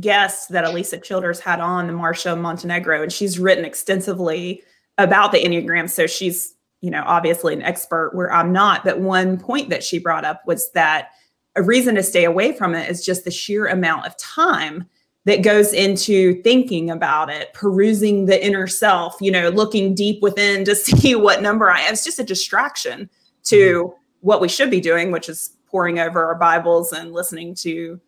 guest 0.00 0.50
that 0.50 0.64
Alisa 0.64 1.02
Childers 1.02 1.40
had 1.40 1.60
on, 1.60 1.86
the 1.86 1.92
Marcia 1.92 2.36
Montenegro, 2.36 3.02
and 3.02 3.12
she's 3.12 3.38
written 3.38 3.64
extensively 3.64 4.62
about 4.98 5.32
the 5.32 5.38
Enneagram. 5.38 5.88
So 5.88 6.06
she's, 6.06 6.54
you 6.80 6.90
know, 6.90 7.02
obviously 7.06 7.54
an 7.54 7.62
expert 7.62 8.14
where 8.14 8.32
I'm 8.32 8.52
not. 8.52 8.84
But 8.84 9.00
one 9.00 9.38
point 9.38 9.70
that 9.70 9.82
she 9.82 9.98
brought 9.98 10.24
up 10.24 10.42
was 10.46 10.70
that 10.72 11.10
a 11.56 11.62
reason 11.62 11.94
to 11.96 12.02
stay 12.02 12.24
away 12.24 12.52
from 12.52 12.74
it 12.74 12.90
is 12.90 13.04
just 13.04 13.24
the 13.24 13.30
sheer 13.30 13.66
amount 13.66 14.06
of 14.06 14.16
time 14.16 14.86
that 15.24 15.42
goes 15.42 15.72
into 15.72 16.42
thinking 16.42 16.90
about 16.90 17.30
it, 17.30 17.52
perusing 17.52 18.26
the 18.26 18.44
inner 18.44 18.66
self, 18.66 19.16
you 19.20 19.30
know, 19.30 19.50
looking 19.50 19.94
deep 19.94 20.20
within 20.22 20.64
to 20.64 20.74
see 20.76 21.14
what 21.14 21.42
number 21.42 21.70
I 21.70 21.80
am. 21.80 21.92
It's 21.92 22.04
just 22.04 22.18
a 22.18 22.24
distraction 22.24 23.08
to 23.44 23.94
what 24.20 24.40
we 24.40 24.48
should 24.48 24.70
be 24.70 24.80
doing, 24.80 25.10
which 25.12 25.28
is 25.28 25.56
poring 25.66 25.98
over 25.98 26.24
our 26.24 26.34
Bibles 26.34 26.92
and 26.92 27.12
listening 27.12 27.54
to 27.56 28.00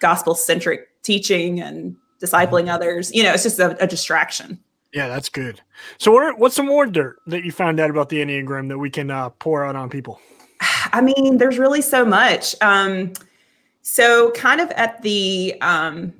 gospel 0.00 0.34
centric 0.34 0.88
teaching 1.02 1.60
and 1.60 1.96
discipling 2.20 2.68
others. 2.68 3.12
You 3.12 3.22
know, 3.22 3.32
it's 3.32 3.42
just 3.42 3.58
a, 3.58 3.82
a 3.82 3.86
distraction. 3.86 4.58
Yeah, 4.92 5.08
that's 5.08 5.28
good. 5.28 5.60
So, 5.98 6.10
what 6.10 6.24
are, 6.24 6.36
what's 6.36 6.56
some 6.56 6.66
more 6.66 6.86
dirt 6.86 7.18
that 7.26 7.44
you 7.44 7.52
found 7.52 7.78
out 7.78 7.90
about 7.90 8.08
the 8.08 8.18
Enneagram 8.18 8.68
that 8.68 8.78
we 8.78 8.90
can 8.90 9.10
uh, 9.10 9.30
pour 9.30 9.64
out 9.64 9.76
on 9.76 9.88
people? 9.88 10.20
I 10.92 11.00
mean, 11.00 11.38
there's 11.38 11.58
really 11.58 11.82
so 11.82 12.04
much. 12.04 12.54
Um, 12.60 13.12
so, 13.82 14.30
kind 14.32 14.60
of 14.60 14.70
at 14.72 15.02
the 15.02 15.54
um, 15.60 16.12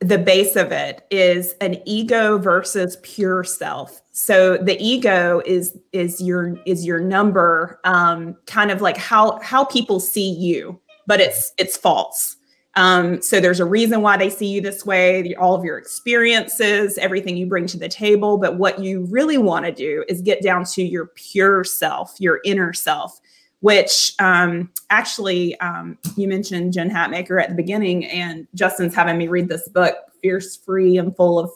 the 0.00 0.18
base 0.18 0.54
of 0.56 0.70
it 0.70 1.06
is 1.10 1.54
an 1.60 1.76
ego 1.84 2.38
versus 2.38 2.98
pure 3.02 3.42
self. 3.42 4.00
So 4.12 4.56
the 4.56 4.78
ego 4.80 5.42
is 5.44 5.76
is 5.92 6.20
your 6.20 6.56
is 6.66 6.86
your 6.86 7.00
number, 7.00 7.80
um, 7.84 8.36
kind 8.46 8.70
of 8.70 8.80
like 8.80 8.96
how 8.96 9.40
how 9.40 9.64
people 9.64 9.98
see 9.98 10.30
you, 10.30 10.80
but 11.06 11.20
it's 11.20 11.52
it's 11.58 11.76
false. 11.76 12.36
Um, 12.76 13.20
so 13.22 13.40
there's 13.40 13.58
a 13.58 13.64
reason 13.64 14.02
why 14.02 14.16
they 14.16 14.30
see 14.30 14.46
you 14.46 14.60
this 14.60 14.86
way, 14.86 15.34
all 15.34 15.56
of 15.56 15.64
your 15.64 15.78
experiences, 15.78 16.96
everything 16.98 17.36
you 17.36 17.46
bring 17.46 17.66
to 17.66 17.78
the 17.78 17.88
table. 17.88 18.38
But 18.38 18.56
what 18.56 18.78
you 18.78 19.04
really 19.06 19.38
want 19.38 19.64
to 19.64 19.72
do 19.72 20.04
is 20.08 20.20
get 20.22 20.42
down 20.42 20.64
to 20.66 20.84
your 20.84 21.06
pure 21.16 21.64
self, 21.64 22.14
your 22.20 22.40
inner 22.44 22.72
self, 22.72 23.18
which 23.60 24.14
um, 24.18 24.70
actually 24.90 25.58
um, 25.60 25.98
you 26.16 26.28
mentioned 26.28 26.72
Jen 26.72 26.90
Hatmaker 26.90 27.42
at 27.42 27.48
the 27.48 27.54
beginning, 27.54 28.04
and 28.06 28.46
Justin's 28.54 28.94
having 28.94 29.18
me 29.18 29.28
read 29.28 29.48
this 29.48 29.68
book, 29.68 29.96
Fierce, 30.22 30.56
Free, 30.56 30.98
and 30.98 31.14
Full 31.16 31.38
of 31.38 31.50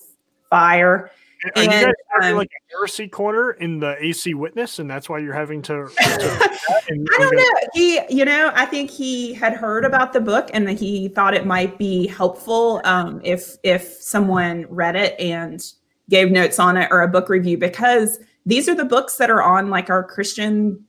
Fire. 0.51 1.11
Are 1.57 1.63
you 1.63 1.71
And, 1.71 1.87
guys 1.87 1.95
having 2.15 2.31
um, 2.33 2.37
like 2.37 2.51
a 2.51 2.77
heresy 2.77 3.09
corner 3.09 3.53
in 3.53 3.81
the 3.81 3.97
AC 4.05 4.35
witness, 4.35 4.79
and 4.79 4.89
that's 4.89 5.09
why 5.09 5.19
you're 5.19 5.35
having 5.35 5.61
to? 5.63 5.89
to 5.99 6.59
and- 6.89 7.09
I 7.15 7.19
don't 7.19 7.37
know. 7.37 7.69
He, 7.75 8.01
you 8.09 8.25
know, 8.25 8.53
I 8.55 8.65
think 8.67 8.91
he 8.91 9.35
had 9.35 9.55
heard 9.55 9.85
about 9.85 10.13
the 10.13 10.21
book 10.21 10.51
and 10.53 10.67
that 10.69 10.79
he 10.79 11.09
thought 11.09 11.35
it 11.35 11.47
might 11.47 11.79
be 11.79 12.07
helpful 12.07 12.81
um, 12.85 13.21
if 13.25 13.57
if 13.63 13.83
someone 14.01 14.67
read 14.69 14.95
it 14.95 15.19
and 15.19 15.65
gave 16.11 16.31
notes 16.31 16.59
on 16.59 16.77
it 16.77 16.89
or 16.91 17.03
a 17.03 17.09
book 17.09 17.29
review 17.29 17.57
because 17.57 18.21
these 18.45 18.69
are 18.69 18.75
the 18.75 18.85
books 18.85 19.17
that 19.17 19.31
are 19.31 19.43
on 19.43 19.71
like 19.71 19.89
our 19.89 20.05
Christian 20.05 20.85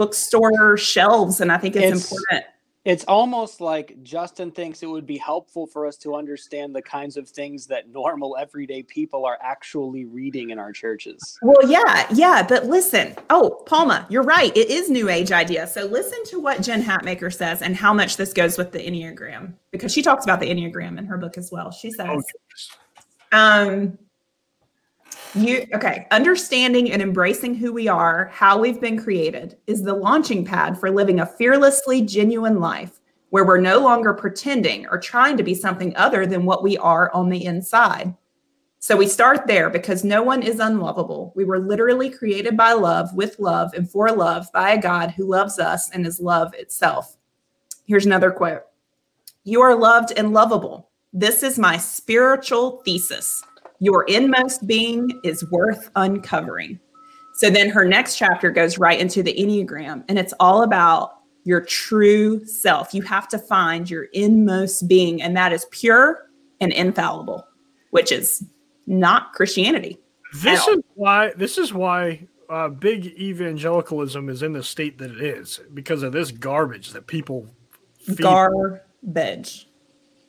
bookstore 0.00 0.78
shelves, 0.78 1.42
and 1.42 1.52
I 1.52 1.58
think 1.58 1.76
it's, 1.76 1.84
It's- 1.84 2.10
important. 2.10 2.44
It's 2.86 3.04
almost 3.04 3.60
like 3.60 4.02
Justin 4.02 4.50
thinks 4.50 4.82
it 4.82 4.86
would 4.86 5.04
be 5.04 5.18
helpful 5.18 5.66
for 5.66 5.86
us 5.86 5.98
to 5.98 6.14
understand 6.14 6.74
the 6.74 6.80
kinds 6.80 7.18
of 7.18 7.28
things 7.28 7.66
that 7.66 7.90
normal 7.90 8.38
everyday 8.40 8.82
people 8.82 9.26
are 9.26 9.36
actually 9.42 10.06
reading 10.06 10.48
in 10.48 10.58
our 10.58 10.72
churches. 10.72 11.38
Well, 11.42 11.70
yeah, 11.70 12.06
yeah, 12.10 12.42
but 12.42 12.64
listen. 12.64 13.14
Oh, 13.28 13.62
Palma, 13.66 14.06
you're 14.08 14.22
right. 14.22 14.56
It 14.56 14.70
is 14.70 14.88
new 14.88 15.10
age 15.10 15.30
idea. 15.30 15.66
So 15.66 15.84
listen 15.84 16.24
to 16.28 16.40
what 16.40 16.62
Jen 16.62 16.82
Hatmaker 16.82 17.30
says 17.30 17.60
and 17.60 17.76
how 17.76 17.92
much 17.92 18.16
this 18.16 18.32
goes 18.32 18.56
with 18.56 18.72
the 18.72 18.78
Enneagram 18.78 19.52
because 19.72 19.92
she 19.92 20.00
talks 20.00 20.24
about 20.24 20.40
the 20.40 20.48
Enneagram 20.48 20.96
in 20.98 21.04
her 21.04 21.18
book 21.18 21.36
as 21.36 21.52
well. 21.52 21.70
She 21.70 21.90
says, 21.90 22.08
Oh, 22.08 22.22
um, 23.38 23.98
you 25.34 25.66
okay, 25.74 26.06
understanding 26.10 26.90
and 26.90 27.00
embracing 27.00 27.54
who 27.54 27.72
we 27.72 27.88
are, 27.88 28.30
how 28.32 28.58
we've 28.58 28.80
been 28.80 29.00
created, 29.00 29.56
is 29.66 29.82
the 29.82 29.94
launching 29.94 30.44
pad 30.44 30.78
for 30.78 30.90
living 30.90 31.20
a 31.20 31.26
fearlessly 31.26 32.02
genuine 32.02 32.58
life 32.58 33.00
where 33.30 33.44
we're 33.44 33.60
no 33.60 33.78
longer 33.78 34.12
pretending 34.12 34.86
or 34.88 34.98
trying 34.98 35.36
to 35.36 35.42
be 35.42 35.54
something 35.54 35.94
other 35.96 36.26
than 36.26 36.44
what 36.44 36.62
we 36.62 36.76
are 36.78 37.12
on 37.14 37.28
the 37.28 37.44
inside. 37.44 38.14
So 38.80 38.96
we 38.96 39.06
start 39.06 39.46
there 39.46 39.70
because 39.70 40.04
no 40.04 40.22
one 40.22 40.42
is 40.42 40.58
unlovable. 40.58 41.32
We 41.36 41.44
were 41.44 41.58
literally 41.58 42.10
created 42.10 42.56
by 42.56 42.72
love, 42.72 43.14
with 43.14 43.38
love, 43.38 43.72
and 43.74 43.88
for 43.88 44.10
love 44.10 44.46
by 44.52 44.70
a 44.70 44.80
God 44.80 45.10
who 45.10 45.26
loves 45.26 45.58
us 45.58 45.90
and 45.90 46.06
is 46.06 46.18
love 46.18 46.54
itself. 46.54 47.16
Here's 47.84 48.06
another 48.06 48.30
quote 48.30 48.62
You 49.44 49.60
are 49.60 49.76
loved 49.76 50.12
and 50.16 50.32
lovable. 50.32 50.90
This 51.12 51.42
is 51.42 51.58
my 51.58 51.76
spiritual 51.76 52.82
thesis. 52.84 53.44
Your 53.80 54.04
inmost 54.04 54.66
being 54.66 55.20
is 55.24 55.48
worth 55.50 55.90
uncovering. 55.96 56.78
So 57.34 57.48
then 57.48 57.70
her 57.70 57.84
next 57.84 58.16
chapter 58.16 58.50
goes 58.50 58.78
right 58.78 59.00
into 59.00 59.22
the 59.22 59.34
Enneagram, 59.34 60.04
and 60.08 60.18
it's 60.18 60.34
all 60.38 60.62
about 60.62 61.20
your 61.44 61.62
true 61.62 62.44
self. 62.44 62.92
You 62.92 63.00
have 63.02 63.26
to 63.28 63.38
find 63.38 63.88
your 63.88 64.04
inmost 64.12 64.86
being, 64.86 65.22
and 65.22 65.34
that 65.36 65.52
is 65.52 65.66
pure 65.70 66.28
and 66.60 66.72
infallible, 66.72 67.46
which 67.90 68.12
is 68.12 68.44
not 68.86 69.32
Christianity. 69.32 69.98
This 70.34 70.66
is 70.68 70.78
why. 70.94 71.32
This 71.34 71.56
is 71.56 71.72
why 71.72 72.28
uh, 72.50 72.68
big 72.68 73.06
evangelicalism 73.06 74.28
is 74.28 74.42
in 74.42 74.52
the 74.52 74.62
state 74.62 74.98
that 74.98 75.10
it 75.10 75.22
is 75.22 75.60
because 75.72 76.02
of 76.02 76.12
this 76.12 76.30
garbage 76.30 76.90
that 76.90 77.06
people. 77.06 77.46
Feed. 78.04 78.18
Garbage. 78.18 79.69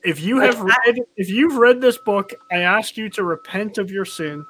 If 0.04 0.20
you 0.22 0.40
have 0.40 0.60
read, 0.62 1.00
if 1.18 1.30
you've 1.30 1.56
read 1.58 1.82
this 1.82 1.98
book, 1.98 2.34
I 2.52 2.58
ask 2.58 2.98
you 2.98 3.10
to 3.12 3.24
repent 3.24 3.78
of 3.78 3.92
your 3.92 4.06
sin, 4.06 4.46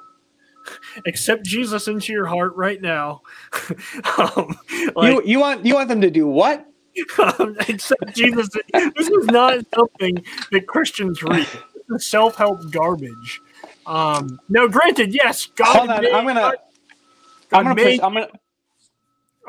accept 1.06 1.44
Jesus 1.44 1.88
into 1.88 2.12
your 2.12 2.26
heart 2.26 2.54
right 2.56 2.80
now. 2.80 3.22
um, 4.18 4.56
like, 4.94 5.12
you 5.12 5.22
you 5.24 5.38
want 5.40 5.64
you 5.66 5.74
want 5.74 5.88
them 5.88 6.00
to 6.00 6.10
do 6.10 6.26
what? 6.26 6.66
um, 7.38 7.56
accept 7.68 8.14
Jesus. 8.14 8.48
This 8.72 9.08
is 9.08 9.26
not 9.26 9.64
something 9.74 10.22
that 10.50 10.66
Christians 10.66 11.22
read. 11.22 11.46
This 11.88 12.02
is 12.02 12.06
self-help 12.06 12.70
garbage. 12.70 13.40
Um, 13.86 14.38
now, 14.48 14.66
granted, 14.68 15.14
yes, 15.14 15.46
God. 15.46 15.76
Hold 15.76 15.90
on, 15.90 16.02
made- 16.02 16.12
I'm 16.12 16.26
gonna 16.26 16.40
God 16.40 17.58
I'm 17.58 17.64
gonna 17.64 17.74
made- 17.74 17.98
push 17.98 18.04
I'm 18.04 18.14
gonna 18.14 18.28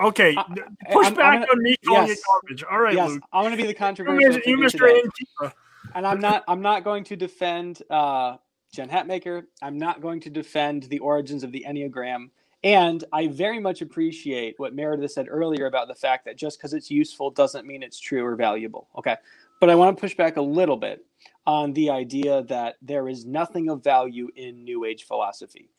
Okay, 0.01 0.33
push 0.33 0.45
I'm- 0.45 1.07
I'm 1.07 1.13
back 1.13 1.33
gonna- 1.33 1.51
on 1.51 1.61
me 1.61 1.75
calling 1.85 2.07
yes. 2.07 2.17
it 2.17 2.23
garbage. 2.25 2.63
All 2.63 2.79
right, 2.79 2.95
yes, 2.95 3.09
Luke. 3.11 3.23
I'm 3.31 3.43
gonna 3.43 3.57
be 3.57 3.67
the 3.67 3.73
controversial 3.75 4.39
you 4.45 4.57
Mr. 4.57 4.89
Antifa. 4.89 5.53
And 5.95 6.05
I'm 6.05 6.19
not 6.19 6.43
I'm 6.47 6.61
not 6.61 6.83
going 6.83 7.03
to 7.05 7.15
defend 7.15 7.81
uh, 7.89 8.37
Jen 8.71 8.89
Hatmaker. 8.89 9.43
I'm 9.61 9.77
not 9.77 10.01
going 10.01 10.19
to 10.21 10.29
defend 10.29 10.83
the 10.83 10.99
origins 10.99 11.43
of 11.43 11.51
the 11.51 11.65
Enneagram. 11.67 12.29
And 12.63 13.03
I 13.11 13.27
very 13.27 13.59
much 13.59 13.81
appreciate 13.81 14.55
what 14.57 14.73
Meredith 14.73 15.11
said 15.11 15.27
earlier 15.29 15.65
about 15.65 15.89
the 15.89 15.95
fact 15.95 16.25
that 16.25 16.37
just 16.37 16.57
because 16.57 16.73
it's 16.73 16.89
useful 16.89 17.29
doesn't 17.29 17.67
mean 17.67 17.83
it's 17.83 17.99
true 17.99 18.23
or 18.25 18.35
valuable. 18.35 18.87
Okay. 18.97 19.17
But 19.59 19.69
I 19.69 19.75
want 19.75 19.97
to 19.97 20.01
push 20.01 20.15
back 20.15 20.37
a 20.37 20.41
little 20.41 20.77
bit 20.77 21.05
on 21.45 21.73
the 21.73 21.89
idea 21.89 22.43
that 22.43 22.75
there 22.81 23.09
is 23.09 23.25
nothing 23.25 23.69
of 23.69 23.83
value 23.83 24.29
in 24.35 24.63
New 24.63 24.85
Age 24.85 25.05
philosophy. 25.05 25.69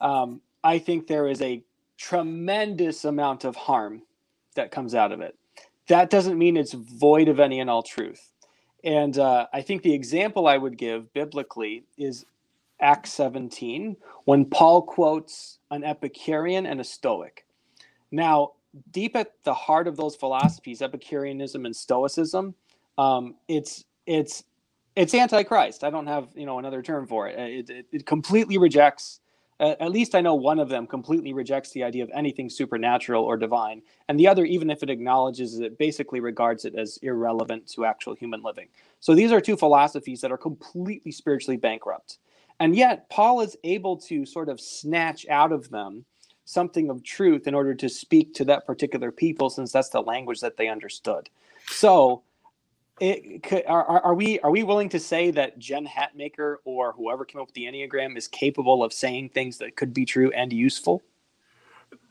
Um, 0.00 0.40
I 0.64 0.78
think 0.78 1.06
there 1.06 1.28
is 1.28 1.42
a 1.42 1.62
tremendous 1.98 3.04
amount 3.04 3.44
of 3.44 3.54
harm 3.54 4.02
that 4.56 4.70
comes 4.70 4.94
out 4.94 5.12
of 5.12 5.20
it. 5.20 5.36
That 5.88 6.08
doesn't 6.08 6.38
mean 6.38 6.56
it's 6.56 6.72
void 6.72 7.28
of 7.28 7.38
any 7.38 7.60
and 7.60 7.68
all 7.68 7.82
truth. 7.82 8.29
And 8.84 9.18
uh, 9.18 9.46
I 9.52 9.62
think 9.62 9.82
the 9.82 9.92
example 9.92 10.46
I 10.46 10.56
would 10.56 10.78
give 10.78 11.12
biblically 11.12 11.84
is 11.98 12.24
Acts 12.80 13.12
17, 13.12 13.96
when 14.24 14.44
Paul 14.44 14.82
quotes 14.82 15.58
an 15.70 15.84
Epicurean 15.84 16.66
and 16.66 16.80
a 16.80 16.84
Stoic. 16.84 17.44
Now, 18.10 18.52
deep 18.90 19.16
at 19.16 19.32
the 19.44 19.54
heart 19.54 19.86
of 19.86 19.96
those 19.96 20.16
philosophies, 20.16 20.82
Epicureanism 20.82 21.66
and 21.66 21.74
Stoicism, 21.76 22.54
um, 22.98 23.34
it's 23.48 23.84
it's 24.06 24.44
it's 24.96 25.14
antichrist. 25.14 25.84
I 25.84 25.90
don't 25.90 26.06
have 26.06 26.28
you 26.34 26.46
know 26.46 26.58
another 26.58 26.82
term 26.82 27.06
for 27.06 27.28
it. 27.28 27.38
It, 27.38 27.70
it, 27.70 27.86
it 27.92 28.06
completely 28.06 28.58
rejects. 28.58 29.20
At 29.60 29.90
least 29.90 30.14
I 30.14 30.22
know 30.22 30.34
one 30.34 30.58
of 30.58 30.70
them 30.70 30.86
completely 30.86 31.34
rejects 31.34 31.70
the 31.72 31.84
idea 31.84 32.02
of 32.02 32.10
anything 32.14 32.48
supernatural 32.48 33.22
or 33.22 33.36
divine, 33.36 33.82
and 34.08 34.18
the 34.18 34.26
other, 34.26 34.46
even 34.46 34.70
if 34.70 34.82
it 34.82 34.88
acknowledges 34.88 35.58
it, 35.58 35.76
basically 35.76 36.20
regards 36.20 36.64
it 36.64 36.74
as 36.74 36.98
irrelevant 37.02 37.66
to 37.72 37.84
actual 37.84 38.14
human 38.14 38.42
living. 38.42 38.68
So 39.00 39.14
these 39.14 39.32
are 39.32 39.40
two 39.40 39.58
philosophies 39.58 40.22
that 40.22 40.32
are 40.32 40.38
completely 40.38 41.12
spiritually 41.12 41.58
bankrupt. 41.58 42.18
And 42.58 42.74
yet, 42.74 43.10
Paul 43.10 43.42
is 43.42 43.54
able 43.62 43.98
to 43.98 44.24
sort 44.24 44.48
of 44.48 44.60
snatch 44.60 45.26
out 45.28 45.52
of 45.52 45.68
them 45.68 46.06
something 46.46 46.88
of 46.88 47.02
truth 47.04 47.46
in 47.46 47.54
order 47.54 47.74
to 47.74 47.88
speak 47.88 48.32
to 48.34 48.44
that 48.46 48.66
particular 48.66 49.12
people, 49.12 49.50
since 49.50 49.72
that's 49.72 49.90
the 49.90 50.00
language 50.00 50.40
that 50.40 50.56
they 50.56 50.68
understood. 50.68 51.28
So, 51.68 52.22
it 53.00 53.42
could, 53.42 53.64
are, 53.66 54.00
are 54.02 54.14
we 54.14 54.38
are 54.40 54.50
we 54.50 54.62
willing 54.62 54.88
to 54.90 55.00
say 55.00 55.30
that 55.30 55.58
Jen 55.58 55.86
Hatmaker 55.86 56.56
or 56.64 56.92
whoever 56.92 57.24
came 57.24 57.40
up 57.40 57.48
with 57.48 57.54
the 57.54 57.64
Enneagram 57.64 58.16
is 58.16 58.28
capable 58.28 58.84
of 58.84 58.92
saying 58.92 59.30
things 59.30 59.58
that 59.58 59.76
could 59.76 59.94
be 59.94 60.04
true 60.04 60.30
and 60.32 60.52
useful? 60.52 61.02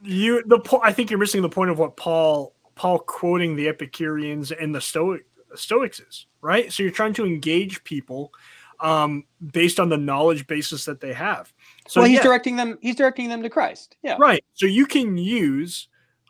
You 0.01 0.43
the 0.45 0.59
po- 0.59 0.81
I 0.83 0.91
think 0.91 1.09
you're 1.09 1.19
missing 1.19 1.41
the 1.41 1.49
point 1.49 1.69
of 1.69 1.77
what 1.77 1.95
Paul 1.95 2.53
Paul 2.75 2.99
quoting 2.99 3.55
the 3.55 3.67
Epicureans 3.67 4.51
and 4.51 4.73
the 4.73 4.81
Stoic 4.81 5.25
Stoics 5.55 5.99
is 5.99 6.25
right. 6.41 6.73
So 6.73 6.83
you're 6.83 6.91
trying 6.91 7.13
to 7.13 7.25
engage 7.25 7.83
people 7.83 8.33
um, 8.79 9.25
based 9.51 9.79
on 9.79 9.89
the 9.89 9.97
knowledge 9.97 10.47
basis 10.47 10.85
that 10.85 11.01
they 11.01 11.13
have. 11.13 11.53
So 11.87 12.01
well, 12.01 12.09
he's 12.09 12.17
yeah, 12.17 12.23
directing 12.23 12.55
them. 12.55 12.77
He's 12.81 12.95
directing 12.95 13.29
them 13.29 13.43
to 13.43 13.49
Christ. 13.49 13.97
Yeah. 14.01 14.17
right. 14.19 14.43
So 14.53 14.65
you 14.65 14.85
can 14.85 15.17
use 15.17 15.87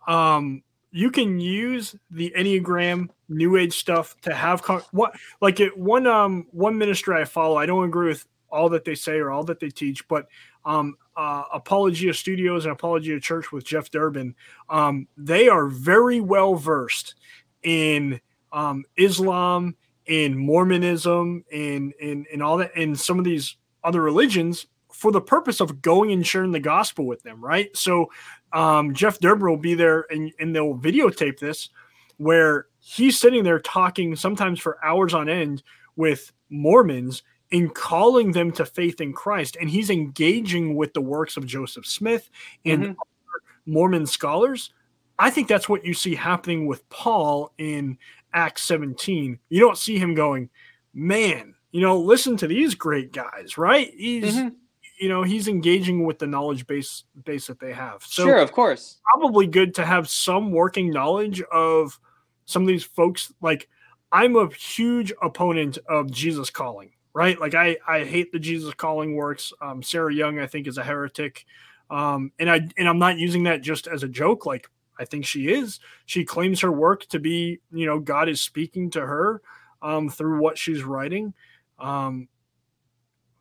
um, 0.07 0.64
you 0.92 1.12
can 1.12 1.40
use 1.40 1.96
the 2.10 2.34
Enneagram 2.36 3.10
New 3.28 3.58
Age 3.58 3.78
stuff 3.78 4.20
to 4.22 4.34
have 4.34 4.62
con- 4.62 4.82
what 4.92 5.16
like 5.42 5.60
it 5.60 5.78
one 5.78 6.08
um 6.08 6.48
one 6.52 6.78
ministry 6.78 7.16
I 7.20 7.26
follow. 7.26 7.58
I 7.58 7.66
don't 7.66 7.86
agree 7.86 8.08
with 8.08 8.26
all 8.52 8.70
that 8.70 8.84
they 8.86 8.96
say 8.96 9.18
or 9.18 9.30
all 9.30 9.44
that 9.44 9.60
they 9.60 9.70
teach, 9.70 10.08
but 10.08 10.28
um 10.66 10.96
uh, 11.20 11.44
Apologia 11.54 12.14
Studios 12.14 12.64
and 12.64 12.72
Apologia 12.72 13.20
Church 13.20 13.52
with 13.52 13.66
Jeff 13.66 13.92
Durbin, 13.92 14.34
um, 14.70 15.06
they 15.18 15.50
are 15.50 15.68
very 15.68 16.22
well 16.22 16.56
versed 16.56 17.16
in 17.62 18.22
um, 18.54 18.86
Islam, 18.96 19.76
in 20.06 20.38
Mormonism, 20.38 21.44
in 21.52 21.92
in 22.00 22.26
in 22.32 22.42
all 22.42 22.56
that, 22.58 22.72
and 22.78 22.98
some 22.98 23.20
of 23.20 23.26
these 23.26 23.58
other 23.84 24.02
religions 24.02 24.66
for 25.00 25.12
the 25.12 25.22
purpose 25.22 25.62
of 25.62 25.82
going 25.82 26.12
and 26.12 26.28
sharing 26.28 26.52
the 26.52 26.60
gospel 26.60 27.06
with 27.06 27.24
them, 27.24 27.43
right? 27.43 27.76
So 27.76 28.12
um, 28.52 28.93
Jeff 28.93 29.18
Durbin 29.20 29.50
will 29.50 29.58
be 29.58 29.74
there 29.74 30.06
and, 30.10 30.32
and 30.39 30.54
they'll 30.54 30.76
videotape 30.76 31.39
this 31.39 31.70
where 32.18 32.66
he's 32.80 33.18
sitting 33.18 33.43
there 33.45 33.60
talking 33.60 34.14
sometimes 34.16 34.60
for 34.60 34.84
hours 34.84 35.14
on 35.14 35.30
end 35.30 35.64
with 35.95 36.34
Mormons 36.50 37.24
and 37.52 37.74
calling 37.74 38.34
them 38.34 38.52
to 38.52 38.66
faith 38.66 39.00
in 39.00 39.14
Christ. 39.14 39.56
And 39.60 39.70
he's 39.70 39.89
engaging 39.89 40.76
with 40.76 40.93
the 40.93 41.02
works 41.02 41.38
of 41.38 41.45
Joseph 41.45 41.86
Smith 41.86 42.30
and 42.66 42.84
Mhm. 42.84 42.89
other 42.89 43.43
Mormon 43.66 44.06
scholars. 44.06 44.74
I 45.18 45.30
think 45.30 45.47
that's 45.47 45.70
what 45.70 45.86
you 45.86 45.93
see 45.93 46.14
happening 46.16 46.68
with 46.68 46.88
Paul 46.89 47.54
in 47.58 47.97
Acts 48.34 48.64
17. 48.64 49.39
You 49.47 49.60
don't 49.62 49.78
see 49.78 49.97
him 49.97 50.14
going, 50.14 50.50
man, 50.93 51.56
you 51.72 51.82
know, 51.82 51.97
listen 52.00 52.36
to 52.38 52.47
these 52.47 52.76
great 52.76 53.14
guys, 53.14 53.58
right? 53.58 53.93
He's 53.95 54.36
Mhm. 54.36 54.56
You 55.00 55.10
know, 55.10 55.24
he's 55.24 55.47
engaging 55.47 56.06
with 56.06 56.20
the 56.20 56.28
knowledge 56.28 56.68
base 56.68 57.04
base 57.24 57.47
that 57.47 57.60
they 57.60 57.74
have. 57.74 58.04
So 58.04 58.24
sure, 58.24 58.38
of 58.38 58.52
course. 58.52 59.00
probably 59.14 59.47
good 59.47 59.74
to 59.76 59.86
have 59.86 60.10
some 60.10 60.52
working 60.52 60.91
knowledge 60.91 61.41
of 61.52 62.00
some 62.45 62.64
of 62.64 62.68
these 62.68 62.84
folks. 62.84 63.32
Like, 63.41 63.70
I'm 64.12 64.36
a 64.36 64.50
huge 64.54 65.14
opponent 65.22 65.78
of 65.88 66.12
Jesus 66.12 66.50
calling, 66.50 66.91
right? 67.14 67.39
Like, 67.39 67.56
I 67.56 67.78
I 67.88 68.04
hate 68.04 68.32
the 68.32 68.39
Jesus 68.39 68.74
calling 68.74 69.16
works. 69.16 69.54
Um, 69.62 69.82
Sarah 69.82 70.14
Young, 70.14 70.39
I 70.39 70.47
think, 70.47 70.68
is 70.68 70.78
a 70.78 70.84
heretic, 70.84 71.45
um, 71.89 72.32
and 72.38 72.50
I 72.50 72.68
and 72.78 72.88
I'm 72.88 73.00
not 73.00 73.18
using 73.18 73.43
that 73.43 73.62
just 73.62 73.88
as 73.88 74.04
a 74.04 74.10
joke. 74.10 74.45
Like, 74.45 74.70
I 75.00 75.06
think 75.06 75.26
she 75.26 75.47
is. 75.47 75.80
She 76.06 76.26
claims 76.26 76.60
her 76.60 76.72
work 76.72 77.06
to 77.08 77.20
be, 77.20 77.60
you 77.72 77.86
know, 77.86 78.00
God 78.00 78.28
is 78.28 78.41
speaking 78.41 78.89
to 78.91 79.02
her 79.02 79.41
um, 79.82 80.10
through 80.10 80.41
what 80.41 80.58
she's 80.58 80.84
writing. 80.84 81.34
Um, 81.80 82.28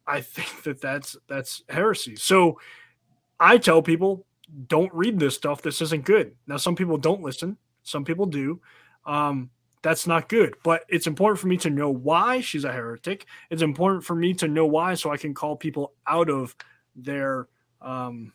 I 0.09 0.23
think 0.23 0.63
that 0.65 0.81
that's 0.81 1.17
that's 1.29 1.63
heresy. 1.69 2.17
So 2.17 2.59
I 3.39 3.59
tell 3.59 3.83
people 3.83 4.27
don't 4.67 4.93
read 4.95 5.19
this 5.19 5.35
stuff. 5.35 5.63
This 5.63 5.83
isn't 5.83 6.05
good. 6.05 6.35
Now, 6.47 6.57
some 6.57 6.75
people 6.75 6.97
don't 6.97 7.23
listen, 7.23 7.57
some 7.83 8.05
people 8.05 8.27
do. 8.27 8.61
Um, 9.05 9.51
that's 9.83 10.07
not 10.07 10.29
good, 10.29 10.55
but 10.65 10.85
it's 10.89 11.07
important 11.07 11.39
for 11.39 11.47
me 11.47 11.57
to 11.59 11.71
know 11.71 11.91
why 11.91 12.41
she's 12.41 12.65
a 12.65 12.73
heretic. 12.73 13.27
It's 13.51 13.63
important 13.63 14.05
for 14.05 14.17
me 14.17 14.35
to 14.35 14.49
know 14.49 14.67
why 14.67 14.95
so 14.95 15.13
I 15.13 15.17
can 15.17 15.35
call 15.35 15.57
people 15.57 15.93
out 16.07 16.29
of 16.29 16.57
their 16.97 17.47
um, 17.81 18.33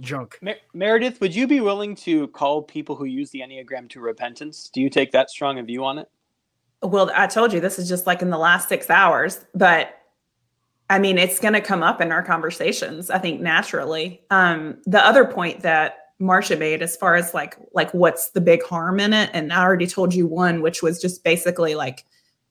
junk. 0.00 0.38
Mer- 0.42 0.58
Meredith, 0.74 1.20
would 1.20 1.34
you 1.34 1.46
be 1.46 1.60
willing 1.60 1.94
to 1.96 2.28
call 2.28 2.62
people 2.62 2.94
who 2.94 3.06
use 3.06 3.30
the 3.30 3.40
Enneagram 3.40 3.88
to 3.90 4.00
repentance? 4.00 4.68
Do 4.68 4.82
you 4.82 4.90
take 4.90 5.12
that 5.12 5.30
strong 5.30 5.58
a 5.58 5.62
view 5.62 5.84
on 5.84 5.98
it? 5.98 6.10
Well, 6.82 7.10
I 7.14 7.26
told 7.26 7.52
you 7.52 7.60
this 7.60 7.78
is 7.78 7.88
just 7.88 8.06
like 8.06 8.20
in 8.20 8.30
the 8.30 8.38
last 8.38 8.68
six 8.68 8.90
hours, 8.90 9.46
but 9.54 9.97
I 10.90 10.98
mean, 10.98 11.18
it's 11.18 11.38
going 11.38 11.54
to 11.54 11.60
come 11.60 11.82
up 11.82 12.00
in 12.00 12.12
our 12.12 12.22
conversations, 12.22 13.10
I 13.10 13.18
think, 13.18 13.40
naturally. 13.40 14.22
Um, 14.30 14.78
the 14.86 15.04
other 15.04 15.24
point 15.24 15.60
that 15.60 15.98
Marcia 16.18 16.56
made, 16.56 16.82
as 16.82 16.96
far 16.96 17.14
as 17.14 17.34
like, 17.34 17.56
like 17.72 17.92
what's 17.92 18.30
the 18.30 18.40
big 18.40 18.62
harm 18.64 18.98
in 18.98 19.12
it, 19.12 19.30
and 19.32 19.52
I 19.52 19.62
already 19.62 19.86
told 19.86 20.14
you 20.14 20.26
one, 20.26 20.62
which 20.62 20.82
was 20.82 21.00
just 21.00 21.22
basically 21.22 21.74
like 21.74 22.04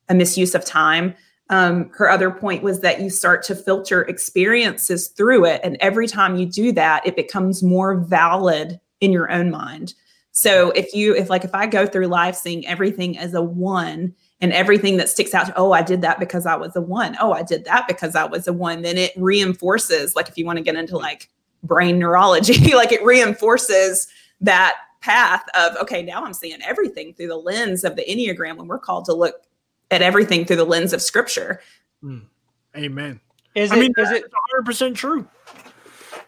a 0.08 0.14
misuse 0.14 0.54
of 0.54 0.64
time. 0.64 1.14
Um, 1.50 1.90
her 1.94 2.08
other 2.08 2.30
point 2.30 2.62
was 2.62 2.80
that 2.80 3.00
you 3.00 3.10
start 3.10 3.42
to 3.44 3.54
filter 3.54 4.02
experiences 4.02 5.08
through 5.08 5.46
it, 5.46 5.60
and 5.64 5.76
every 5.80 6.06
time 6.06 6.36
you 6.36 6.46
do 6.46 6.72
that, 6.72 7.06
it 7.06 7.16
becomes 7.16 7.62
more 7.62 7.96
valid 7.96 8.80
in 9.00 9.12
your 9.12 9.30
own 9.30 9.50
mind. 9.50 9.94
So 10.32 10.70
if 10.70 10.94
you, 10.94 11.14
if 11.14 11.28
like, 11.28 11.44
if 11.44 11.54
I 11.54 11.66
go 11.66 11.86
through 11.86 12.06
life 12.06 12.36
seeing 12.36 12.66
everything 12.66 13.18
as 13.18 13.34
a 13.34 13.42
one 13.42 14.14
and 14.40 14.52
everything 14.52 14.96
that 14.98 15.08
sticks 15.08 15.34
out, 15.34 15.50
oh, 15.56 15.72
I 15.72 15.82
did 15.82 16.00
that 16.02 16.20
because 16.20 16.46
I 16.46 16.54
was 16.56 16.76
a 16.76 16.80
one. 16.80 17.16
Oh, 17.20 17.32
I 17.32 17.42
did 17.42 17.64
that 17.64 17.88
because 17.88 18.14
I 18.14 18.24
was 18.24 18.46
a 18.46 18.52
one. 18.52 18.82
Then 18.82 18.96
it 18.96 19.12
reinforces, 19.16 20.14
like, 20.14 20.28
if 20.28 20.38
you 20.38 20.46
want 20.46 20.58
to 20.58 20.62
get 20.62 20.76
into 20.76 20.96
like 20.96 21.28
brain 21.64 21.98
neurology, 21.98 22.72
like 22.74 22.92
it 22.92 23.02
reinforces 23.04 24.06
that 24.40 24.76
path 25.00 25.44
of, 25.54 25.76
okay, 25.76 26.02
now 26.02 26.22
I'm 26.24 26.32
seeing 26.34 26.60
everything 26.62 27.14
through 27.14 27.28
the 27.28 27.36
lens 27.36 27.82
of 27.84 27.96
the 27.96 28.02
Enneagram 28.04 28.56
when 28.56 28.68
we're 28.68 28.78
called 28.78 29.04
to 29.06 29.12
look 29.14 29.42
at 29.90 30.02
everything 30.02 30.44
through 30.44 30.56
the 30.56 30.64
lens 30.64 30.92
of 30.92 31.02
scripture. 31.02 31.60
Amen. 32.76 33.20
Is 33.54 33.72
I 33.72 33.76
it? 33.76 33.80
mean, 33.80 33.94
is 33.96 34.10
it? 34.10 34.24
100% 34.62 34.94
true. 34.94 35.26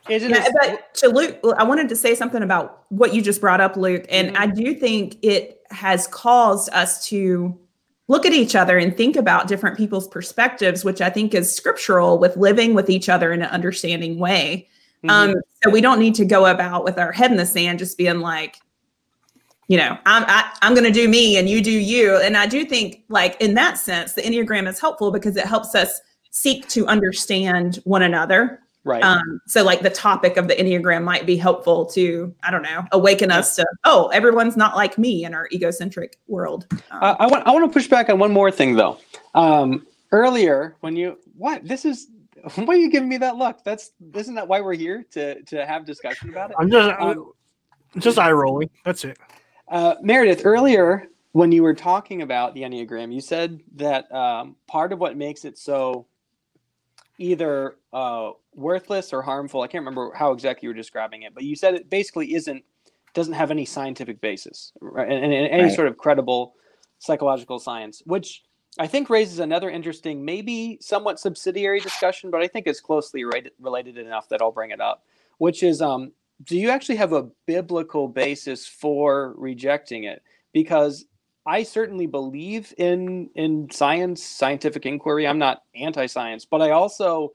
Is 0.09 0.23
it? 0.25 0.31
Yeah, 0.31 0.47
a- 0.47 0.53
but 0.53 0.95
to 0.95 1.09
Luke, 1.09 1.39
I 1.57 1.63
wanted 1.63 1.89
to 1.91 1.97
say 1.97 2.15
something 2.15 2.43
about 2.43 2.85
what 2.89 3.15
you 3.15 3.23
just 3.23 3.41
brought 3.41 3.61
up, 3.61 3.77
Luke. 3.77 4.05
And 4.09 4.35
Mhm. 4.35 4.41
I 4.41 4.47
do 4.47 4.75
think 4.75 5.19
it 5.23 5.63
has 5.71 6.07
caused 6.09 6.71
us 6.73 7.07
to 7.09 7.57
look 8.11 8.27
at 8.27 8.33
each 8.33 8.57
other 8.57 8.77
and 8.77 8.97
think 8.97 9.15
about 9.15 9.47
different 9.47 9.77
people's 9.77 10.09
perspectives, 10.09 10.85
which 10.85 11.01
I 11.01 11.11
think 11.11 11.33
is 11.33 11.55
scriptural 11.55 12.19
with 12.19 12.37
living 12.37 12.75
with 12.75 12.91
each 12.91 13.09
other 13.09 13.33
in 13.33 13.41
an 13.41 13.49
understanding 13.51 14.19
way. 14.19 14.69
Mhm. 15.05 15.11
Um, 15.11 15.35
so 15.63 15.71
we 15.71 15.81
don't 15.81 16.01
need 16.01 16.17
to 16.17 16.25
go 16.25 16.47
about 16.47 16.83
with 16.83 16.99
our 16.99 17.13
head 17.13 17.31
in 17.31 17.37
the 17.37 17.47
sand, 17.47 17.79
just 17.79 17.97
being 17.97 18.19
like, 18.19 18.57
you 19.69 19.77
know, 19.77 19.97
I'm 20.07 20.25
I, 20.27 20.51
I'm 20.61 20.75
going 20.75 20.93
to 20.93 21.01
do 21.01 21.09
me 21.09 21.37
and 21.37 21.49
you 21.49 21.63
do 21.63 21.71
you. 21.71 22.17
And 22.17 22.37
I 22.37 22.47
do 22.47 22.65
think, 22.65 23.05
like 23.09 23.41
in 23.41 23.55
that 23.55 23.79
sense, 23.79 24.15
the 24.15 24.23
enneagram 24.23 24.69
is 24.69 24.81
helpful 24.81 25.13
because 25.13 25.37
it 25.37 25.47
helps 25.47 25.77
us 25.77 26.01
seek 26.33 26.67
to 26.71 26.89
understand 26.89 27.77
one 27.85 28.03
another. 28.03 28.59
Right. 28.91 29.03
Um, 29.03 29.41
so 29.47 29.63
like 29.63 29.81
the 29.83 29.91
topic 29.91 30.37
of 30.37 30.49
the 30.49 30.55
Enneagram 30.55 31.05
might 31.05 31.25
be 31.27 31.37
helpful 31.37 31.87
to, 31.87 32.35
I 32.43 32.51
don't 32.51 32.63
know, 32.63 32.85
awaken 32.93 33.31
us 33.31 33.57
to, 33.57 33.67
oh, 33.85 34.09
everyone's 34.09 34.57
not 34.57 34.77
like 34.77 34.99
me 34.99 35.25
in 35.25 35.35
our 35.35 35.49
egocentric 35.53 36.19
world. 36.27 36.67
Um, 36.73 36.83
Uh, 37.03 37.17
I 37.19 37.27
want 37.27 37.47
I 37.47 37.51
want 37.53 37.71
to 37.71 37.73
push 37.73 37.89
back 37.89 38.09
on 38.11 38.19
one 38.19 38.33
more 38.33 38.51
thing 38.51 38.75
though. 38.75 38.99
Um, 39.35 39.87
earlier 40.13 40.77
when 40.81 40.97
you 40.97 41.19
what 41.37 41.67
this 41.67 41.85
is 41.85 42.09
why 42.55 42.75
are 42.75 42.77
you 42.77 42.91
giving 42.91 43.09
me 43.09 43.19
that 43.19 43.37
look? 43.37 43.63
That's 43.65 43.93
isn't 44.15 44.35
that 44.35 44.49
why 44.49 44.61
we're 44.61 44.75
here 44.75 45.05
to 45.13 45.43
to 45.43 45.65
have 45.67 45.85
discussion 45.85 46.31
about 46.31 46.51
it? 46.51 46.57
I'm 46.59 46.71
just 46.71 47.01
Um, 47.01 47.33
just 47.99 48.19
eye 48.19 48.33
rolling. 48.33 48.71
That's 48.85 49.05
it. 49.05 49.19
Uh, 49.69 49.95
Meredith, 50.03 50.43
earlier 50.45 51.09
when 51.33 51.53
you 51.53 51.63
were 51.63 51.75
talking 51.75 52.23
about 52.23 52.55
the 52.55 52.63
Enneagram, 52.63 53.13
you 53.13 53.21
said 53.21 53.61
that 53.77 54.11
um, 54.13 54.57
part 54.67 54.93
of 54.93 54.99
what 54.99 55.17
makes 55.17 55.45
it 55.45 55.57
so 55.59 56.07
either 57.19 57.77
uh, 57.93 58.31
worthless 58.55 59.13
or 59.13 59.23
harmful, 59.23 59.63
I 59.63 59.67
can't 59.67 59.83
remember 59.83 60.13
how 60.15 60.33
exactly 60.33 60.67
you 60.67 60.71
were 60.71 60.75
describing 60.75 61.23
it, 61.23 61.35
but 61.35 61.45
you 61.45 61.57
said 61.57 61.75
it 61.75 61.91
basically 61.91 62.35
isn't, 62.35 62.65
doesn't 63.15 63.35
have 63.35 63.51
any 63.51 63.65
scientific 63.65 64.21
basis 64.21 64.73
right? 64.81 65.11
and, 65.11 65.25
and 65.25 65.49
any 65.49 65.65
Right. 65.65 65.73
sort 65.73 65.89
of 65.89 65.99
credible 65.99 66.55
psychological 66.99 67.59
science, 67.59 68.03
which 68.07 68.43
I 68.79 68.87
think 68.87 69.11
raises 69.11 69.39
another 69.41 69.71
interesting, 69.71 70.25
maybe 70.25 70.79
somewhat 70.81 71.19
subsidiary 71.19 71.81
discussion, 71.81 72.31
but 72.31 72.43
I 72.43 72.47
think 72.47 72.67
it's 72.67 72.81
closely 72.81 73.25
related, 73.25 73.53
related 73.61 73.99
enough 73.99 74.29
that 74.29 74.41
I'll 74.41 74.53
bring 74.53 74.71
it 74.71 74.81
up, 74.81 75.05
which 75.39 75.63
is 75.63 75.83
um, 75.83 76.13
do 76.45 76.57
you 76.57 76.71
actually 76.71 76.97
have 76.97 77.13
a 77.13 77.29
biblical 77.47 78.09
basis 78.09 78.67
for 78.67 79.35
rejecting 79.37 80.05
it? 80.05 80.23
Because 80.53 81.07
I 81.47 81.63
certainly 81.65 82.07
believe 82.07 82.73
in 82.79 83.31
in 83.35 83.69
science, 83.71 84.23
scientific 84.23 84.87
inquiry. 84.87 85.27
I'm 85.27 85.39
not 85.39 85.63
anti-science, 85.75 86.45
but 86.45 86.63
I 86.63 86.71
also 86.71 87.33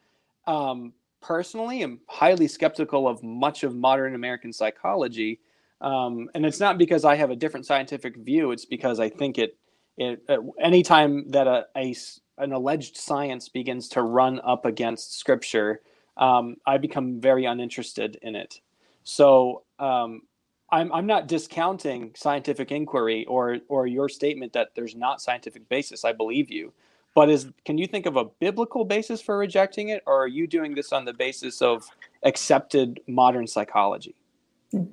um, 0.48 0.94
personally 1.26 1.82
am 1.82 2.00
highly 2.08 2.48
skeptical 2.48 3.08
of 3.08 3.24
much 3.24 3.64
of 3.64 3.76
modern 3.76 4.14
American 4.14 4.54
psychology. 4.54 5.40
Um, 5.82 6.30
and 6.36 6.46
it's 6.46 6.60
not 6.60 6.78
because 6.78 7.04
I 7.04 7.16
have 7.16 7.32
a 7.32 7.36
different 7.36 7.66
scientific 7.66 8.16
view. 8.18 8.52
It's 8.52 8.66
because 8.66 9.00
I 9.00 9.10
think 9.10 9.38
it 9.38 9.58
it 9.98 10.22
uh, 10.30 10.38
anytime 10.62 11.30
that 11.32 11.48
a, 11.48 11.66
a 11.76 11.96
an 12.38 12.52
alleged 12.52 12.98
science 12.98 13.50
begins 13.50 13.90
to 13.90 14.02
run 14.04 14.40
up 14.44 14.66
against 14.66 15.18
scripture, 15.18 15.82
um, 16.18 16.58
I 16.66 16.78
become 16.78 17.20
very 17.20 17.46
uninterested 17.46 18.20
in 18.22 18.36
it. 18.36 18.60
So 19.04 19.64
um, 19.80 20.22
I'm 20.70 20.92
I'm 20.94 21.08
not 21.08 21.28
discounting 21.28 22.12
scientific 22.16 22.72
inquiry 22.72 23.26
or 23.26 23.58
or 23.68 23.88
your 23.88 24.10
statement 24.10 24.54
that 24.54 24.70
there's 24.76 24.96
not 24.96 25.22
scientific 25.22 25.68
basis. 25.70 26.06
I 26.06 26.14
believe 26.14 26.52
you. 26.52 26.72
But 27.16 27.30
is 27.30 27.48
can 27.64 27.78
you 27.78 27.88
think 27.88 28.06
of 28.06 28.18
a 28.18 28.26
biblical 28.26 28.84
basis 28.86 29.22
for 29.22 29.38
rejecting 29.38 29.90
it 29.90 30.04
or 30.06 30.22
are 30.24 30.28
you 30.28 30.46
doing 30.48 30.76
this 30.76 30.92
on 30.92 31.06
the 31.06 31.14
basis 31.14 31.62
of 31.62 31.84
accepted 32.24 33.00
modern 33.08 33.48
psychology? 33.48 34.14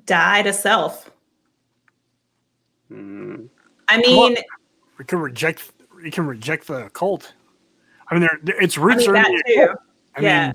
Die 0.07 0.43
to 0.43 0.53
self. 0.53 1.11
Hmm. 2.89 3.47
I 3.89 3.99
Well, 4.07 4.29
mean, 4.31 4.39
We 4.99 5.05
can 5.05 5.18
reject. 5.18 5.73
We 6.03 6.11
can 6.11 6.27
reject 6.27 6.66
the 6.68 6.89
cult. 6.91 7.35
I 8.09 8.14
mean, 8.14 8.29
there, 8.45 8.57
its 8.62 8.79
I 8.79 8.83
roots 8.83 9.01
mean 9.01 9.11
are 9.11 9.16
in 9.16 9.23
that 9.23 9.43
the 9.47 9.55
too. 9.55 9.75
I 10.16 10.20
yeah. 10.20 10.47
mean, 10.47 10.53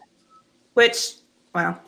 Which, 0.76 1.15
well, 1.53 1.80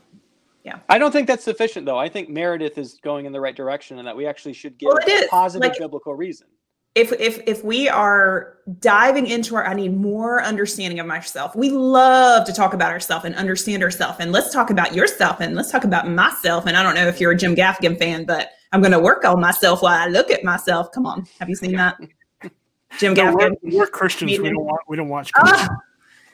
yeah. 0.64 0.80
I 0.90 0.98
don't 0.98 1.12
think 1.12 1.28
that's 1.28 1.44
sufficient 1.44 1.86
though. 1.86 1.98
I 1.98 2.10
think 2.10 2.28
Meredith 2.30 2.78
is 2.78 3.00
going 3.04 3.26
in 3.26 3.32
the 3.32 3.40
right 3.40 3.56
direction 3.56 4.00
and 4.00 4.08
that 4.08 4.16
we 4.16 4.26
actually 4.26 4.54
should 4.54 4.78
give 4.78 4.88
Well, 4.88 4.98
a 5.24 5.28
positive 5.30 5.70
Like- 5.70 5.80
biblical 5.80 6.16
reason. 6.16 6.48
If 6.96 7.12
if 7.14 7.42
if 7.48 7.64
we 7.64 7.88
are 7.88 8.58
diving 8.80 9.28
into 9.28 9.56
our 9.56 9.66
i 9.66 9.74
need 9.74 9.96
more 9.96 10.44
understanding 10.44 11.00
of 11.00 11.06
myself 11.06 11.56
we 11.56 11.70
love 11.70 12.46
to 12.46 12.54
talk 12.54 12.74
about 12.74 12.92
ourselves 12.92 13.26
and 13.26 13.36
understand 13.36 13.84
ourselves 13.84 14.18
and 14.20 14.32
let's 14.32 14.52
talk 14.52 14.70
about 14.70 14.94
yourself 14.94 15.40
and 15.40 15.56
let's 15.56 15.72
talk 15.72 15.84
about 15.84 16.10
myself 16.10 16.66
and 16.66 16.76
i 16.76 16.84
don't 16.84 16.96
know 16.96 17.08
if 17.08 17.20
you're 17.20 17.32
a 17.32 17.38
jim 17.38 17.56
gaffigan 17.56 17.98
fan 17.98 18.26
but 18.26 18.52
i'm 18.72 18.82
going 18.82 18.92
to 18.92 19.00
work 19.00 19.24
on 19.24 19.40
myself 19.40 19.82
while 19.82 19.98
i 20.00 20.08
look 20.08 20.32
at 20.32 20.44
myself 20.44 20.92
come 20.92 21.06
on 21.06 21.26
have 21.40 21.48
you 21.48 21.56
seen 21.56 21.74
that 21.74 21.96
jim 22.98 23.14
no, 23.14 23.34
we're, 23.34 23.50
gaffigan 23.50 23.56
we're 23.64 23.88
Christians. 23.88 24.40
We 24.40 24.50
don't 24.50 24.66
want. 24.66 24.82
We 24.88 24.98
don't 24.98 25.10
watch. 25.10 25.32
Christians. 25.32 25.70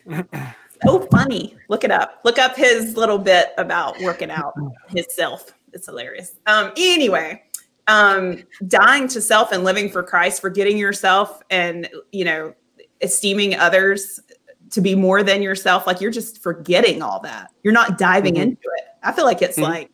so 0.86 1.00
funny 1.12 1.56
look 1.70 1.84
it 1.84 1.92
up 1.92 2.20
look 2.24 2.38
up 2.38 2.56
his 2.56 2.96
little 2.98 3.18
bit 3.18 3.54
about 3.58 4.00
working 4.02 4.30
out 4.30 4.54
his 4.90 5.06
self 5.10 5.54
it's 5.74 5.88
hilarious 5.88 6.36
um 6.48 6.72
anyway 6.78 7.42
um 7.88 8.44
dying 8.68 9.08
to 9.08 9.22
self 9.22 9.52
and 9.52 9.64
living 9.64 9.90
for 9.90 10.02
christ 10.02 10.42
forgetting 10.42 10.78
yourself 10.78 11.42
and 11.50 11.88
you 12.12 12.26
know 12.26 12.54
esteeming 13.02 13.54
others 13.56 14.20
to 14.72 14.82
be 14.82 14.96
more 14.96 15.22
than 15.24 15.42
yourself 15.44 15.86
like 15.86 16.02
you're 16.02 16.12
just 16.12 16.42
forgetting 16.42 17.02
all 17.02 17.20
that 17.20 17.52
you're 17.64 17.74
not 17.74 17.98
diving 17.98 18.36
Mhm. 18.36 18.42
into 18.42 18.68
it 18.78 18.86
i 19.04 19.12
feel 19.12 19.26
like 19.26 19.42
it's 19.42 19.58
Mhm. 19.60 19.64
like 19.64 19.92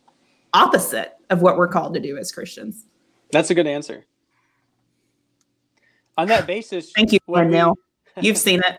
opposite 0.54 1.14
of 1.30 1.42
what 1.42 1.56
we're 1.56 1.68
called 1.68 1.92
to 1.94 2.00
do 2.00 2.16
as 2.16 2.32
christians 2.32 2.86
That's 3.30 3.50
a 3.50 3.54
good 3.54 3.66
answer. 3.66 4.04
On 6.18 6.28
that 6.28 6.46
basis, 6.46 6.92
thank 6.92 7.12
you 7.12 7.18
would 7.26 7.48
we- 7.50 7.72
you've 8.20 8.36
seen 8.36 8.60
it 8.60 8.78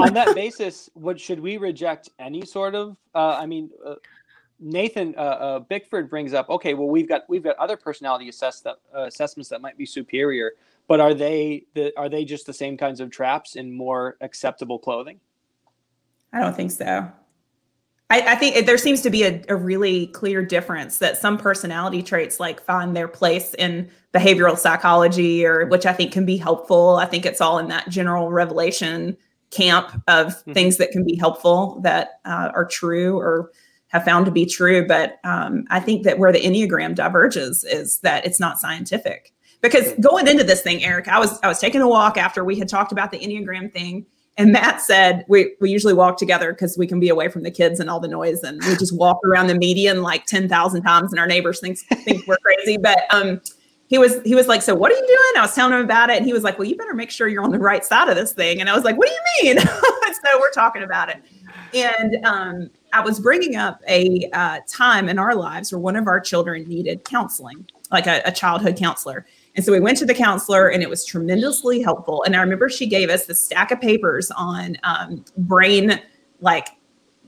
on 0.00 0.12
that 0.14 0.34
basis, 0.34 0.90
what 0.94 1.20
should 1.20 1.38
we 1.38 1.56
reject 1.56 2.10
any 2.18 2.44
sort 2.44 2.74
of? 2.74 2.96
Uh, 3.14 3.36
I 3.40 3.46
mean, 3.46 3.70
uh, 3.86 3.94
Nathan 4.60 5.14
uh, 5.16 5.20
uh, 5.20 5.58
Bickford 5.60 6.10
brings 6.10 6.34
up, 6.34 6.48
okay, 6.50 6.74
well, 6.74 6.88
we've 6.88 7.08
got 7.08 7.22
we've 7.28 7.44
got 7.44 7.56
other 7.56 7.76
personality 7.76 8.28
assess 8.28 8.60
that, 8.62 8.76
uh, 8.94 9.02
assessments 9.02 9.48
that 9.50 9.60
might 9.60 9.78
be 9.78 9.86
superior, 9.86 10.52
but 10.88 11.00
are 11.00 11.14
they 11.14 11.64
the, 11.74 11.96
are 11.96 12.08
they 12.08 12.24
just 12.24 12.46
the 12.46 12.52
same 12.52 12.76
kinds 12.76 13.00
of 13.00 13.10
traps 13.10 13.54
in 13.56 13.70
more 13.72 14.16
acceptable 14.20 14.78
clothing? 14.78 15.20
I 16.32 16.40
don't 16.40 16.56
think 16.56 16.70
so. 16.72 17.10
I, 18.10 18.32
I 18.32 18.34
think 18.36 18.56
it- 18.56 18.66
there 18.66 18.78
seems 18.78 19.00
to 19.02 19.10
be 19.10 19.22
a, 19.24 19.42
a 19.48 19.54
really 19.56 20.08
clear 20.08 20.44
difference 20.44 20.98
that 20.98 21.16
some 21.18 21.38
personality 21.38 22.02
traits 22.02 22.40
like 22.40 22.60
find 22.60 22.96
their 22.96 23.08
place 23.08 23.54
in 23.54 23.90
behavioral 24.14 24.56
psychology 24.58 25.44
or 25.46 25.66
which 25.66 25.86
I 25.86 25.92
think 25.92 26.10
can 26.12 26.24
be 26.24 26.36
helpful. 26.36 26.96
I 26.96 27.06
think 27.06 27.26
it's 27.26 27.40
all 27.40 27.58
in 27.58 27.68
that 27.68 27.88
general 27.90 28.30
revelation 28.32 29.16
camp 29.50 30.02
of 30.08 30.42
Mhm. 30.44 30.54
things 30.54 30.76
that 30.78 30.90
can 30.90 31.04
be 31.04 31.16
helpful 31.16 31.80
that 31.82 32.20
uh, 32.24 32.50
are 32.54 32.64
true 32.66 33.18
or 33.18 33.52
have 33.88 34.04
found 34.04 34.26
to 34.26 34.32
be 34.32 34.46
true. 34.46 34.86
But 34.86 35.18
um, 35.24 35.64
I 35.70 35.80
think 35.80 36.04
that 36.04 36.18
where 36.18 36.32
the 36.32 36.40
Enneagram 36.40 36.94
diverges 36.94 37.64
is 37.64 38.00
that 38.00 38.26
it's 38.26 38.40
not 38.40 38.58
scientific. 38.58 39.32
Because 39.60 39.92
going 40.00 40.28
into 40.28 40.44
this 40.44 40.62
thing, 40.62 40.84
Eric, 40.84 41.08
I 41.08 41.18
was 41.18 41.38
I 41.42 41.48
was 41.48 41.58
taking 41.58 41.80
a 41.80 41.88
walk 41.88 42.16
after 42.16 42.44
we 42.44 42.58
had 42.58 42.68
talked 42.68 42.92
about 42.92 43.10
the 43.10 43.18
Enneagram 43.18 43.72
thing, 43.72 44.06
and 44.36 44.52
Matt 44.52 44.80
said 44.80 45.24
we 45.26 45.56
we 45.60 45.68
usually 45.68 45.94
walk 45.94 46.16
together 46.16 46.52
because 46.52 46.78
we 46.78 46.86
can 46.86 47.00
be 47.00 47.08
away 47.08 47.28
from 47.28 47.42
the 47.42 47.50
kids 47.50 47.80
and 47.80 47.90
all 47.90 47.98
the 47.98 48.06
noise, 48.06 48.44
and 48.44 48.62
we 48.64 48.76
just 48.76 48.96
walk 48.96 49.18
around 49.24 49.48
the 49.48 49.56
median 49.56 50.00
like 50.00 50.26
ten 50.26 50.48
thousand 50.48 50.82
times, 50.82 51.12
and 51.12 51.18
our 51.18 51.26
neighbors 51.26 51.58
think 51.58 51.78
think 51.78 52.24
we're 52.28 52.36
crazy. 52.36 52.76
But 52.76 53.12
um, 53.12 53.40
he 53.88 53.98
was 53.98 54.22
he 54.22 54.36
was 54.36 54.46
like, 54.46 54.62
so 54.62 54.76
what 54.76 54.92
are 54.92 54.94
you 54.94 55.06
doing? 55.06 55.38
I 55.38 55.40
was 55.40 55.54
telling 55.56 55.72
him 55.72 55.84
about 55.84 56.10
it, 56.10 56.18
and 56.18 56.24
he 56.24 56.32
was 56.32 56.44
like, 56.44 56.56
well, 56.56 56.68
you 56.68 56.76
better 56.76 56.94
make 56.94 57.10
sure 57.10 57.26
you're 57.26 57.42
on 57.42 57.50
the 57.50 57.58
right 57.58 57.84
side 57.84 58.08
of 58.08 58.14
this 58.14 58.32
thing. 58.32 58.60
And 58.60 58.70
I 58.70 58.76
was 58.76 58.84
like, 58.84 58.96
what 58.96 59.08
do 59.08 59.14
you 59.42 59.54
mean? 59.54 59.66
so 59.66 60.38
we're 60.38 60.52
talking 60.52 60.84
about 60.84 61.08
it, 61.08 61.20
and 61.74 62.24
um, 62.24 62.70
I 62.92 63.00
was 63.00 63.20
bringing 63.20 63.56
up 63.56 63.82
a 63.88 64.28
uh, 64.32 64.60
time 64.66 65.08
in 65.08 65.18
our 65.18 65.34
lives 65.34 65.72
where 65.72 65.78
one 65.78 65.96
of 65.96 66.06
our 66.06 66.20
children 66.20 66.64
needed 66.68 67.04
counseling, 67.04 67.66
like 67.90 68.06
a, 68.06 68.22
a 68.24 68.32
childhood 68.32 68.76
counselor. 68.76 69.26
And 69.54 69.64
so 69.64 69.72
we 69.72 69.80
went 69.80 69.98
to 69.98 70.06
the 70.06 70.14
counselor, 70.14 70.68
and 70.68 70.82
it 70.82 70.88
was 70.88 71.04
tremendously 71.04 71.82
helpful. 71.82 72.22
And 72.22 72.36
I 72.36 72.40
remember 72.40 72.68
she 72.68 72.86
gave 72.86 73.10
us 73.10 73.26
the 73.26 73.34
stack 73.34 73.70
of 73.70 73.80
papers 73.80 74.30
on 74.36 74.76
um, 74.84 75.24
brain, 75.36 76.00
like 76.40 76.68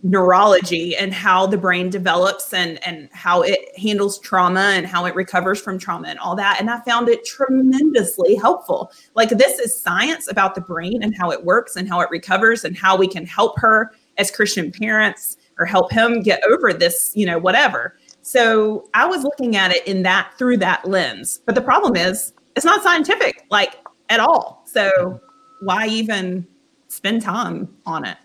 neurology 0.02 0.96
and 0.96 1.12
how 1.12 1.46
the 1.46 1.58
brain 1.58 1.90
develops 1.90 2.54
and 2.54 2.84
and 2.86 3.08
how 3.12 3.42
it 3.42 3.58
handles 3.78 4.18
trauma 4.20 4.72
and 4.74 4.86
how 4.86 5.04
it 5.04 5.14
recovers 5.14 5.60
from 5.60 5.78
trauma 5.78 6.08
and 6.08 6.18
all 6.20 6.34
that 6.34 6.56
and 6.58 6.70
i 6.70 6.80
found 6.80 7.08
it 7.08 7.24
tremendously 7.26 8.34
helpful 8.34 8.90
like 9.14 9.28
this 9.28 9.58
is 9.58 9.78
science 9.78 10.30
about 10.30 10.54
the 10.54 10.60
brain 10.60 11.02
and 11.02 11.14
how 11.18 11.30
it 11.30 11.44
works 11.44 11.76
and 11.76 11.86
how 11.86 12.00
it 12.00 12.08
recovers 12.10 12.64
and 12.64 12.76
how 12.78 12.96
we 12.96 13.06
can 13.06 13.26
help 13.26 13.58
her 13.58 13.92
as 14.16 14.30
christian 14.30 14.72
parents 14.72 15.36
or 15.60 15.66
help 15.66 15.92
him 15.92 16.22
get 16.22 16.42
over 16.50 16.72
this 16.72 17.12
you 17.14 17.24
know 17.26 17.38
whatever 17.38 17.96
so 18.22 18.88
i 18.94 19.06
was 19.06 19.22
looking 19.22 19.54
at 19.56 19.70
it 19.70 19.86
in 19.86 20.02
that 20.02 20.32
through 20.36 20.56
that 20.56 20.84
lens 20.88 21.40
but 21.46 21.54
the 21.54 21.60
problem 21.60 21.94
is 21.94 22.32
it's 22.56 22.64
not 22.64 22.82
scientific 22.82 23.46
like 23.50 23.76
at 24.08 24.18
all 24.18 24.64
so 24.66 25.20
why 25.60 25.86
even 25.86 26.46
spend 26.88 27.22
time 27.22 27.68
on 27.86 28.04
it 28.04 28.16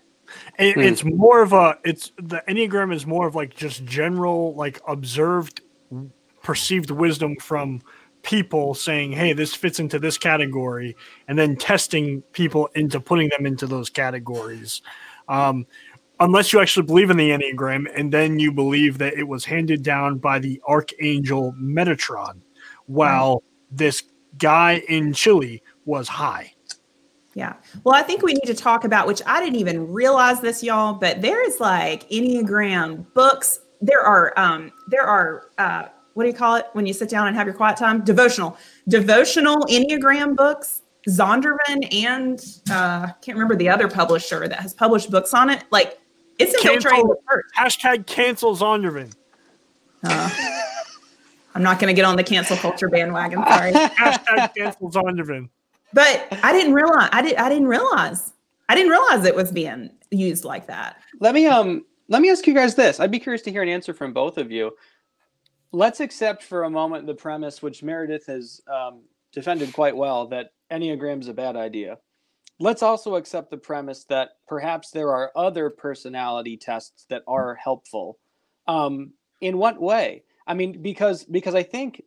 It, 0.58 0.74
Hmm. 0.74 0.80
It's 0.80 1.04
more 1.04 1.42
of 1.42 1.52
a. 1.52 1.78
It's 1.84 2.12
the 2.16 2.42
enneagram 2.48 2.92
is 2.92 3.06
more 3.06 3.26
of 3.26 3.34
like 3.34 3.54
just 3.54 3.84
general, 3.84 4.54
like 4.54 4.80
observed, 4.88 5.60
perceived 6.42 6.90
wisdom 6.90 7.36
from 7.36 7.80
people 8.22 8.74
saying, 8.74 9.12
"Hey, 9.12 9.32
this 9.32 9.54
fits 9.54 9.78
into 9.78 9.98
this 9.98 10.18
category," 10.18 10.96
and 11.28 11.38
then 11.38 11.56
testing 11.56 12.22
people 12.32 12.68
into 12.74 13.00
putting 13.00 13.30
them 13.36 13.46
into 13.46 13.66
those 13.66 13.90
categories. 13.90 14.82
Um, 15.28 15.66
unless 16.20 16.52
you 16.52 16.60
actually 16.60 16.86
believe 16.86 17.10
in 17.10 17.16
the 17.16 17.30
enneagram, 17.30 17.86
and 17.94 18.12
then 18.12 18.38
you 18.38 18.52
believe 18.52 18.98
that 18.98 19.14
it 19.14 19.28
was 19.28 19.44
handed 19.44 19.82
down 19.82 20.18
by 20.18 20.38
the 20.38 20.60
archangel 20.66 21.54
Metatron, 21.60 22.40
while 22.86 23.42
this 23.70 24.02
guy 24.38 24.82
in 24.88 25.12
Chile 25.12 25.62
was 25.84 26.08
high. 26.08 26.52
Yeah. 27.34 27.54
Well, 27.84 27.94
I 27.94 28.02
think 28.02 28.22
we 28.22 28.32
need 28.32 28.46
to 28.46 28.54
talk 28.54 28.84
about, 28.84 29.06
which 29.06 29.20
I 29.26 29.40
didn't 29.40 29.56
even 29.56 29.92
realize 29.92 30.40
this, 30.40 30.62
y'all, 30.62 30.94
but 30.94 31.20
there 31.20 31.46
is 31.46 31.60
like 31.60 32.08
Enneagram 32.08 33.12
books. 33.12 33.60
There 33.82 34.00
are, 34.00 34.32
um, 34.38 34.72
there 34.88 35.02
are, 35.02 35.50
uh, 35.58 35.88
what 36.14 36.24
do 36.24 36.30
you 36.30 36.34
call 36.34 36.54
it 36.54 36.66
when 36.72 36.86
you 36.86 36.94
sit 36.94 37.10
down 37.10 37.26
and 37.26 37.36
have 37.36 37.46
your 37.46 37.54
quiet 37.54 37.76
time? 37.76 38.02
Devotional, 38.04 38.56
devotional 38.88 39.56
Enneagram 39.66 40.34
books. 40.34 40.80
Zondervan 41.08 41.94
and 41.94 42.44
uh, 42.68 43.06
I 43.08 43.14
can't 43.22 43.36
remember 43.36 43.54
the 43.54 43.68
other 43.68 43.86
publisher 43.86 44.48
that 44.48 44.58
has 44.58 44.74
published 44.74 45.10
books 45.10 45.34
on 45.34 45.50
it. 45.50 45.62
Like 45.70 46.00
it's 46.38 46.54
infiltrating 46.54 46.90
Cancel. 46.90 47.08
the 47.08 47.16
church. 47.30 47.46
Hashtag 47.58 48.06
cancel 48.06 48.56
Zondervan. 48.56 49.12
Uh, 50.04 50.30
I'm 51.54 51.62
not 51.62 51.78
going 51.78 51.88
to 51.88 51.94
get 51.94 52.04
on 52.04 52.16
the 52.16 52.24
cancel 52.24 52.56
culture 52.56 52.88
bandwagon. 52.88 53.42
Sorry. 53.44 53.72
Hashtag 53.72 54.54
cancel 54.54 54.90
Zondervan. 54.90 55.48
but 55.92 56.26
I 56.42 56.52
didn't 56.52 56.74
realize 56.74 57.08
I 57.12 57.22
did 57.22 57.36
I 57.36 57.48
didn't 57.48 57.68
realize 57.68 58.32
I 58.68 58.74
didn't 58.74 58.90
realize 58.90 59.24
it 59.24 59.34
was 59.34 59.50
being 59.52 59.90
used 60.10 60.44
like 60.44 60.66
that. 60.66 60.96
Let 61.20 61.34
me 61.34 61.46
um 61.46 61.84
let 62.08 62.22
me 62.22 62.30
ask 62.30 62.46
you 62.46 62.54
guys 62.54 62.74
this. 62.74 63.00
I'd 63.00 63.10
be 63.10 63.18
curious 63.18 63.42
to 63.42 63.50
hear 63.50 63.62
an 63.62 63.68
answer 63.68 63.94
from 63.94 64.12
both 64.12 64.38
of 64.38 64.50
you. 64.50 64.72
Let's 65.72 66.00
accept 66.00 66.42
for 66.42 66.64
a 66.64 66.70
moment 66.70 67.06
the 67.06 67.14
premise, 67.14 67.62
which 67.62 67.82
Meredith 67.82 68.26
has 68.26 68.60
um, 68.72 69.02
defended 69.32 69.72
quite 69.72 69.96
well, 69.96 70.26
that 70.28 70.50
Enneagram 70.70 71.20
is 71.20 71.28
a 71.28 71.34
bad 71.34 71.56
idea. 71.56 71.98
Let's 72.58 72.82
also 72.82 73.16
accept 73.16 73.50
the 73.50 73.58
premise 73.58 74.04
that 74.04 74.30
perhaps 74.48 74.90
there 74.90 75.10
are 75.10 75.30
other 75.36 75.68
personality 75.68 76.56
tests 76.56 77.04
that 77.10 77.22
are 77.26 77.54
helpful. 77.54 78.18
Um, 78.66 79.12
in 79.42 79.58
what 79.58 79.80
way? 79.80 80.22
I 80.46 80.54
mean, 80.54 80.80
because 80.80 81.24
because 81.24 81.54
I 81.54 81.62
think 81.62 82.02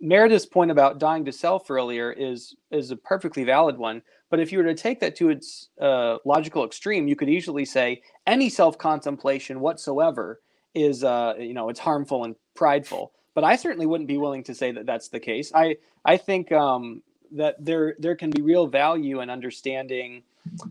Meredith's 0.00 0.46
point 0.46 0.70
about 0.70 0.98
dying 0.98 1.24
to 1.26 1.32
self 1.32 1.70
earlier 1.70 2.12
is 2.12 2.56
is 2.70 2.90
a 2.90 2.96
perfectly 2.96 3.44
valid 3.44 3.76
one. 3.76 4.02
But 4.30 4.40
if 4.40 4.52
you 4.52 4.58
were 4.58 4.64
to 4.64 4.74
take 4.74 5.00
that 5.00 5.16
to 5.16 5.28
its 5.28 5.68
uh, 5.80 6.18
logical 6.24 6.64
extreme, 6.64 7.08
you 7.08 7.16
could 7.16 7.28
easily 7.28 7.64
say 7.64 8.02
any 8.26 8.48
self 8.48 8.78
contemplation 8.78 9.60
whatsoever 9.60 10.40
is 10.74 11.04
uh, 11.04 11.34
you 11.38 11.54
know 11.54 11.68
it's 11.68 11.80
harmful 11.80 12.24
and 12.24 12.34
prideful. 12.54 13.12
But 13.34 13.44
I 13.44 13.56
certainly 13.56 13.86
wouldn't 13.86 14.08
be 14.08 14.18
willing 14.18 14.44
to 14.44 14.54
say 14.54 14.72
that 14.72 14.86
that's 14.86 15.08
the 15.08 15.20
case. 15.20 15.52
I 15.54 15.76
I 16.04 16.16
think 16.16 16.50
um, 16.52 17.02
that 17.32 17.62
there 17.64 17.94
there 17.98 18.16
can 18.16 18.30
be 18.30 18.42
real 18.42 18.66
value 18.66 19.20
in 19.20 19.30
understanding 19.30 20.22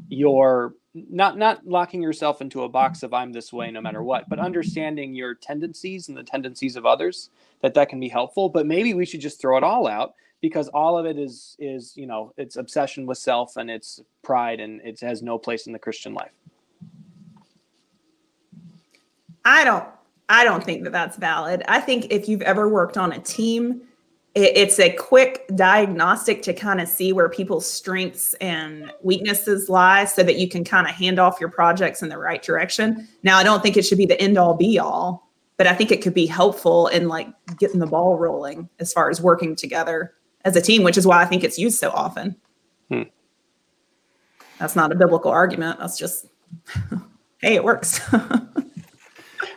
your 0.10 0.74
not 0.94 1.38
not 1.38 1.66
locking 1.66 2.02
yourself 2.02 2.42
into 2.42 2.64
a 2.64 2.70
box 2.70 3.04
of 3.04 3.14
I'm 3.14 3.32
this 3.32 3.54
way 3.54 3.72
no 3.72 3.82
matter 3.82 4.04
what, 4.04 4.28
but 4.30 4.40
understanding 4.40 5.14
your 5.14 5.36
tendencies 5.36 6.10
and 6.10 6.18
the 6.18 6.24
tendencies 6.24 6.76
of 6.76 6.86
others 6.86 7.30
that 7.62 7.74
that 7.76 7.90
can 7.90 8.00
be 8.00 8.10
helpful. 8.10 8.50
But 8.50 8.66
maybe 8.66 8.94
we 8.94 9.06
should 9.06 9.22
just 9.22 9.40
throw 9.40 9.58
it 9.58 9.64
all 9.64 9.88
out 9.88 10.16
because 10.42 10.68
all 10.70 10.98
of 10.98 11.06
it 11.06 11.18
is 11.18 11.56
is 11.60 11.96
you 11.96 12.08
know 12.08 12.34
it's 12.38 12.56
obsession 12.56 13.06
with 13.06 13.18
self 13.18 13.58
and 13.58 13.70
it's 13.70 14.02
pride 14.24 14.60
and 14.60 14.82
it 14.82 15.00
has 15.00 15.22
no 15.22 15.38
place 15.38 15.68
in 15.68 15.74
the 15.74 15.80
Christian 15.80 16.14
life. 16.14 16.32
I 19.46 19.64
don't 19.64 19.88
I 20.30 20.44
don't 20.44 20.64
think 20.64 20.84
that 20.84 20.92
that's 20.92 21.18
valid. 21.18 21.64
I 21.68 21.80
think 21.80 22.08
if 22.12 22.30
you've 22.30 22.44
ever 22.44 22.70
worked 22.70 22.98
on 22.98 23.14
a 23.14 23.20
team, 23.20 23.82
it's 24.36 24.80
a 24.80 24.92
quick 24.94 25.46
diagnostic 25.56 26.44
to 26.44 26.54
kind 26.54 26.80
of 26.80 26.88
see 26.88 27.12
where 27.12 27.30
people's 27.30 27.70
strengths 27.70 28.36
and 28.36 28.94
weaknesses 29.02 29.70
lie 29.70 30.06
so 30.06 30.22
that 30.24 30.38
you 30.38 30.48
can 30.48 30.64
kind 30.64 30.88
of 30.88 30.94
hand 30.94 31.20
off 31.20 31.40
your 31.40 31.50
projects 31.50 32.04
in 32.04 32.10
the 32.10 32.18
right 32.18 32.44
direction. 32.44 33.08
Now, 33.24 33.38
I 33.38 33.44
don't 33.44 33.64
think 33.64 33.76
it 33.76 33.84
should 33.84 33.98
be 33.98 34.06
the 34.06 34.20
end 34.22 34.38
all 34.38 34.54
be 34.54 34.78
all, 34.78 35.28
but 35.58 35.66
I 35.66 35.74
think 35.74 35.92
it 35.92 36.02
could 36.02 36.14
be 36.14 36.28
helpful 36.28 36.88
in 36.88 37.08
like 37.08 37.28
getting 37.58 37.80
the 37.80 37.88
ball 37.88 38.18
rolling 38.18 38.70
as 38.80 38.94
far 38.94 39.10
as 39.10 39.20
working 39.20 39.56
together 39.56 40.14
as 40.46 40.56
a 40.56 40.62
team, 40.62 40.84
which 40.84 40.98
is 40.98 41.08
why 41.08 41.22
I 41.22 41.26
think 41.26 41.44
it's 41.44 41.58
used 41.58 41.80
so 41.80 41.90
often. 41.90 42.36
Hmm. 42.90 43.04
That's 44.60 44.76
not 44.76 44.92
a 44.92 44.96
biblical 44.96 45.32
argument. 45.32 45.80
That's 45.80 45.98
just, 45.98 46.28
hey, 47.42 47.56
it 47.56 47.64
works. 47.64 48.00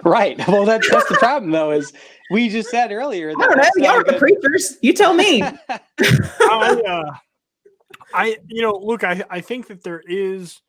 Right. 0.04 0.36
Well, 0.48 0.64
that's 0.64 0.90
that's 0.90 1.08
the 1.08 1.14
problem, 1.14 1.52
though. 1.52 1.70
Is 1.70 1.92
we 2.32 2.48
just 2.48 2.70
said 2.70 2.90
earlier. 2.90 3.30
I 3.30 3.34
don't 3.34 3.56
know. 3.56 3.70
Y'all 3.76 4.00
are 4.00 4.04
the 4.04 4.14
preachers. 4.14 4.78
You 4.80 4.92
tell 4.92 5.14
me. 5.14 5.42
I, 5.68 6.82
uh, 6.88 7.14
I, 8.14 8.38
you 8.48 8.62
know, 8.62 8.72
look, 8.72 9.04
I, 9.04 9.22
I 9.30 9.40
think 9.40 9.68
that 9.68 9.84
there 9.84 10.02
is, 10.06 10.60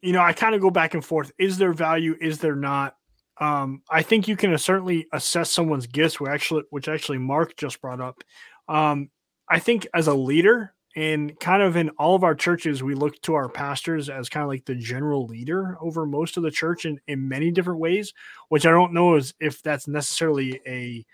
you 0.00 0.12
know, 0.12 0.20
I 0.20 0.32
kind 0.32 0.54
of 0.54 0.60
go 0.60 0.70
back 0.70 0.94
and 0.94 1.04
forth. 1.04 1.32
Is 1.38 1.58
there 1.58 1.72
value? 1.72 2.16
Is 2.20 2.38
there 2.38 2.56
not? 2.56 2.96
Um, 3.40 3.82
I 3.90 4.02
think 4.02 4.28
you 4.28 4.36
can 4.36 4.56
certainly 4.58 5.06
assess 5.12 5.50
someone's 5.50 5.86
gifts, 5.86 6.20
which 6.20 6.30
actually, 6.30 6.62
which 6.70 6.88
actually 6.88 7.18
Mark 7.18 7.56
just 7.56 7.80
brought 7.80 8.00
up. 8.00 8.22
Um, 8.68 9.10
I 9.48 9.58
think 9.58 9.86
as 9.92 10.06
a 10.06 10.14
leader, 10.14 10.74
and 10.94 11.38
kind 11.40 11.62
of 11.62 11.76
in 11.76 11.88
all 11.90 12.14
of 12.14 12.24
our 12.24 12.34
churches, 12.34 12.82
we 12.82 12.94
look 12.94 13.20
to 13.22 13.34
our 13.34 13.48
pastors 13.48 14.10
as 14.10 14.28
kind 14.28 14.42
of 14.42 14.48
like 14.48 14.64
the 14.66 14.74
general 14.74 15.26
leader 15.26 15.76
over 15.80 16.04
most 16.04 16.36
of 16.36 16.42
the 16.42 16.50
church 16.50 16.84
in, 16.84 17.00
in 17.06 17.28
many 17.28 17.50
different 17.50 17.80
ways, 17.80 18.12
which 18.48 18.66
I 18.66 18.70
don't 18.70 18.92
know 18.92 19.14
is 19.14 19.32
if 19.40 19.62
that's 19.62 19.88
necessarily 19.88 20.60
a 20.66 21.04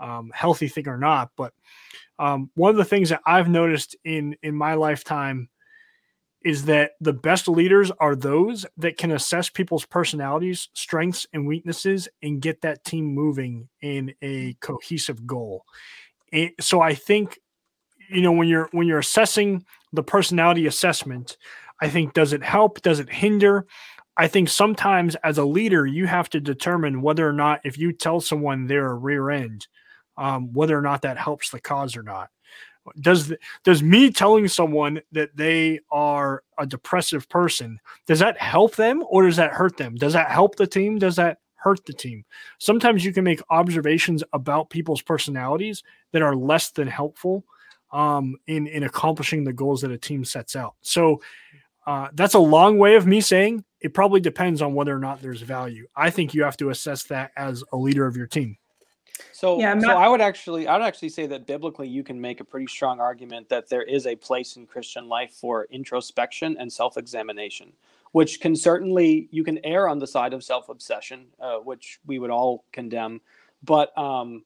um, 0.00 0.30
healthy 0.34 0.68
thing 0.68 0.88
or 0.88 0.98
not. 0.98 1.30
But 1.36 1.52
um, 2.18 2.50
one 2.54 2.70
of 2.70 2.76
the 2.76 2.84
things 2.84 3.10
that 3.10 3.20
I've 3.26 3.48
noticed 3.48 3.96
in 4.04 4.36
in 4.42 4.56
my 4.56 4.74
lifetime 4.74 5.48
is 6.44 6.64
that 6.64 6.92
the 7.00 7.12
best 7.12 7.48
leaders 7.48 7.90
are 8.00 8.16
those 8.16 8.64
that 8.76 8.96
can 8.96 9.10
assess 9.10 9.48
people's 9.48 9.84
personalities, 9.84 10.68
strengths, 10.72 11.26
and 11.32 11.46
weaknesses 11.46 12.08
and 12.22 12.40
get 12.40 12.60
that 12.60 12.84
team 12.84 13.06
moving 13.06 13.68
in 13.82 14.14
a 14.22 14.54
cohesive 14.60 15.26
goal. 15.26 15.64
And 16.32 16.50
so 16.60 16.80
I 16.80 16.94
think 16.94 17.38
you 18.10 18.22
know 18.22 18.32
when 18.32 18.48
you're 18.48 18.68
when 18.72 18.86
you're 18.86 18.98
assessing 18.98 19.64
the 19.92 20.02
personality 20.02 20.66
assessment 20.66 21.36
i 21.80 21.88
think 21.88 22.12
does 22.14 22.32
it 22.32 22.42
help? 22.42 22.82
Does 22.82 23.00
it 23.00 23.10
hinder? 23.10 23.66
I 24.16 24.26
think 24.26 24.48
sometimes 24.48 25.14
as 25.22 25.38
a 25.38 25.44
leader 25.44 25.86
you 25.86 26.06
have 26.06 26.28
to 26.30 26.40
determine 26.40 27.02
whether 27.02 27.26
or 27.28 27.32
not 27.32 27.60
if 27.64 27.78
you 27.78 27.92
tell 27.92 28.20
someone 28.20 28.66
they're 28.66 28.90
a 28.90 28.94
rear 28.94 29.30
end 29.30 29.68
um, 30.16 30.52
whether 30.52 30.76
or 30.76 30.82
not 30.82 31.02
that 31.02 31.16
helps 31.16 31.50
the 31.50 31.60
cause 31.60 31.96
or 31.96 32.02
not. 32.02 32.28
Does 33.00 33.32
does 33.64 33.82
me 33.82 34.10
telling 34.10 34.48
someone 34.48 35.00
that 35.12 35.36
they 35.36 35.80
are 35.90 36.42
a 36.58 36.66
depressive 36.66 37.28
person 37.28 37.78
does 38.06 38.18
that 38.18 38.38
help 38.38 38.76
them 38.76 39.04
or 39.08 39.26
does 39.26 39.36
that 39.36 39.52
hurt 39.52 39.76
them? 39.76 39.94
Does 39.94 40.14
that 40.14 40.30
help 40.30 40.56
the 40.56 40.66
team? 40.66 40.98
Does 40.98 41.16
that 41.16 41.38
hurt 41.54 41.84
the 41.86 41.92
team? 41.92 42.24
Sometimes 42.58 43.04
you 43.04 43.12
can 43.12 43.24
make 43.24 43.42
observations 43.50 44.24
about 44.32 44.70
people's 44.70 45.02
personalities 45.02 45.82
that 46.12 46.22
are 46.22 46.34
less 46.34 46.70
than 46.70 46.88
helpful 46.88 47.44
um, 47.92 48.36
in 48.46 48.66
in 48.66 48.82
accomplishing 48.82 49.44
the 49.44 49.52
goals 49.52 49.80
that 49.82 49.90
a 49.90 49.98
team 49.98 50.24
sets 50.24 50.56
out. 50.56 50.74
So 50.82 51.20
uh, 51.86 52.08
that's 52.12 52.34
a 52.34 52.38
long 52.38 52.78
way 52.78 52.96
of 52.96 53.06
me 53.06 53.20
saying 53.20 53.64
it 53.80 53.94
probably 53.94 54.20
depends 54.20 54.60
on 54.60 54.74
whether 54.74 54.94
or 54.94 54.98
not 54.98 55.22
there's 55.22 55.42
value. 55.42 55.86
I 55.96 56.10
think 56.10 56.34
you 56.34 56.42
have 56.42 56.56
to 56.58 56.70
assess 56.70 57.04
that 57.04 57.30
as 57.36 57.64
a 57.72 57.76
leader 57.76 58.06
of 58.06 58.16
your 58.16 58.26
team. 58.26 58.58
So, 59.32 59.58
yeah, 59.58 59.74
not- 59.74 59.82
so 59.82 59.96
I 59.96 60.08
would 60.08 60.20
actually, 60.20 60.68
I 60.68 60.76
would 60.76 60.84
actually 60.84 61.08
say 61.08 61.26
that 61.26 61.46
biblically, 61.46 61.88
you 61.88 62.02
can 62.02 62.20
make 62.20 62.40
a 62.40 62.44
pretty 62.44 62.66
strong 62.66 63.00
argument 63.00 63.48
that 63.48 63.68
there 63.68 63.82
is 63.82 64.06
a 64.06 64.14
place 64.16 64.56
in 64.56 64.66
Christian 64.66 65.08
life 65.08 65.32
for 65.32 65.66
introspection 65.70 66.56
and 66.58 66.72
self-examination, 66.72 67.72
which 68.12 68.40
can 68.40 68.54
certainly 68.54 69.28
you 69.30 69.42
can 69.44 69.58
err 69.64 69.88
on 69.88 69.98
the 69.98 70.06
side 70.06 70.32
of 70.32 70.44
self-obsession, 70.44 71.26
uh, 71.40 71.56
which 71.56 72.00
we 72.06 72.18
would 72.18 72.30
all 72.30 72.64
condemn, 72.72 73.20
but 73.62 73.96
um, 73.98 74.44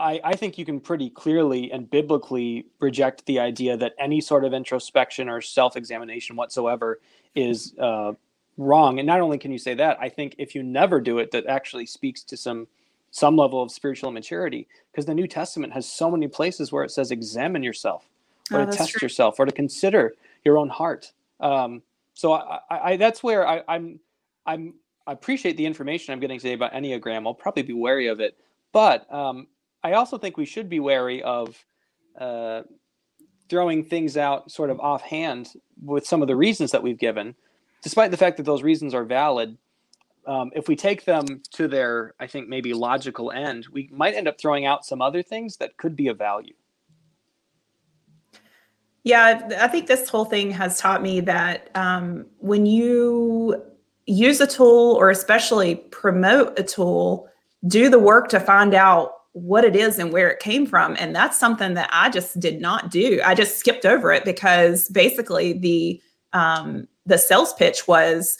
I, 0.00 0.20
I 0.24 0.34
think 0.34 0.56
you 0.56 0.64
can 0.64 0.80
pretty 0.80 1.10
clearly 1.10 1.70
and 1.70 1.88
biblically 1.88 2.66
reject 2.80 3.26
the 3.26 3.38
idea 3.38 3.76
that 3.76 3.94
any 3.98 4.20
sort 4.20 4.44
of 4.44 4.54
introspection 4.54 5.28
or 5.28 5.40
self 5.40 5.76
examination 5.76 6.36
whatsoever 6.36 7.00
is 7.34 7.74
uh, 7.78 8.12
wrong. 8.56 8.98
And 8.98 9.06
not 9.06 9.20
only 9.20 9.38
can 9.38 9.52
you 9.52 9.58
say 9.58 9.74
that, 9.74 9.98
I 10.00 10.08
think 10.08 10.34
if 10.38 10.54
you 10.54 10.62
never 10.62 11.00
do 11.00 11.18
it, 11.18 11.30
that 11.32 11.46
actually 11.46 11.86
speaks 11.86 12.22
to 12.24 12.36
some 12.36 12.66
some 13.12 13.36
level 13.36 13.60
of 13.62 13.70
spiritual 13.72 14.08
immaturity 14.08 14.68
because 14.90 15.04
the 15.04 15.14
New 15.14 15.26
Testament 15.26 15.72
has 15.72 15.90
so 15.90 16.10
many 16.10 16.28
places 16.28 16.70
where 16.70 16.84
it 16.84 16.92
says 16.92 17.10
examine 17.10 17.62
yourself 17.62 18.08
or 18.52 18.60
oh, 18.60 18.66
to 18.66 18.72
test 18.72 18.92
true. 18.92 19.04
yourself 19.06 19.38
or 19.40 19.46
to 19.46 19.52
consider 19.52 20.14
your 20.44 20.56
own 20.56 20.68
heart. 20.68 21.12
Um, 21.40 21.82
so 22.14 22.34
I, 22.34 22.60
I, 22.70 22.78
I, 22.78 22.96
that's 22.96 23.22
where 23.22 23.46
I, 23.46 23.62
I'm 23.68 24.00
I'm 24.46 24.74
I 25.06 25.12
appreciate 25.12 25.56
the 25.56 25.66
information 25.66 26.12
I'm 26.12 26.20
getting 26.20 26.38
today 26.38 26.54
about 26.54 26.72
Enneagram. 26.72 27.26
I'll 27.26 27.34
probably 27.34 27.64
be 27.64 27.72
wary 27.72 28.06
of 28.06 28.20
it, 28.20 28.38
but 28.72 29.12
um, 29.12 29.46
I 29.82 29.92
also 29.92 30.18
think 30.18 30.36
we 30.36 30.44
should 30.44 30.68
be 30.68 30.80
wary 30.80 31.22
of 31.22 31.64
uh, 32.18 32.62
throwing 33.48 33.84
things 33.84 34.16
out 34.16 34.50
sort 34.50 34.70
of 34.70 34.78
offhand 34.80 35.52
with 35.82 36.06
some 36.06 36.22
of 36.22 36.28
the 36.28 36.36
reasons 36.36 36.70
that 36.72 36.82
we've 36.82 36.98
given, 36.98 37.34
despite 37.82 38.10
the 38.10 38.16
fact 38.16 38.36
that 38.36 38.44
those 38.44 38.62
reasons 38.62 38.94
are 38.94 39.04
valid. 39.04 39.56
Um, 40.26 40.50
if 40.54 40.68
we 40.68 40.76
take 40.76 41.04
them 41.04 41.42
to 41.52 41.66
their, 41.66 42.14
I 42.20 42.26
think, 42.26 42.48
maybe 42.48 42.74
logical 42.74 43.32
end, 43.32 43.66
we 43.72 43.88
might 43.92 44.14
end 44.14 44.28
up 44.28 44.38
throwing 44.38 44.66
out 44.66 44.84
some 44.84 45.00
other 45.00 45.22
things 45.22 45.56
that 45.56 45.76
could 45.78 45.96
be 45.96 46.08
of 46.08 46.18
value. 46.18 46.54
Yeah, 49.02 49.48
I 49.58 49.66
think 49.68 49.86
this 49.86 50.10
whole 50.10 50.26
thing 50.26 50.50
has 50.50 50.78
taught 50.78 51.02
me 51.02 51.20
that 51.20 51.70
um, 51.74 52.26
when 52.38 52.66
you 52.66 53.64
use 54.06 54.40
a 54.42 54.46
tool 54.46 54.94
or 55.00 55.08
especially 55.08 55.76
promote 55.76 56.58
a 56.58 56.62
tool, 56.62 57.26
do 57.66 57.88
the 57.88 57.98
work 57.98 58.28
to 58.28 58.40
find 58.40 58.74
out 58.74 59.12
what 59.32 59.64
it 59.64 59.76
is 59.76 59.98
and 59.98 60.12
where 60.12 60.28
it 60.28 60.40
came 60.40 60.66
from 60.66 60.96
and 60.98 61.14
that's 61.14 61.38
something 61.38 61.74
that 61.74 61.88
i 61.92 62.10
just 62.10 62.40
did 62.40 62.60
not 62.60 62.90
do. 62.90 63.20
I 63.24 63.34
just 63.34 63.58
skipped 63.58 63.86
over 63.86 64.12
it 64.12 64.24
because 64.24 64.88
basically 64.88 65.52
the 65.52 66.00
um 66.32 66.88
the 67.06 67.18
sales 67.18 67.54
pitch 67.54 67.86
was 67.86 68.38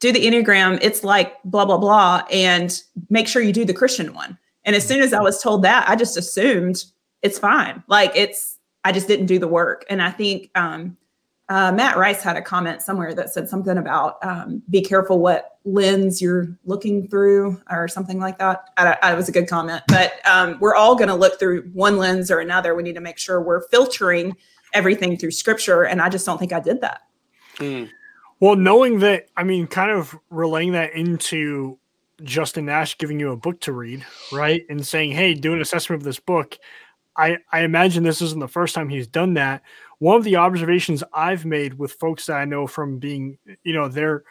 do 0.00 0.12
the 0.12 0.26
enneagram 0.26 0.78
it's 0.82 1.02
like 1.02 1.42
blah 1.44 1.64
blah 1.64 1.78
blah 1.78 2.22
and 2.30 2.82
make 3.08 3.28
sure 3.28 3.40
you 3.40 3.52
do 3.52 3.64
the 3.64 3.74
christian 3.74 4.12
one. 4.14 4.38
And 4.64 4.76
as 4.76 4.86
soon 4.86 5.00
as 5.00 5.12
i 5.12 5.20
was 5.20 5.42
told 5.42 5.62
that 5.62 5.88
i 5.88 5.96
just 5.96 6.16
assumed 6.16 6.84
it's 7.22 7.38
fine. 7.38 7.82
Like 7.88 8.12
it's 8.14 8.58
i 8.84 8.92
just 8.92 9.08
didn't 9.08 9.26
do 9.26 9.38
the 9.38 9.48
work. 9.48 9.86
And 9.88 10.02
i 10.02 10.10
think 10.10 10.50
um 10.54 10.98
uh, 11.48 11.70
Matt 11.70 11.96
Rice 11.96 12.22
had 12.22 12.36
a 12.36 12.42
comment 12.42 12.82
somewhere 12.82 13.14
that 13.14 13.32
said 13.32 13.48
something 13.48 13.78
about 13.78 14.24
um, 14.24 14.62
be 14.68 14.82
careful 14.82 15.20
what 15.20 15.58
lens 15.64 16.20
you're 16.20 16.56
looking 16.64 17.08
through 17.08 17.60
or 17.70 17.86
something 17.86 18.18
like 18.18 18.38
that. 18.38 18.70
I, 18.76 18.96
I, 19.00 19.12
it 19.12 19.16
was 19.16 19.28
a 19.28 19.32
good 19.32 19.48
comment, 19.48 19.82
but 19.86 20.14
um, 20.26 20.58
we're 20.60 20.74
all 20.74 20.96
going 20.96 21.08
to 21.08 21.14
look 21.14 21.38
through 21.38 21.70
one 21.72 21.98
lens 21.98 22.30
or 22.30 22.40
another. 22.40 22.74
We 22.74 22.82
need 22.82 22.96
to 22.96 23.00
make 23.00 23.18
sure 23.18 23.40
we're 23.40 23.68
filtering 23.68 24.36
everything 24.72 25.16
through 25.16 25.30
scripture. 25.30 25.84
And 25.84 26.02
I 26.02 26.08
just 26.08 26.26
don't 26.26 26.38
think 26.38 26.52
I 26.52 26.60
did 26.60 26.80
that. 26.80 27.02
Mm. 27.58 27.90
Well, 28.40 28.56
knowing 28.56 28.98
that, 28.98 29.28
I 29.36 29.44
mean, 29.44 29.68
kind 29.68 29.92
of 29.92 30.16
relaying 30.30 30.72
that 30.72 30.94
into 30.94 31.78
Justin 32.24 32.66
Nash 32.66 32.98
giving 32.98 33.20
you 33.20 33.30
a 33.30 33.36
book 33.36 33.60
to 33.60 33.72
read, 33.72 34.04
right? 34.32 34.64
And 34.68 34.84
saying, 34.84 35.12
hey, 35.12 35.34
do 35.34 35.52
an 35.52 35.60
assessment 35.60 36.00
of 36.00 36.04
this 36.04 36.18
book. 36.18 36.58
I, 37.16 37.38
I 37.52 37.60
imagine 37.60 38.02
this 38.02 38.20
isn't 38.20 38.40
the 38.40 38.48
first 38.48 38.74
time 38.74 38.88
he's 38.88 39.06
done 39.06 39.34
that 39.34 39.62
one 39.98 40.16
of 40.16 40.24
the 40.24 40.36
observations 40.36 41.02
I've 41.12 41.44
made 41.44 41.74
with 41.74 41.92
folks 41.92 42.26
that 42.26 42.36
I 42.36 42.44
know 42.44 42.66
from 42.66 42.98
being, 42.98 43.38
you 43.64 43.72
know, 43.72 43.88
they're 43.88 44.22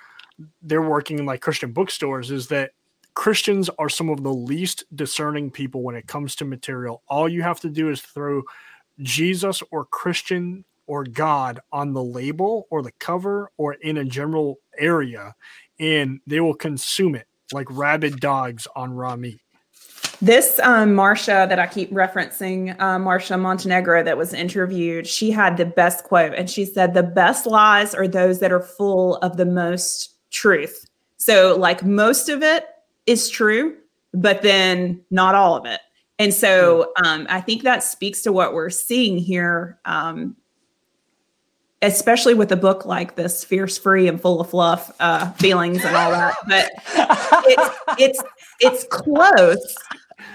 they're 0.61 0.81
working 0.81 1.19
in 1.19 1.25
like 1.25 1.41
Christian 1.41 1.71
bookstores 1.71 2.29
is 2.29 2.47
that 2.47 2.71
Christians 3.13 3.69
are 3.79 3.87
some 3.87 4.09
of 4.09 4.23
the 4.23 4.33
least 4.33 4.83
discerning 4.93 5.49
people 5.49 5.81
when 5.81 5.95
it 5.95 6.07
comes 6.07 6.35
to 6.35 6.45
material. 6.45 7.01
All 7.07 7.29
you 7.29 7.41
have 7.41 7.61
to 7.61 7.69
do 7.69 7.89
is 7.89 8.01
throw 8.01 8.43
Jesus 8.99 9.63
or 9.71 9.85
Christian 9.85 10.65
or 10.87 11.05
God 11.05 11.61
on 11.71 11.93
the 11.93 12.03
label 12.03 12.67
or 12.69 12.81
the 12.81 12.91
cover 12.99 13.49
or 13.57 13.73
in 13.75 13.97
a 13.97 14.05
general 14.05 14.59
area, 14.77 15.33
and 15.79 16.19
they 16.27 16.41
will 16.41 16.53
consume 16.53 17.15
it 17.15 17.27
like 17.53 17.67
rabid 17.69 18.19
dogs 18.19 18.67
on 18.75 18.93
raw 18.93 19.15
meat. 19.15 19.39
This 20.21 20.59
um, 20.59 20.93
Marcia 20.93 21.45
that 21.49 21.59
I 21.59 21.67
keep 21.67 21.91
referencing, 21.91 22.79
uh, 22.79 22.97
Marcia 22.99 23.37
Montenegro, 23.37 24.03
that 24.03 24.17
was 24.17 24.33
interviewed, 24.33 25.07
she 25.07 25.31
had 25.31 25.57
the 25.57 25.65
best 25.65 26.03
quote, 26.03 26.33
and 26.33 26.49
she 26.49 26.65
said, 26.65 26.93
"The 26.93 27.03
best 27.03 27.45
lies 27.45 27.93
are 27.93 28.07
those 28.07 28.39
that 28.39 28.51
are 28.51 28.61
full 28.61 29.17
of 29.17 29.37
the 29.37 29.45
most 29.45 30.15
truth." 30.31 30.89
So, 31.17 31.55
like 31.57 31.83
most 31.83 32.29
of 32.29 32.43
it 32.43 32.65
is 33.05 33.29
true, 33.29 33.75
but 34.13 34.41
then 34.41 35.01
not 35.11 35.35
all 35.35 35.55
of 35.55 35.65
it. 35.65 35.81
And 36.17 36.33
so, 36.33 36.93
um, 37.03 37.27
I 37.29 37.41
think 37.41 37.63
that 37.63 37.83
speaks 37.83 38.21
to 38.21 38.31
what 38.31 38.53
we're 38.53 38.69
seeing 38.69 39.17
here, 39.17 39.79
um, 39.83 40.37
especially 41.81 42.35
with 42.35 42.51
a 42.53 42.57
book 42.57 42.85
like 42.85 43.15
this, 43.15 43.43
"Fierce, 43.43 43.77
Free, 43.77 44.07
and 44.07 44.21
Full 44.21 44.39
of 44.39 44.49
Fluff," 44.49 44.95
uh, 45.01 45.31
feelings 45.33 45.83
and 45.83 45.95
all 45.95 46.11
that. 46.11 46.35
But 46.47 46.71
it's 47.47 47.75
it's 47.99 48.23
it's 48.61 48.83
close 48.89 49.75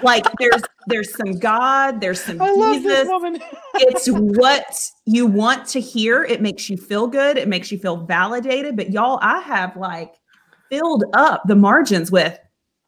like 0.02 0.24
there's 0.38 0.62
there's 0.86 1.14
some 1.16 1.38
God, 1.38 2.00
there's 2.00 2.20
some 2.22 2.40
I 2.40 2.50
love 2.50 2.82
this 2.82 2.98
Jesus. 3.00 3.08
woman. 3.08 3.42
It's 3.74 4.06
what 4.10 4.76
you 5.06 5.26
want 5.26 5.66
to 5.68 5.80
hear. 5.80 6.24
It 6.24 6.40
makes 6.40 6.68
you 6.70 6.76
feel 6.76 7.06
good. 7.06 7.36
It 7.36 7.48
makes 7.48 7.70
you 7.70 7.78
feel 7.78 7.98
validated. 7.98 8.76
But 8.76 8.90
y'all, 8.90 9.18
I 9.22 9.40
have 9.40 9.76
like 9.76 10.14
filled 10.70 11.04
up 11.14 11.42
the 11.46 11.56
margins 11.56 12.10
with 12.10 12.38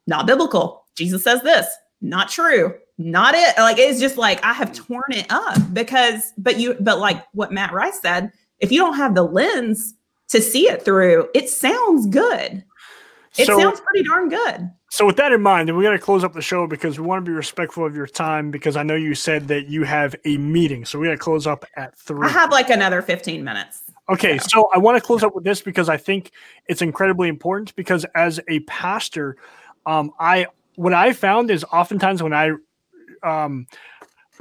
not 0.07 0.27
biblical. 0.27 0.85
Jesus 0.97 1.23
says 1.23 1.43
this, 1.43 1.67
not 2.01 2.29
true, 2.29 2.75
not 2.99 3.35
it. 3.35 3.57
Like 3.59 3.79
it's 3.79 4.01
just 4.01 4.17
like 4.19 4.43
I 4.45 4.53
have 4.53 4.73
torn 4.73 5.03
it 5.11 5.27
up 5.31 5.59
because, 5.73 6.33
but 6.39 6.59
you, 6.59 6.77
but 6.81 6.99
like 6.99 7.25
what 7.33 7.53
Matt 7.53 7.73
Rice 7.73 8.01
said, 8.01 8.33
if 8.59 8.71
you 8.73 8.79
don't 8.81 8.97
have 8.97 9.15
the 9.15 9.23
lens 9.23 9.95
to 10.29 10.41
see 10.41 10.69
it 10.69 10.83
through, 10.85 11.29
it 11.35 11.49
sounds 11.49 12.07
good. 12.07 12.65
It 13.39 13.47
So- 13.47 13.59
sounds 13.59 13.81
pretty 13.81 14.07
darn 14.09 14.29
good. 14.29 14.71
So 14.93 15.07
with 15.07 15.17
that 15.17 15.33
in 15.33 15.41
mind, 15.41 15.71
and 15.71 15.79
we 15.79 15.85
got 15.85 15.93
to 15.93 15.99
close 15.99 16.23
up 16.23 16.35
the 16.35 16.43
show 16.43 16.67
because 16.67 17.01
we 17.01 17.07
want 17.07 17.25
to 17.25 17.31
be 17.31 17.35
respectful 17.35 17.87
of 17.87 17.97
your 17.97 18.07
time 18.07 18.51
because 18.51 18.77
I 18.77 18.83
know 18.83 18.95
you 18.95 19.15
said 19.15 19.49
that 19.49 19.67
you 19.67 19.85
have 19.85 20.15
a 20.27 20.37
meeting, 20.37 20.85
so 20.85 20.99
we 20.99 21.07
got 21.07 21.13
to 21.13 21.17
close 21.17 21.47
up 21.47 21.65
at 21.77 21.97
three. 21.97 22.27
I 22.27 22.29
have 22.29 22.51
like 22.51 22.69
another 22.69 23.01
15 23.01 23.43
minutes. 23.43 23.85
Okay, 24.11 24.37
so 24.37 24.69
I 24.75 24.77
want 24.77 24.99
to 24.99 25.01
close 25.01 25.23
up 25.23 25.35
with 25.35 25.45
this 25.45 25.63
because 25.63 25.89
I 25.89 25.97
think 25.97 26.31
it's 26.67 26.83
incredibly 26.83 27.31
important 27.31 27.75
because 27.75 28.05
as 28.15 28.39
a 28.49 28.61
pastor, 28.61 29.39
um, 29.87 30.13
I 30.21 30.49
what 30.75 30.93
I 30.93 31.15
found 31.15 31.51
is 31.51 31.65
oftentimes 31.73 32.23
when 32.23 32.35
I 32.35 32.51
um, 33.23 33.69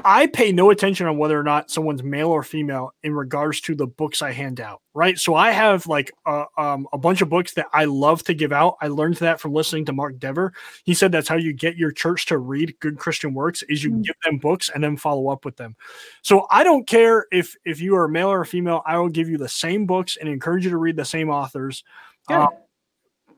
I 0.04 0.28
pay 0.28 0.52
no 0.52 0.70
attention 0.70 1.08
on 1.08 1.18
whether 1.18 1.40
or 1.40 1.44
not 1.44 1.70
someone's 1.72 2.04
male 2.04 2.30
or 2.30 2.44
female 2.44 2.94
in 3.04 3.14
regards 3.14 3.62
to 3.62 3.76
the 3.76 3.88
books 3.88 4.22
I 4.22 4.32
hand 4.32 4.60
out, 4.60 4.82
right? 4.94 5.18
So 5.18 5.36
I 5.36 5.52
have 5.52 5.88
like 5.88 6.12
a, 6.26 6.46
um, 6.58 6.88
a 6.94 6.98
bunch 6.98 7.22
of 7.22 7.30
books 7.30 7.54
that 7.54 7.68
I 7.74 7.86
love 7.86 8.24
to 8.24 8.34
give 8.34 8.52
out. 8.52 8.78
I 8.82 8.88
learned 8.88 9.16
that 9.18 9.40
from 9.40 9.54
listening 9.54 9.86
to 9.86 9.94
Mark 9.94 10.20
Dever. 10.20 10.54
He 10.84 10.94
said 10.94 11.12
that's 11.12 11.28
how 11.28 11.36
you 11.36 11.54
get 11.54 11.78
your 11.78 11.92
church 11.92 12.26
to 12.28 12.38
read 12.38 12.76
good 12.80 12.98
Christian 12.98 13.34
works 13.34 13.64
is 13.64 13.84
you 13.84 13.92
Mm. 13.92 14.04
give 14.04 14.16
them 14.24 14.38
books 14.38 14.70
and 14.74 14.84
then 14.84 14.98
follow 14.98 15.30
up 15.30 15.46
with 15.46 15.58
them. 15.58 15.76
So 16.22 16.48
I 16.50 16.64
don't 16.64 16.88
care 16.88 17.26
if 17.32 17.56
if 17.66 17.82
you 17.82 17.96
are 17.96 18.06
a 18.06 18.10
male 18.10 18.30
or 18.32 18.42
a 18.42 18.46
female. 18.46 18.82
I 18.86 18.98
will 18.98 19.10
give 19.10 19.30
you 19.30 19.38
the 19.38 19.50
same 19.50 19.86
books 19.86 20.18
and 20.18 20.28
encourage 20.30 20.64
you 20.66 20.72
to 20.72 20.78
read 20.78 20.96
the 20.96 21.06
same 21.06 21.30
authors. 21.30 21.84
Good. 22.28 22.36
Uh, 22.36 22.48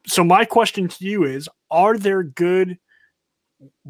so 0.05 0.24
my 0.24 0.45
question 0.45 0.88
to 0.88 1.05
you 1.05 1.24
is: 1.24 1.47
Are 1.72 1.97
there 1.97 2.24
good 2.24 2.78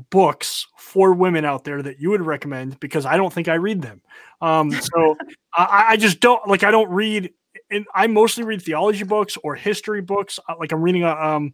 books 0.09 0.67
for 0.77 1.13
women 1.13 1.45
out 1.45 1.63
there 1.63 1.81
that 1.81 1.99
you 1.99 2.09
would 2.09 2.21
recommend? 2.21 2.79
Because 2.79 3.05
I 3.05 3.17
don't 3.17 3.31
think 3.31 3.47
I 3.47 3.55
read 3.55 3.81
them. 3.81 4.01
Um, 4.41 4.71
so 4.93 5.15
I, 5.55 5.85
I 5.89 5.97
just 5.97 6.19
don't 6.19 6.45
like. 6.47 6.63
I 6.63 6.71
don't 6.71 6.89
read. 6.89 7.31
And 7.71 7.85
I 7.95 8.07
mostly 8.07 8.43
read 8.43 8.61
theology 8.61 9.03
books 9.03 9.37
or 9.43 9.55
history 9.55 10.01
books. 10.01 10.39
Uh, 10.47 10.55
Like 10.59 10.71
I'm 10.71 10.81
reading 10.81 11.03
a 11.03 11.11
um, 11.11 11.53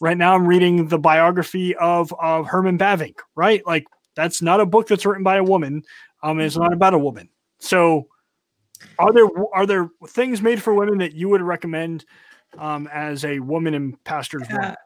right 0.00 0.16
now. 0.16 0.34
I'm 0.34 0.46
reading 0.46 0.88
the 0.88 0.98
biography 0.98 1.74
of 1.76 2.12
of 2.18 2.46
Herman 2.46 2.78
Bavinck. 2.78 3.16
Right, 3.34 3.66
like 3.66 3.86
that's 4.14 4.42
not 4.42 4.60
a 4.60 4.66
book 4.66 4.88
that's 4.88 5.06
written 5.06 5.24
by 5.24 5.36
a 5.36 5.44
woman. 5.44 5.82
Um, 6.22 6.40
it's 6.40 6.56
not 6.56 6.72
about 6.72 6.94
a 6.94 6.98
woman. 6.98 7.28
So, 7.60 8.08
are 8.98 9.12
there 9.12 9.28
are 9.54 9.66
there 9.66 9.90
things 10.08 10.42
made 10.42 10.62
for 10.62 10.74
women 10.74 10.98
that 10.98 11.14
you 11.14 11.28
would 11.28 11.42
recommend 11.42 12.04
um, 12.56 12.88
as 12.92 13.24
a 13.24 13.40
woman 13.40 13.74
in 13.74 13.96
pastor's 14.04 14.48
Uh, 14.50 14.56
work? 14.56 14.76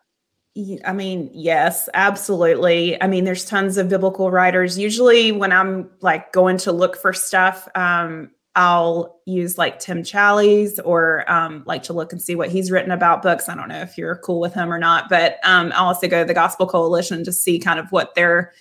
I 0.84 0.92
mean, 0.92 1.30
yes, 1.32 1.88
absolutely. 1.94 3.00
I 3.02 3.06
mean, 3.06 3.24
there's 3.24 3.46
tons 3.46 3.78
of 3.78 3.88
biblical 3.88 4.30
writers. 4.30 4.78
Usually, 4.78 5.32
when 5.32 5.50
I'm 5.50 5.88
like 6.02 6.30
going 6.32 6.58
to 6.58 6.72
look 6.72 6.96
for 6.96 7.14
stuff, 7.14 7.66
um, 7.74 8.30
I'll 8.54 9.20
use 9.24 9.56
like 9.56 9.78
Tim 9.78 10.02
Challies 10.02 10.78
or 10.84 11.30
um, 11.30 11.62
like 11.66 11.82
to 11.84 11.94
look 11.94 12.12
and 12.12 12.20
see 12.20 12.34
what 12.34 12.50
he's 12.50 12.70
written 12.70 12.90
about 12.90 13.22
books. 13.22 13.48
I 13.48 13.54
don't 13.54 13.68
know 13.68 13.80
if 13.80 13.96
you're 13.96 14.16
cool 14.16 14.40
with 14.40 14.52
him 14.52 14.70
or 14.70 14.78
not, 14.78 15.08
but 15.08 15.38
um, 15.42 15.72
I'll 15.74 15.86
also 15.86 16.06
go 16.06 16.20
to 16.20 16.26
the 16.26 16.34
Gospel 16.34 16.66
Coalition 16.66 17.24
to 17.24 17.32
see 17.32 17.58
kind 17.58 17.80
of 17.80 17.90
what 17.90 18.14
their 18.14 18.52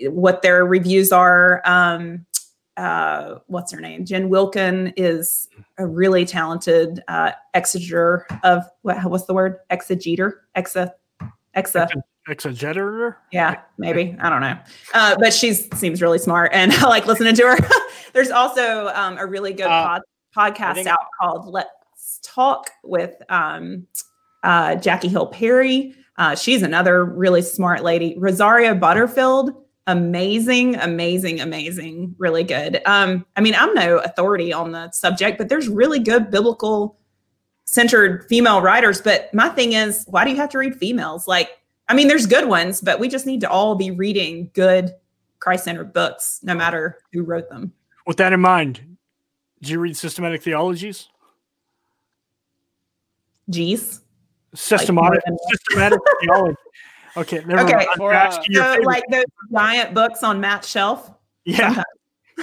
what 0.00 0.40
their 0.40 0.64
reviews 0.64 1.12
are. 1.12 1.60
Um, 1.66 2.24
uh, 2.78 3.40
what's 3.48 3.70
her 3.70 3.82
name? 3.82 4.06
Jen 4.06 4.30
Wilkin 4.30 4.94
is 4.96 5.46
a 5.76 5.86
really 5.86 6.24
talented 6.24 7.02
uh, 7.06 7.32
exegeter 7.54 8.24
of 8.44 8.64
what? 8.80 9.04
What's 9.04 9.26
the 9.26 9.34
word? 9.34 9.58
Exegeter, 9.70 10.32
exa, 10.56 10.90
exa. 11.56 11.88
Exegeter? 12.28 13.16
Yeah, 13.32 13.60
maybe 13.78 14.16
I 14.20 14.30
don't 14.30 14.42
know, 14.42 14.56
uh, 14.94 15.16
but 15.18 15.32
she 15.32 15.54
seems 15.54 16.00
really 16.00 16.18
smart, 16.18 16.50
and 16.54 16.72
I 16.74 16.86
like 16.88 17.06
listening 17.06 17.34
to 17.34 17.42
her. 17.42 17.58
There's 18.12 18.30
also 18.30 18.88
um, 18.94 19.18
a 19.18 19.26
really 19.26 19.52
good 19.52 19.66
Uh, 19.66 19.98
pod, 19.98 20.02
podcast 20.36 20.86
out 20.86 21.00
called 21.20 21.46
"Let's 21.46 22.20
Talk" 22.22 22.70
with 22.84 23.20
um, 23.28 23.88
uh, 24.44 24.76
Jackie 24.76 25.08
Hill 25.08 25.26
Perry. 25.26 25.94
Uh, 26.16 26.36
she's 26.36 26.62
another 26.62 27.04
really 27.04 27.42
smart 27.42 27.82
lady. 27.82 28.14
Rosaria 28.18 28.74
Butterfield, 28.74 29.54
amazing, 29.88 30.76
amazing, 30.76 31.40
amazing, 31.40 32.14
really 32.18 32.44
good. 32.44 32.80
Um, 32.86 33.26
I 33.34 33.40
mean, 33.40 33.54
I'm 33.56 33.74
no 33.74 33.98
authority 33.98 34.52
on 34.52 34.70
the 34.70 34.90
subject, 34.92 35.38
but 35.38 35.48
there's 35.48 35.68
really 35.68 35.98
good 35.98 36.30
biblical 36.30 36.98
centered 37.64 38.26
female 38.28 38.60
writers. 38.60 39.00
But 39.00 39.32
my 39.34 39.48
thing 39.48 39.72
is, 39.72 40.04
why 40.08 40.24
do 40.24 40.30
you 40.30 40.36
have 40.36 40.50
to 40.50 40.58
read 40.58 40.76
females? 40.76 41.26
Like, 41.28 41.58
I 41.88 41.94
mean, 41.94 42.08
there's 42.08 42.26
good 42.26 42.48
ones, 42.48 42.80
but 42.80 43.00
we 43.00 43.08
just 43.08 43.26
need 43.26 43.40
to 43.42 43.50
all 43.50 43.74
be 43.74 43.90
reading 43.90 44.50
good 44.54 44.94
Christ 45.40 45.64
centered 45.64 45.92
books, 45.92 46.40
no 46.42 46.54
matter 46.54 46.98
who 47.12 47.22
wrote 47.22 47.48
them. 47.48 47.72
With 48.06 48.16
that 48.18 48.32
in 48.32 48.40
mind, 48.40 48.96
do 49.60 49.72
you 49.72 49.80
read 49.80 49.96
systematic 49.96 50.42
theologies? 50.42 51.08
Geez. 53.50 54.00
Systematic, 54.54 55.20
than- 55.24 55.36
systematic 55.50 56.00
theology. 56.20 56.56
Okay, 57.16 57.42
never 57.46 57.62
Okay. 57.62 57.72
mind. 57.74 57.88
I'm 57.98 58.02
uh, 58.02 58.74
So, 58.76 58.80
like 58.84 59.02
those 59.10 59.24
giant 59.52 59.94
books 59.94 60.22
on 60.22 60.40
Matt's 60.40 60.68
shelf. 60.68 61.10
yeah. 61.44 61.82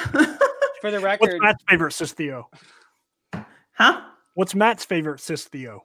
For 0.81 0.91
the 0.91 1.01
What's 1.01 1.03
record, 1.03 1.41
Matt's 1.41 1.63
favorite, 1.67 1.91
Sis 1.93 2.13
Theo? 2.13 2.49
huh? 3.73 4.01
What's 4.39 4.55
Matt's 4.55 4.85
favorite, 4.85 5.19
Sis 5.19 5.43
Theo? 5.49 5.83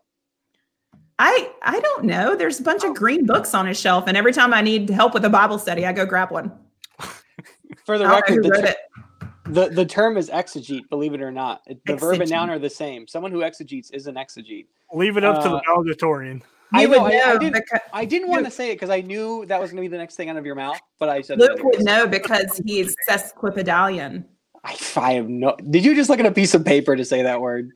I 1.18 1.50
I 1.62 1.80
don't 1.80 2.04
know. 2.04 2.36
There's 2.36 2.60
a 2.60 2.62
bunch 2.62 2.84
of 2.84 2.94
green 2.94 3.26
books 3.26 3.52
on 3.52 3.66
his 3.66 3.80
shelf, 3.80 4.04
and 4.06 4.16
every 4.16 4.32
time 4.32 4.54
I 4.54 4.60
need 4.62 4.88
help 4.90 5.12
with 5.12 5.24
a 5.24 5.28
Bible 5.28 5.58
study, 5.58 5.84
I 5.84 5.92
go 5.92 6.06
grab 6.06 6.30
one. 6.30 6.52
for 7.84 7.98
the 7.98 8.04
I 8.04 8.20
don't 8.20 8.30
know 8.30 8.36
record, 8.36 8.44
the, 8.44 8.50
ter- 8.62 9.50
the 9.52 9.74
the 9.74 9.84
term 9.84 10.16
is 10.16 10.30
exegete. 10.30 10.88
Believe 10.88 11.14
it 11.14 11.20
or 11.20 11.32
not, 11.32 11.62
It- 11.66 11.84
the 11.84 11.96
verb 11.96 12.20
and 12.20 12.30
noun 12.30 12.48
are 12.48 12.60
the 12.60 12.70
same. 12.70 13.08
Someone 13.08 13.32
who 13.32 13.42
exegetes 13.42 13.90
is 13.90 14.06
an 14.06 14.14
exegete. 14.14 14.66
Leave 14.92 15.16
it 15.16 15.24
up 15.24 15.42
to 15.42 15.48
the 15.48 15.56
Uh, 15.56 15.60
valedictorian. 15.66 16.40
I 16.72 16.82
You 16.82 16.88
know, 16.90 17.02
would 17.02 17.12
I- 17.12 17.22
I 17.22 17.32
know 17.32 17.38
didn't- 17.40 17.54
because 17.54 17.80
I 17.92 18.04
didn't 18.04 18.28
want 18.28 18.44
to 18.44 18.52
say 18.52 18.70
it 18.70 18.76
because 18.76 18.90
I 18.90 19.00
knew 19.00 19.44
that 19.46 19.60
was 19.60 19.72
going 19.72 19.78
to 19.78 19.82
be 19.82 19.88
the 19.90 19.98
next 19.98 20.14
thing 20.14 20.28
out 20.28 20.36
of 20.36 20.46
your 20.46 20.54
mouth, 20.54 20.78
but 21.00 21.08
I 21.08 21.22
said 21.22 21.40
it 21.40 21.50
Luke 21.50 21.64
would 21.64 21.84
know 21.84 22.06
because 22.06 22.62
he's 22.64 22.94
sesquipedalian. 23.10 24.26
I, 24.62 24.76
I 24.96 25.12
have 25.14 25.28
no. 25.28 25.56
Did 25.70 25.84
you 25.84 25.96
just 25.96 26.08
look 26.08 26.20
at 26.20 26.26
a 26.26 26.30
piece 26.30 26.54
of 26.54 26.64
paper 26.64 26.94
to 26.94 27.04
say 27.04 27.22
that 27.22 27.40
word? 27.40 27.72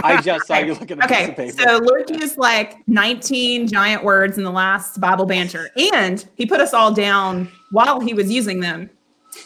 I 0.04 0.20
just 0.20 0.46
saw 0.46 0.58
you 0.58 0.74
look 0.74 0.90
at 0.90 0.98
a 0.98 1.02
piece 1.02 1.04
of 1.04 1.10
Okay, 1.10 1.32
paper. 1.34 1.62
so 1.62 1.78
Luke 1.78 2.08
used 2.10 2.38
like 2.38 2.86
19 2.88 3.68
giant 3.68 4.04
words 4.04 4.38
in 4.38 4.44
the 4.44 4.50
last 4.50 5.00
Bible 5.00 5.26
banter, 5.26 5.70
and 5.94 6.26
he 6.34 6.46
put 6.46 6.60
us 6.60 6.72
all 6.74 6.92
down 6.92 7.50
while 7.70 8.00
he 8.00 8.14
was 8.14 8.30
using 8.30 8.60
them. 8.60 8.90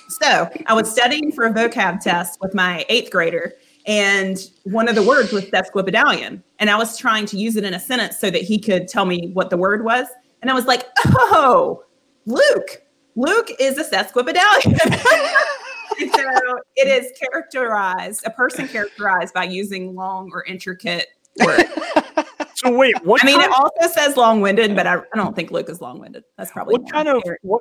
So 0.09 0.51
I 0.67 0.73
was 0.75 0.91
studying 0.91 1.31
for 1.33 1.45
a 1.45 1.53
vocab 1.53 2.01
test 2.01 2.39
with 2.41 2.55
my 2.55 2.85
eighth 2.89 3.11
grader, 3.11 3.53
and 3.87 4.39
one 4.65 4.89
of 4.89 4.95
the 4.95 5.03
words 5.03 5.33
was 5.33 5.45
sesquipedalian, 5.47 6.43
and 6.59 6.71
I 6.71 6.77
was 6.77 6.97
trying 6.99 7.27
to 7.27 7.37
use 7.37 7.57
it 7.57 7.65
in 7.65 7.75
a 7.75 7.81
sentence 7.81 8.19
so 8.19 8.31
that 8.31 8.43
he 8.43 8.59
could 8.59 8.89
tell 8.89 9.05
me 9.05 9.31
what 9.33 9.51
the 9.51 9.57
word 9.57 9.85
was, 9.85 10.07
and 10.43 10.51
I 10.51 10.55
was 10.55 10.67
like, 10.67 10.87
"Oh, 11.07 11.85
Luke, 12.27 12.83
Luke 13.15 13.51
is 13.61 13.79
a 13.79 13.85
sesquipedalian." 13.85 14.79
And 16.01 16.13
so 16.13 16.59
it 16.77 16.89
is 16.89 17.13
characterized, 17.19 18.23
a 18.27 18.31
person 18.31 18.69
characterized 18.69 19.35
by 19.35 19.45
using 19.45 19.95
long 19.95 20.31
or 20.33 20.45
intricate 20.45 21.07
words. 21.45 21.65
So 22.57 22.75
wait, 22.75 22.95
what? 23.05 23.23
I 23.23 23.27
mean, 23.27 23.41
it 23.41 23.51
also 23.51 23.93
says 23.93 24.17
long-winded, 24.17 24.75
but 24.75 24.87
I, 24.87 24.97
I 24.97 25.17
don't 25.17 25.37
think 25.37 25.51
Luke 25.51 25.69
is 25.69 25.83
long-winded. 25.83 26.25
That's 26.39 26.51
probably 26.51 26.73
what 26.73 26.91
kind 26.91 27.07
of 27.07 27.23
what? 27.43 27.61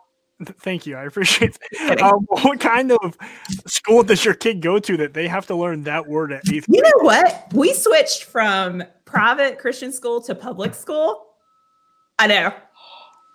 Thank 0.59 0.86
you, 0.86 0.95
I 0.95 1.03
appreciate. 1.03 1.57
That. 1.80 2.01
Um, 2.01 2.26
what 2.30 2.61
kind 2.61 2.91
of 2.91 3.17
school 3.67 4.03
does 4.03 4.23
your 4.23 4.34
kid 4.34 4.61
go 4.61 4.80
to 4.80 4.97
that 4.97 5.13
they 5.13 5.28
have 5.28 5.47
to 5.47 5.55
learn 5.55 5.84
that 5.84 6.07
word 6.07 6.32
at 6.32 6.47
eighth 6.49 6.67
You 6.69 6.82
grade? 6.82 6.84
know 6.84 7.03
what? 7.03 7.53
We 7.53 7.73
switched 7.73 8.23
from 8.23 8.84
private 9.03 9.59
Christian 9.59 9.91
school 9.91 10.21
to 10.21 10.34
public 10.34 10.73
school. 10.73 11.26
I 12.17 12.28
know. 12.28 12.53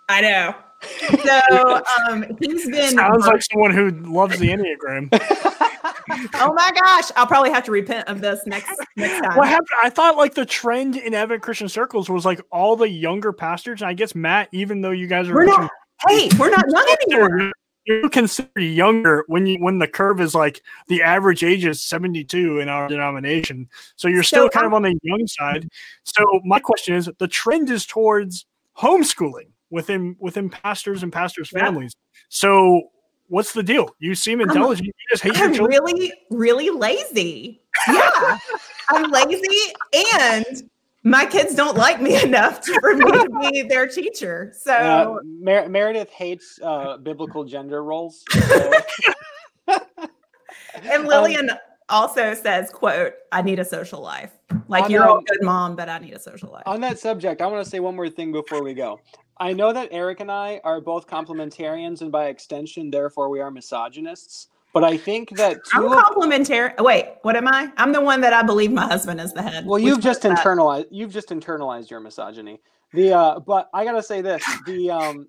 I 0.08 0.20
know. 0.22 0.54
So 0.82 1.82
um, 2.08 2.24
he's 2.40 2.66
been. 2.66 2.96
Sounds 2.96 3.26
like 3.26 3.42
someone 3.42 3.72
who 3.72 3.90
loves 4.10 4.38
the 4.38 4.48
Enneagram. 4.48 5.08
oh 6.34 6.52
my 6.54 6.70
gosh! 6.72 7.10
I'll 7.16 7.26
probably 7.26 7.50
have 7.50 7.64
to 7.64 7.70
repent 7.70 8.08
of 8.08 8.20
this 8.20 8.40
next 8.46 8.72
next 8.96 9.20
time. 9.20 9.36
What 9.36 9.48
happened? 9.48 9.68
I 9.82 9.90
thought 9.90 10.16
like 10.16 10.34
the 10.34 10.46
trend 10.46 10.96
in 10.96 11.14
Evan 11.14 11.40
Christian 11.40 11.68
circles 11.68 12.08
was 12.08 12.24
like 12.24 12.40
all 12.50 12.76
the 12.76 12.88
younger 12.88 13.32
pastors, 13.32 13.82
and 13.82 13.88
I 13.88 13.92
guess 13.92 14.14
Matt, 14.14 14.48
even 14.52 14.80
though 14.80 14.90
you 14.90 15.06
guys 15.06 15.28
are 15.28 15.34
We're 15.34 15.46
not. 15.46 15.70
Hey, 16.08 16.30
we're 16.38 16.48
not 16.48 16.64
young 16.70 16.96
anymore. 17.06 17.52
you're, 17.84 18.08
considered 18.08 18.58
younger 18.58 19.22
when 19.26 19.44
you 19.44 19.58
when 19.58 19.78
the 19.78 19.86
curve 19.86 20.18
is 20.18 20.34
like 20.34 20.62
the 20.88 21.02
average 21.02 21.44
age 21.44 21.66
is 21.66 21.84
72 21.84 22.58
in 22.58 22.70
our 22.70 22.88
denomination. 22.88 23.68
So 23.96 24.08
you're 24.08 24.22
still 24.22 24.46
So 24.46 24.48
kind 24.48 24.66
of 24.66 24.72
on 24.72 24.80
the 24.80 24.98
young 25.02 25.26
side. 25.26 25.68
So 26.04 26.40
my 26.42 26.58
question 26.58 26.94
is 26.94 27.10
the 27.18 27.28
trend 27.28 27.68
is 27.68 27.84
towards 27.84 28.46
homeschooling 28.78 29.48
within 29.70 30.16
within 30.18 30.50
pastors 30.50 31.02
and 31.02 31.12
pastors' 31.12 31.50
Yeah. 31.54 31.64
families. 31.64 31.94
So 32.28 32.82
what's 33.28 33.52
the 33.52 33.62
deal? 33.62 33.94
You 34.00 34.14
seem 34.14 34.40
intelligent. 34.40 34.86
You 34.86 34.92
just 35.10 35.22
hate 35.22 35.36
your 35.36 35.46
I'm 35.46 35.54
children. 35.54 35.82
really, 35.84 36.12
really 36.30 36.70
lazy. 36.70 37.62
Yeah, 37.88 38.38
I'm 38.90 39.10
lazy, 39.10 39.72
and 40.22 40.70
my 41.04 41.24
kids 41.24 41.54
don't 41.54 41.76
like 41.76 42.00
me 42.02 42.20
enough 42.22 42.60
to, 42.62 42.78
for 42.80 42.94
me 42.96 43.04
to 43.10 43.28
be 43.50 43.62
their 43.62 43.86
teacher. 43.86 44.52
So 44.58 44.72
Uh, 44.74 45.16
Mer- 45.24 45.68
Meredith 45.68 46.10
hates 46.10 46.58
uh, 46.62 46.96
biblical 46.98 47.44
gender 47.44 47.82
roles. 47.84 48.24
so- 48.30 48.72
And 50.82 51.06
Lillian 51.06 51.50
also 51.88 52.32
says, 52.34 52.70
"quote 52.70 53.12
I 53.32 53.42
need 53.42 53.58
a 53.58 53.64
social 53.64 54.00
life. 54.00 54.30
Like 54.68 54.88
you're 54.88 55.04
a 55.04 55.14
um, 55.14 55.24
good 55.24 55.42
mom, 55.42 55.74
but 55.76 55.88
I 55.88 55.98
need 55.98 56.12
a 56.14 56.18
social 56.18 56.50
life." 56.50 56.62
On 56.66 56.80
that 56.80 56.98
subject, 56.98 57.40
I 57.42 57.46
want 57.46 57.64
to 57.64 57.68
say 57.70 57.80
one 57.80 57.96
more 57.96 58.08
thing 58.08 58.32
before 58.32 58.62
we 58.62 58.72
go. 58.74 59.00
I 59.40 59.54
know 59.54 59.72
that 59.72 59.88
Eric 59.90 60.20
and 60.20 60.30
I 60.30 60.60
are 60.64 60.82
both 60.82 61.06
complementarians, 61.06 62.02
and 62.02 62.12
by 62.12 62.26
extension, 62.26 62.90
therefore, 62.90 63.30
we 63.30 63.40
are 63.40 63.50
misogynists. 63.50 64.48
But 64.72 64.84
I 64.84 64.96
think 64.96 65.30
that 65.30 65.58
I'm 65.72 65.86
of 65.86 65.92
complementary. 65.92 66.72
Wait, 66.78 67.06
what 67.22 67.34
am 67.34 67.48
I? 67.48 67.72
I'm 67.76 67.92
the 67.92 68.00
one 68.00 68.20
that 68.20 68.32
I 68.32 68.42
believe 68.42 68.70
my 68.70 68.86
husband 68.86 69.20
is 69.20 69.32
the 69.32 69.42
head. 69.42 69.66
well, 69.66 69.80
you've 69.80 70.00
just 70.00 70.22
internalized 70.22 70.86
you've 70.90 71.12
just 71.12 71.30
internalized 71.30 71.90
your 71.90 71.98
misogyny. 71.98 72.60
The 72.92 73.12
uh, 73.12 73.40
but 73.40 73.68
I 73.74 73.84
gotta 73.84 74.02
say 74.02 74.20
this: 74.20 74.44
the 74.66 74.90
um, 74.90 75.28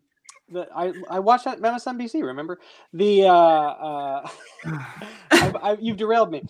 the 0.51 0.67
I 0.75 0.93
I 1.09 1.19
watched 1.19 1.45
that 1.45 1.59
MSNBC. 1.59 2.21
Remember 2.23 2.59
the 2.93 3.23
uh, 3.23 3.33
uh, 3.33 4.29
I, 5.31 5.53
I, 5.63 5.77
you've 5.79 5.97
derailed 5.97 6.29
me. 6.29 6.43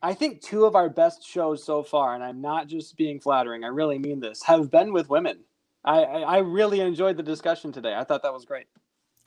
I 0.00 0.14
think 0.14 0.42
two 0.42 0.64
of 0.64 0.76
our 0.76 0.88
best 0.88 1.26
shows 1.26 1.64
so 1.64 1.82
far, 1.82 2.14
and 2.14 2.22
I'm 2.22 2.40
not 2.40 2.68
just 2.68 2.96
being 2.96 3.18
flattering. 3.18 3.64
I 3.64 3.68
really 3.68 3.98
mean 3.98 4.20
this. 4.20 4.42
Have 4.44 4.70
been 4.70 4.92
with 4.92 5.08
women. 5.08 5.38
I 5.84 6.02
I, 6.02 6.20
I 6.20 6.38
really 6.38 6.80
enjoyed 6.80 7.16
the 7.16 7.22
discussion 7.22 7.72
today. 7.72 7.94
I 7.94 8.04
thought 8.04 8.22
that 8.22 8.32
was 8.32 8.44
great. 8.44 8.66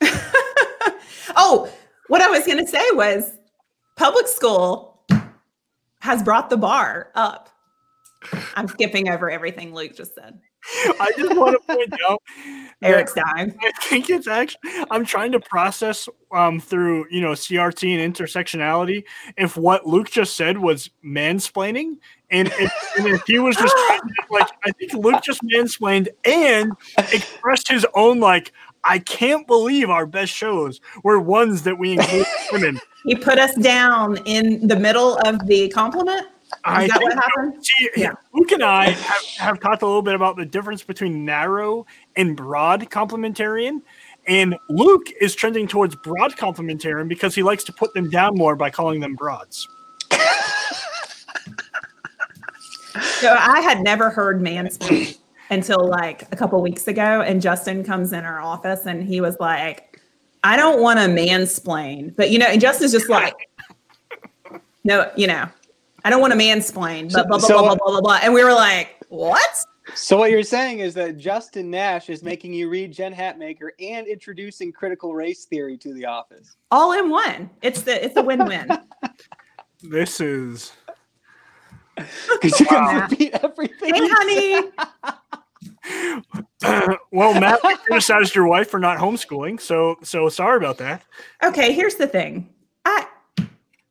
oh, 1.36 1.70
what 2.08 2.22
I 2.22 2.28
was 2.28 2.44
going 2.46 2.58
to 2.58 2.66
say 2.66 2.84
was 2.92 3.32
public 3.96 4.28
school 4.28 5.04
has 6.00 6.22
brought 6.22 6.50
the 6.50 6.56
bar 6.56 7.10
up. 7.14 7.50
I'm 8.54 8.68
skipping 8.68 9.08
over 9.08 9.30
everything 9.30 9.74
Luke 9.74 9.96
just 9.96 10.14
said. 10.14 10.38
I 11.00 11.12
just 11.16 11.36
want 11.36 11.56
to 11.60 11.74
point 11.74 11.92
out 12.08 12.20
Eric's 12.82 13.14
dying. 13.14 13.56
I 13.62 13.72
think 13.82 14.10
it's 14.10 14.26
actually 14.26 14.60
I'm 14.90 15.04
trying 15.04 15.32
to 15.32 15.40
process 15.40 16.08
um 16.32 16.58
through 16.60 17.06
you 17.10 17.20
know 17.20 17.32
CRT 17.32 17.96
and 17.96 18.14
intersectionality 18.14 19.04
if 19.36 19.56
what 19.56 19.86
Luke 19.86 20.10
just 20.10 20.36
said 20.36 20.58
was 20.58 20.90
mansplaining 21.04 21.98
and 22.30 22.48
if, 22.48 22.72
and 22.98 23.06
if 23.06 23.22
he 23.26 23.38
was 23.38 23.56
just 23.56 23.74
trying 23.86 24.00
to, 24.00 24.14
like 24.30 24.48
I 24.64 24.72
think 24.72 24.92
Luke 24.94 25.22
just 25.22 25.42
mansplained 25.42 26.08
and 26.24 26.72
expressed 27.12 27.68
his 27.68 27.86
own 27.94 28.20
like 28.20 28.52
I 28.84 28.98
can't 29.00 29.46
believe 29.46 29.90
our 29.90 30.06
best 30.06 30.32
shows 30.32 30.80
were 31.02 31.18
ones 31.20 31.62
that 31.62 31.78
we 31.78 31.92
include 31.92 32.26
women. 32.52 32.80
He 33.04 33.14
put 33.14 33.38
us 33.38 33.54
down 33.56 34.18
in 34.24 34.66
the 34.66 34.76
middle 34.76 35.18
of 35.24 35.46
the 35.46 35.68
compliment. 35.68 36.26
I 36.64 36.84
Is 36.84 36.90
that 36.90 37.02
what 37.02 37.14
happened? 37.14 37.64
See, 37.64 37.90
Yeah. 37.96 38.12
Luke 38.32 38.52
and 38.52 38.62
I 38.62 38.90
have, 38.90 39.24
have 39.38 39.60
talked 39.60 39.82
a 39.82 39.86
little 39.86 40.02
bit 40.02 40.14
about 40.14 40.36
the 40.36 40.44
difference 40.44 40.82
between 40.82 41.24
narrow 41.24 41.86
and 42.14 42.36
broad 42.36 42.88
complementarian. 42.90 43.82
And 44.28 44.56
Luke 44.68 45.08
is 45.20 45.34
trending 45.34 45.66
towards 45.66 45.96
broad 45.96 46.36
complementarian 46.36 47.08
because 47.08 47.34
he 47.34 47.42
likes 47.42 47.64
to 47.64 47.72
put 47.72 47.94
them 47.94 48.10
down 48.10 48.36
more 48.36 48.56
by 48.56 48.70
calling 48.70 49.00
them 49.00 49.14
broads. 49.14 49.68
So 53.02 53.34
I 53.38 53.60
had 53.60 53.82
never 53.82 54.10
heard 54.10 54.40
mansplain 54.40 55.16
until 55.50 55.86
like 55.88 56.22
a 56.32 56.36
couple 56.36 56.60
weeks 56.62 56.88
ago. 56.88 57.22
And 57.22 57.40
Justin 57.40 57.84
comes 57.84 58.12
in 58.12 58.24
our 58.24 58.40
office 58.40 58.86
and 58.86 59.02
he 59.02 59.20
was 59.20 59.36
like, 59.40 60.00
I 60.44 60.56
don't 60.56 60.80
want 60.80 60.98
to 60.98 61.06
mansplain. 61.06 62.14
But 62.14 62.30
you 62.30 62.38
know, 62.38 62.46
and 62.46 62.60
Justin's 62.60 62.92
just 62.92 63.08
like, 63.08 63.34
no, 64.84 65.10
you 65.16 65.26
know, 65.26 65.48
I 66.04 66.10
don't 66.10 66.20
want 66.20 66.32
to 66.32 66.38
mansplain, 66.38 67.12
but 67.12 67.26
blah, 67.28 67.38
blah, 67.38 67.48
So- 67.48 67.58
blah, 67.58 67.74
blah, 67.74 67.76
blah, 67.76 67.90
blah, 67.92 68.00
blah. 68.00 68.18
And 68.22 68.32
we 68.32 68.44
were 68.44 68.52
like, 68.52 68.96
what? 69.08 69.40
So 69.94 70.16
what 70.16 70.30
you're 70.32 70.42
saying 70.42 70.80
is 70.80 70.94
that 70.94 71.16
Justin 71.16 71.70
Nash 71.70 72.10
is 72.10 72.22
making 72.22 72.52
you 72.52 72.68
read 72.68 72.92
Jen 72.92 73.14
Hatmaker 73.14 73.68
and 73.80 74.06
introducing 74.08 74.72
critical 74.72 75.14
race 75.14 75.44
theory 75.44 75.78
to 75.78 75.94
the 75.94 76.04
office. 76.04 76.56
All 76.72 76.92
in 76.98 77.08
one. 77.08 77.50
It's 77.62 77.82
the 77.82 78.04
it's 78.04 78.16
a 78.16 78.22
win-win. 78.22 78.68
This 79.82 80.20
is 80.20 80.72
Because 81.96 82.60
you 82.60 82.66
Wow. 82.70 82.90
can 82.90 83.10
repeat 83.10 83.34
everything. 83.42 83.94
hey, 83.94 84.08
honey. 84.10 84.70
well, 87.12 87.38
Matt 87.40 87.60
criticized 87.84 88.34
your 88.34 88.46
wife 88.46 88.68
for 88.70 88.78
not 88.80 88.98
homeschooling, 88.98 89.60
so 89.60 89.96
so 90.02 90.28
sorry 90.28 90.56
about 90.58 90.78
that. 90.78 91.02
Okay, 91.42 91.72
here's 91.72 91.94
the 91.96 92.06
thing. 92.06 92.48
I 92.84 93.06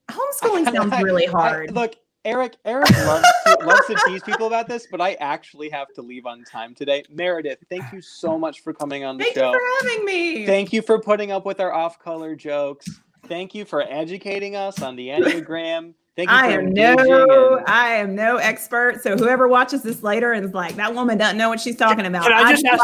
homeschooling 0.10 0.72
sounds 0.74 0.94
really 1.04 1.28
I- 1.28 1.32
hard. 1.32 1.72
look, 1.72 1.96
Eric. 2.26 2.56
Eric 2.66 2.90
loves 3.06 3.28
to, 3.46 3.58
loves 3.66 3.88
to 3.88 3.98
tease 4.06 4.24
people 4.24 4.48
about 4.48 4.68
this, 4.68 4.88
but 4.90 5.00
I 5.02 5.14
actually 5.16 5.70
have 5.70 5.88
to 5.94 6.02
leave 6.02 6.26
on 6.26 6.44
time 6.44 6.74
today. 6.76 7.04
Meredith, 7.10 7.60
thank 7.70 7.92
you 7.94 8.02
so 8.02 8.38
much 8.38 8.62
for 8.62 8.74
coming 8.74 9.04
on 9.06 9.18
the 9.18 9.24
Thank 9.26 9.36
show. 9.36 9.52
you 9.52 9.60
for 9.82 9.88
having 9.88 10.06
me. 10.06 10.46
Thank 10.46 10.74
you 10.74 10.82
for 10.82 11.00
putting 11.00 11.32
up 11.32 11.46
with 11.46 11.60
our 11.60 11.72
off-color 11.74 12.36
jokes. 12.36 12.88
Thank 13.28 13.54
you 13.56 13.64
for 13.66 13.82
educating 13.82 14.56
us 14.56 14.82
on 14.82 14.96
the 14.96 15.08
Enneagram. 15.10 15.94
Thank 16.16 16.30
you 16.30 16.36
I 16.36 16.48
am 16.48 16.74
no, 16.74 17.58
in- 17.58 17.64
I 17.68 17.90
am 17.96 18.16
no 18.16 18.38
expert. 18.38 19.04
So 19.04 19.18
whoever 19.18 19.48
watches 19.48 19.82
this 19.84 20.02
later 20.02 20.32
and 20.32 20.46
is 20.46 20.54
like, 20.54 20.76
that 20.76 20.94
woman 20.94 21.18
doesn't 21.18 21.38
know 21.38 21.50
what 21.50 21.60
she's 21.60 21.76
talking 21.76 22.06
about. 22.06 22.24
can 22.24 22.34
I 22.34 22.52
just 22.52 22.66
ask- 22.66 22.78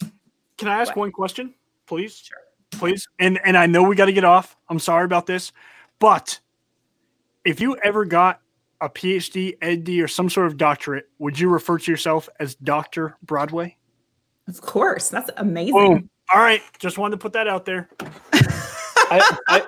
got- 0.00 0.10
Can 0.56 0.68
I 0.68 0.80
ask 0.80 0.88
What? 0.90 0.96
one 0.96 1.12
question, 1.12 1.54
please? 1.86 2.16
Sure. 2.18 2.38
Please. 2.72 3.08
And 3.20 3.38
and 3.44 3.56
I 3.56 3.66
know 3.66 3.82
we 3.82 3.94
got 3.96 4.06
to 4.06 4.12
get 4.12 4.24
off. 4.24 4.56
I'm 4.68 4.78
sorry 4.78 5.04
about 5.04 5.26
this, 5.26 5.52
but 6.00 6.38
if 7.44 7.60
you 7.60 7.76
ever 7.82 8.04
got 8.04 8.40
a 8.80 8.88
PhD, 8.88 9.56
EdD, 9.60 10.02
or 10.02 10.08
some 10.08 10.28
sort 10.28 10.46
of 10.48 10.56
doctorate, 10.56 11.08
would 11.18 11.38
you 11.38 11.48
refer 11.48 11.78
to 11.78 11.90
yourself 11.90 12.28
as 12.40 12.54
Doctor 12.56 13.16
Broadway? 13.22 13.76
of 14.48 14.60
course, 14.60 15.08
that's 15.10 15.30
amazing. 15.36 15.74
Boom. 15.74 16.10
All 16.34 16.40
right. 16.40 16.62
Just 16.78 16.98
wanted 16.98 17.12
to 17.16 17.18
put 17.18 17.32
that 17.34 17.46
out 17.48 17.64
there. 17.64 17.88
I, 18.32 19.36
I, 19.48 19.62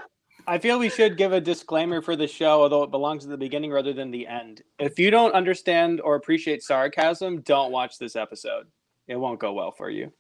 I 0.51 0.59
feel 0.59 0.81
we 0.81 0.89
should 0.91 1.17
give 1.17 1.33
a 1.33 1.41
disclaimer 1.41 2.03
for 2.03 2.17
the 2.17 2.27
show, 2.27 2.63
although 2.63 2.83
it 2.83 2.91
belongs 2.91 3.23
at 3.23 3.31
the 3.31 3.37
beginning 3.37 3.71
rather 3.71 3.93
than 3.93 4.11
the 4.11 4.27
end. 4.27 4.63
If 4.81 4.99
you 4.99 5.13
don't 5.13 5.33
understand 5.33 6.01
or 6.01 6.17
appreciate 6.17 6.65
sarcasm, 6.65 7.43
don't 7.43 7.71
watch 7.71 7.99
this 7.99 8.17
episode. 8.17 8.67
It 9.07 9.15
won't 9.15 9.39
go 9.39 9.53
well 9.53 9.71
for 9.71 9.91
you. 9.91 10.13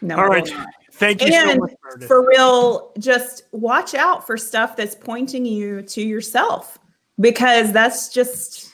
No, 0.00 0.14
All 0.14 0.20
I 0.20 0.26
right. 0.28 0.44
will 0.44 0.56
not. 0.56 0.68
Thank 0.92 1.20
you 1.20 1.32
so 1.32 1.50
And 1.50 1.58
much. 1.60 1.72
Meredith. 1.82 2.06
for 2.06 2.28
real, 2.28 2.92
just 3.00 3.42
watch 3.50 3.94
out 3.96 4.24
for 4.24 4.36
stuff 4.36 4.76
that's 4.76 4.94
pointing 4.94 5.44
you 5.44 5.82
to 5.82 6.00
yourself 6.00 6.78
because 7.18 7.72
that's 7.72 8.08
just 8.08 8.72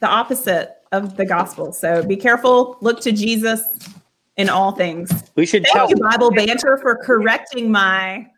the 0.00 0.08
opposite 0.08 0.76
of 0.92 1.18
the 1.18 1.26
gospel. 1.26 1.74
So 1.74 2.02
be 2.02 2.16
careful. 2.16 2.78
Look 2.80 3.02
to 3.02 3.12
Jesus 3.12 3.62
in 4.38 4.48
all 4.48 4.72
things. 4.72 5.10
We 5.34 5.44
should 5.44 5.64
Thank 5.64 5.74
tell. 5.74 5.90
you, 5.90 5.96
Bible 5.96 6.30
Banter, 6.30 6.78
for 6.78 6.96
correcting 6.96 7.70
my 7.70 8.28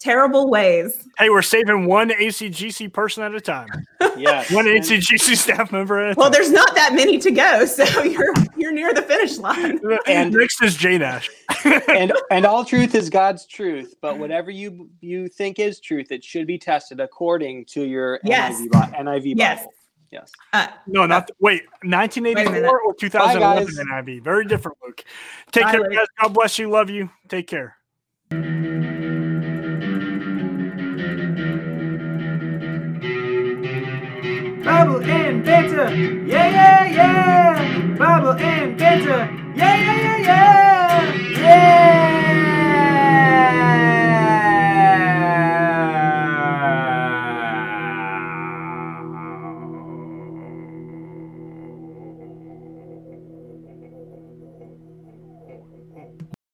terrible 0.00 0.50
ways. 0.50 1.06
hey, 1.18 1.30
we're 1.30 1.42
saving 1.42 1.86
one 1.86 2.10
ACGC 2.10 2.92
person 2.92 3.22
at 3.22 3.34
a 3.34 3.40
time. 3.40 3.68
Yes. 4.16 4.50
One 4.52 4.66
ACGC 4.66 5.34
staff 5.36 5.72
member 5.72 5.98
at 5.98 6.12
a 6.12 6.14
Well, 6.18 6.26
time. 6.26 6.32
there's 6.32 6.50
not 6.50 6.74
that 6.74 6.94
many 6.94 7.16
to 7.18 7.30
go, 7.30 7.64
so 7.66 8.02
you're 8.02 8.34
you're 8.56 8.72
near 8.72 8.92
the 8.92 9.00
finish 9.02 9.38
line. 9.38 9.78
and- 10.06 10.32
next 10.34 10.62
is 10.62 10.74
J 10.76 10.98
Nash. 10.98 11.30
and 11.88 12.12
and 12.30 12.44
all 12.44 12.64
truth 12.64 12.94
is 12.94 13.08
God's 13.08 13.46
truth, 13.46 13.94
but 14.02 14.18
whatever 14.18 14.50
you 14.50 14.90
you 15.00 15.28
think 15.28 15.58
is 15.58 15.80
truth, 15.80 16.10
it 16.12 16.22
should 16.24 16.46
be 16.46 16.58
tested 16.58 17.00
according 17.00 17.64
to 17.66 17.82
your 17.84 18.20
Yes. 18.24 18.60
NIV, 18.60 18.94
NIV 19.00 19.34
Yes. 19.36 19.58
Bible. 19.60 19.72
Yes. 20.10 20.32
Uh, 20.52 20.66
No, 20.86 21.06
not 21.06 21.30
wait. 21.40 21.62
1984 21.82 22.52
minute. 22.52 22.68
or 22.84 22.94
2011 22.94 23.64
guys. 23.66 23.78
NIV. 23.78 24.22
Very 24.24 24.44
different, 24.44 24.76
Luke. 24.84 25.02
Take 25.52 25.64
Bye, 25.64 25.70
care, 25.72 25.80
Luke. 25.82 25.92
guys. 25.92 26.06
God 26.20 26.34
bless 26.34 26.58
you. 26.58 26.68
Love 26.68 26.90
you. 26.90 27.08
Take 27.28 27.46
care. 27.46 27.76
Bible 34.80 35.00
Banter, 35.00 35.90
Yeah, 36.26 36.48
yeah, 36.48 36.84
yeah. 36.86 37.96
Bible 37.98 38.32
Banter. 38.32 39.28
Yeah, 39.54 39.76
yeah, 39.76 40.00
yeah, 40.00 40.18
yeah. 40.24 41.38
Yeah. 41.38 42.09